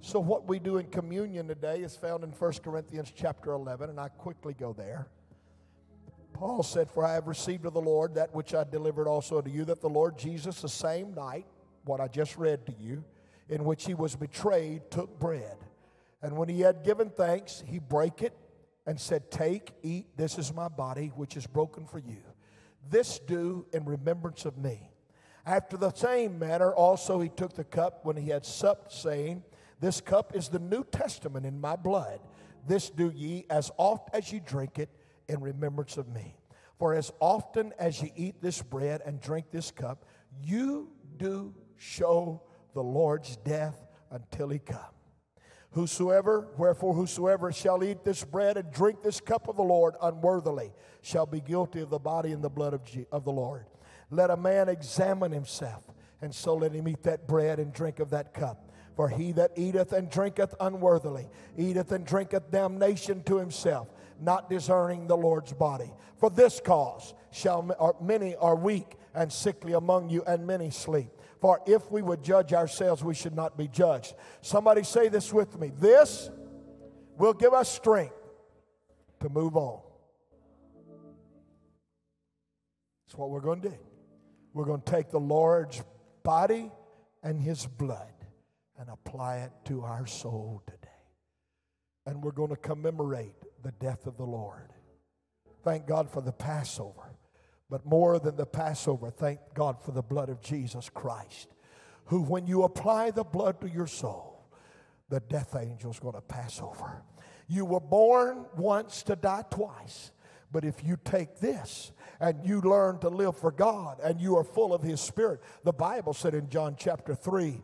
So 0.00 0.18
what 0.18 0.46
we 0.46 0.58
do 0.58 0.78
in 0.78 0.86
communion 0.88 1.48
today 1.48 1.78
is 1.78 1.96
found 1.96 2.24
in 2.24 2.30
1 2.30 2.52
Corinthians 2.64 3.12
chapter 3.14 3.52
11, 3.52 3.90
and 3.90 3.98
I 3.98 4.08
quickly 4.08 4.54
go 4.54 4.72
there. 4.72 5.06
Paul 6.32 6.62
said, 6.62 6.90
For 6.90 7.04
I 7.04 7.14
have 7.14 7.28
received 7.28 7.64
of 7.64 7.74
the 7.74 7.80
Lord 7.80 8.16
that 8.16 8.34
which 8.34 8.54
I 8.54 8.64
delivered 8.64 9.08
also 9.08 9.40
to 9.40 9.48
you, 9.48 9.64
that 9.66 9.80
the 9.80 9.88
Lord 9.88 10.18
Jesus, 10.18 10.60
the 10.60 10.68
same 10.68 11.14
night, 11.14 11.46
what 11.84 12.00
I 12.00 12.08
just 12.08 12.36
read 12.36 12.66
to 12.66 12.74
you, 12.78 13.04
in 13.48 13.64
which 13.64 13.86
he 13.86 13.94
was 13.94 14.16
betrayed, 14.16 14.90
took 14.90 15.18
bread. 15.18 15.56
And 16.24 16.38
when 16.38 16.48
he 16.48 16.62
had 16.62 16.84
given 16.84 17.10
thanks, 17.10 17.62
he 17.66 17.78
brake 17.78 18.22
it 18.22 18.34
and 18.86 18.98
said, 18.98 19.30
Take, 19.30 19.72
eat, 19.82 20.06
this 20.16 20.38
is 20.38 20.54
my 20.54 20.68
body, 20.68 21.12
which 21.14 21.36
is 21.36 21.46
broken 21.46 21.84
for 21.84 21.98
you. 21.98 22.22
This 22.88 23.18
do 23.18 23.66
in 23.74 23.84
remembrance 23.84 24.46
of 24.46 24.56
me. 24.56 24.90
After 25.44 25.76
the 25.76 25.92
same 25.92 26.38
manner, 26.38 26.72
also 26.72 27.20
he 27.20 27.28
took 27.28 27.52
the 27.52 27.62
cup 27.62 28.06
when 28.06 28.16
he 28.16 28.30
had 28.30 28.46
supped, 28.46 28.90
saying, 28.90 29.42
This 29.80 30.00
cup 30.00 30.34
is 30.34 30.48
the 30.48 30.58
New 30.58 30.82
Testament 30.84 31.44
in 31.44 31.60
my 31.60 31.76
blood. 31.76 32.20
This 32.66 32.88
do 32.88 33.12
ye 33.14 33.44
as 33.50 33.70
oft 33.76 34.08
as 34.14 34.32
ye 34.32 34.40
drink 34.40 34.78
it 34.78 34.88
in 35.28 35.42
remembrance 35.42 35.98
of 35.98 36.08
me. 36.08 36.38
For 36.78 36.94
as 36.94 37.12
often 37.20 37.74
as 37.78 38.00
ye 38.00 38.14
eat 38.16 38.40
this 38.40 38.62
bread 38.62 39.02
and 39.04 39.20
drink 39.20 39.50
this 39.50 39.70
cup, 39.70 40.06
you 40.42 40.88
do 41.18 41.54
show 41.76 42.40
the 42.72 42.82
Lord's 42.82 43.36
death 43.36 43.86
until 44.10 44.48
he 44.48 44.58
come. 44.58 44.93
Whosoever, 45.74 46.46
wherefore, 46.56 46.94
whosoever 46.94 47.52
shall 47.52 47.82
eat 47.82 48.04
this 48.04 48.22
bread 48.22 48.56
and 48.56 48.70
drink 48.70 49.02
this 49.02 49.20
cup 49.20 49.48
of 49.48 49.56
the 49.56 49.62
Lord 49.62 49.94
unworthily 50.00 50.72
shall 51.02 51.26
be 51.26 51.40
guilty 51.40 51.80
of 51.80 51.90
the 51.90 51.98
body 51.98 52.30
and 52.30 52.44
the 52.44 52.48
blood 52.48 52.74
of, 52.74 52.82
of 53.10 53.24
the 53.24 53.32
Lord. 53.32 53.66
Let 54.08 54.30
a 54.30 54.36
man 54.36 54.68
examine 54.68 55.32
himself, 55.32 55.82
and 56.22 56.32
so 56.32 56.54
let 56.54 56.72
him 56.72 56.86
eat 56.86 57.02
that 57.02 57.26
bread 57.26 57.58
and 57.58 57.72
drink 57.72 57.98
of 57.98 58.10
that 58.10 58.32
cup. 58.32 58.70
For 58.94 59.08
he 59.08 59.32
that 59.32 59.50
eateth 59.56 59.92
and 59.92 60.08
drinketh 60.08 60.54
unworthily 60.60 61.28
eateth 61.58 61.90
and 61.90 62.06
drinketh 62.06 62.52
damnation 62.52 63.24
to 63.24 63.38
himself, 63.38 63.88
not 64.20 64.48
discerning 64.48 65.08
the 65.08 65.16
Lord's 65.16 65.52
body. 65.52 65.92
For 66.18 66.30
this 66.30 66.60
cause 66.60 67.14
shall 67.32 67.96
many 68.00 68.36
are 68.36 68.54
weak 68.54 68.96
and 69.12 69.32
sickly 69.32 69.72
among 69.72 70.08
you, 70.08 70.22
and 70.24 70.46
many 70.46 70.70
sleep. 70.70 71.13
For 71.44 71.60
if 71.66 71.92
we 71.92 72.00
would 72.00 72.22
judge 72.24 72.54
ourselves, 72.54 73.04
we 73.04 73.14
should 73.14 73.36
not 73.36 73.58
be 73.58 73.68
judged. 73.68 74.14
Somebody 74.40 74.82
say 74.82 75.08
this 75.08 75.30
with 75.30 75.60
me. 75.60 75.72
This 75.78 76.30
will 77.18 77.34
give 77.34 77.52
us 77.52 77.68
strength 77.68 78.16
to 79.20 79.28
move 79.28 79.54
on. 79.54 79.82
That's 83.06 83.18
what 83.18 83.28
we're 83.28 83.42
going 83.42 83.60
to 83.60 83.68
do. 83.68 83.76
We're 84.54 84.64
going 84.64 84.80
to 84.80 84.90
take 84.90 85.10
the 85.10 85.20
Lord's 85.20 85.84
body 86.22 86.72
and 87.22 87.38
his 87.38 87.66
blood 87.66 88.14
and 88.78 88.88
apply 88.88 89.40
it 89.40 89.52
to 89.66 89.82
our 89.82 90.06
soul 90.06 90.62
today. 90.64 90.78
And 92.06 92.22
we're 92.22 92.32
going 92.32 92.50
to 92.50 92.56
commemorate 92.56 93.36
the 93.62 93.72
death 93.72 94.06
of 94.06 94.16
the 94.16 94.24
Lord. 94.24 94.72
Thank 95.62 95.86
God 95.86 96.10
for 96.10 96.22
the 96.22 96.32
Passover. 96.32 97.13
But 97.70 97.86
more 97.86 98.18
than 98.18 98.36
the 98.36 98.46
Passover, 98.46 99.10
thank 99.10 99.40
God 99.54 99.82
for 99.82 99.92
the 99.92 100.02
blood 100.02 100.28
of 100.28 100.40
Jesus 100.40 100.90
Christ, 100.90 101.48
who, 102.06 102.22
when 102.22 102.46
you 102.46 102.64
apply 102.64 103.10
the 103.10 103.24
blood 103.24 103.60
to 103.62 103.68
your 103.68 103.86
soul, 103.86 104.46
the 105.08 105.20
death 105.20 105.56
angel 105.58 105.90
is 105.90 105.98
going 105.98 106.14
to 106.14 106.20
pass 106.20 106.60
over. 106.60 107.02
You 107.48 107.64
were 107.64 107.80
born 107.80 108.46
once 108.56 109.02
to 109.04 109.16
die 109.16 109.44
twice. 109.50 110.10
But 110.54 110.64
if 110.64 110.84
you 110.84 110.96
take 111.04 111.40
this 111.40 111.90
and 112.20 112.38
you 112.46 112.60
learn 112.60 113.00
to 113.00 113.08
live 113.08 113.36
for 113.36 113.50
God 113.50 113.98
and 114.04 114.20
you 114.20 114.36
are 114.36 114.44
full 114.44 114.72
of 114.72 114.82
His 114.82 115.00
Spirit, 115.00 115.40
the 115.64 115.72
Bible 115.72 116.14
said 116.14 116.32
in 116.32 116.48
John 116.48 116.76
chapter 116.78 117.12
3, 117.14 117.60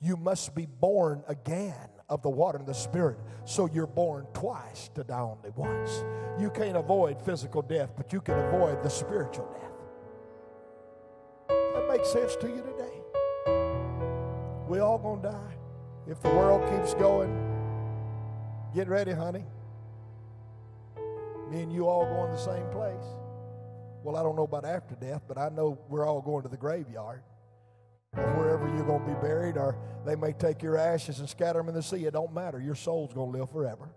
you 0.00 0.16
must 0.16 0.54
be 0.54 0.64
born 0.64 1.22
again 1.28 1.90
of 2.10 2.20
the 2.22 2.28
water 2.28 2.58
and 2.58 2.66
the 2.66 2.74
spirit. 2.74 3.16
So 3.44 3.70
you're 3.72 3.86
born 3.86 4.26
twice 4.34 4.90
to 4.96 5.04
die 5.04 5.20
only 5.20 5.50
once. 5.56 6.04
You 6.38 6.50
can't 6.50 6.76
avoid 6.76 7.22
physical 7.22 7.62
death, 7.62 7.90
but 7.96 8.12
you 8.12 8.20
can 8.20 8.38
avoid 8.38 8.82
the 8.82 8.90
spiritual 8.90 9.48
death. 9.52 9.70
That 11.48 11.88
makes 11.88 12.10
sense 12.10 12.36
to 12.36 12.48
you 12.48 12.62
today? 12.62 13.00
We 14.68 14.80
all 14.80 14.98
gonna 14.98 15.22
die. 15.22 15.54
If 16.08 16.20
the 16.20 16.28
world 16.30 16.68
keeps 16.70 16.94
going, 16.94 17.30
get 18.74 18.88
ready, 18.88 19.12
honey. 19.12 19.44
Me 21.50 21.62
and 21.62 21.72
you 21.72 21.88
all 21.88 22.04
going 22.04 22.30
to 22.30 22.36
the 22.36 22.42
same 22.42 22.68
place. 22.70 23.04
Well, 24.02 24.16
I 24.16 24.22
don't 24.22 24.36
know 24.36 24.44
about 24.44 24.64
after 24.64 24.94
death, 24.94 25.22
but 25.28 25.36
I 25.38 25.48
know 25.48 25.78
we're 25.88 26.06
all 26.06 26.20
going 26.20 26.42
to 26.42 26.48
the 26.48 26.56
graveyard 26.56 27.22
wherever 28.14 28.66
you're 28.74 28.84
going 28.84 29.04
to 29.04 29.08
be 29.08 29.20
buried, 29.20 29.56
or 29.56 29.76
they 30.04 30.16
may 30.16 30.32
take 30.32 30.62
your 30.62 30.76
ashes 30.76 31.20
and 31.20 31.28
scatter 31.28 31.58
them 31.58 31.68
in 31.68 31.74
the 31.74 31.82
sea. 31.82 32.04
It 32.04 32.12
don't 32.12 32.34
matter. 32.34 32.60
Your 32.60 32.74
soul's 32.74 33.12
going 33.12 33.32
to 33.32 33.38
live 33.38 33.50
forever. 33.50 33.88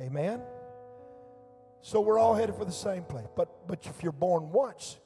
Amen? 0.00 0.40
So 1.82 2.00
we're 2.00 2.18
all 2.18 2.34
headed 2.34 2.56
for 2.56 2.64
the 2.64 2.72
same 2.72 3.04
place. 3.04 3.26
But, 3.36 3.66
but 3.66 3.84
if 3.86 4.02
you're 4.02 4.12
born 4.12 4.50
once, 4.50 4.98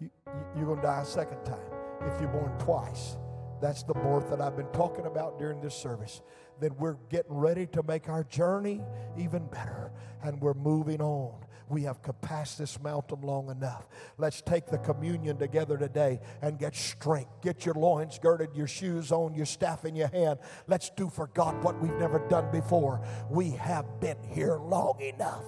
you, 0.00 0.10
you're 0.56 0.66
going 0.66 0.80
to 0.80 0.86
die 0.86 1.02
a 1.02 1.06
second 1.06 1.44
time. 1.44 1.58
If 2.02 2.20
you're 2.20 2.30
born 2.30 2.52
twice, 2.58 3.16
that's 3.60 3.82
the 3.82 3.94
birth 3.94 4.28
that 4.30 4.40
I've 4.40 4.56
been 4.56 4.70
talking 4.72 5.06
about 5.06 5.38
during 5.38 5.60
this 5.60 5.74
service. 5.74 6.22
Then 6.60 6.74
we're 6.78 6.96
getting 7.08 7.34
ready 7.34 7.66
to 7.68 7.82
make 7.82 8.08
our 8.08 8.24
journey 8.24 8.82
even 9.16 9.46
better, 9.46 9.92
and 10.22 10.40
we're 10.40 10.54
moving 10.54 11.00
on 11.00 11.43
we 11.68 11.82
have 11.82 11.98
passed 12.20 12.58
this 12.58 12.80
mountain 12.80 13.20
long 13.22 13.50
enough. 13.50 13.86
Let's 14.18 14.42
take 14.42 14.66
the 14.66 14.78
communion 14.78 15.38
together 15.38 15.76
today 15.76 16.20
and 16.42 16.58
get 16.58 16.74
strength. 16.74 17.30
Get 17.42 17.64
your 17.64 17.74
loins 17.74 18.18
girded, 18.18 18.54
your 18.54 18.66
shoes 18.66 19.12
on, 19.12 19.34
your 19.34 19.46
staff 19.46 19.84
in 19.84 19.96
your 19.96 20.08
hand. 20.08 20.38
Let's 20.66 20.90
do 20.90 21.08
for 21.08 21.28
God 21.28 21.62
what 21.64 21.80
we've 21.80 21.96
never 21.96 22.18
done 22.28 22.50
before. 22.50 23.00
We 23.30 23.50
have 23.50 24.00
been 24.00 24.18
here 24.22 24.58
long 24.58 25.00
enough. 25.00 25.44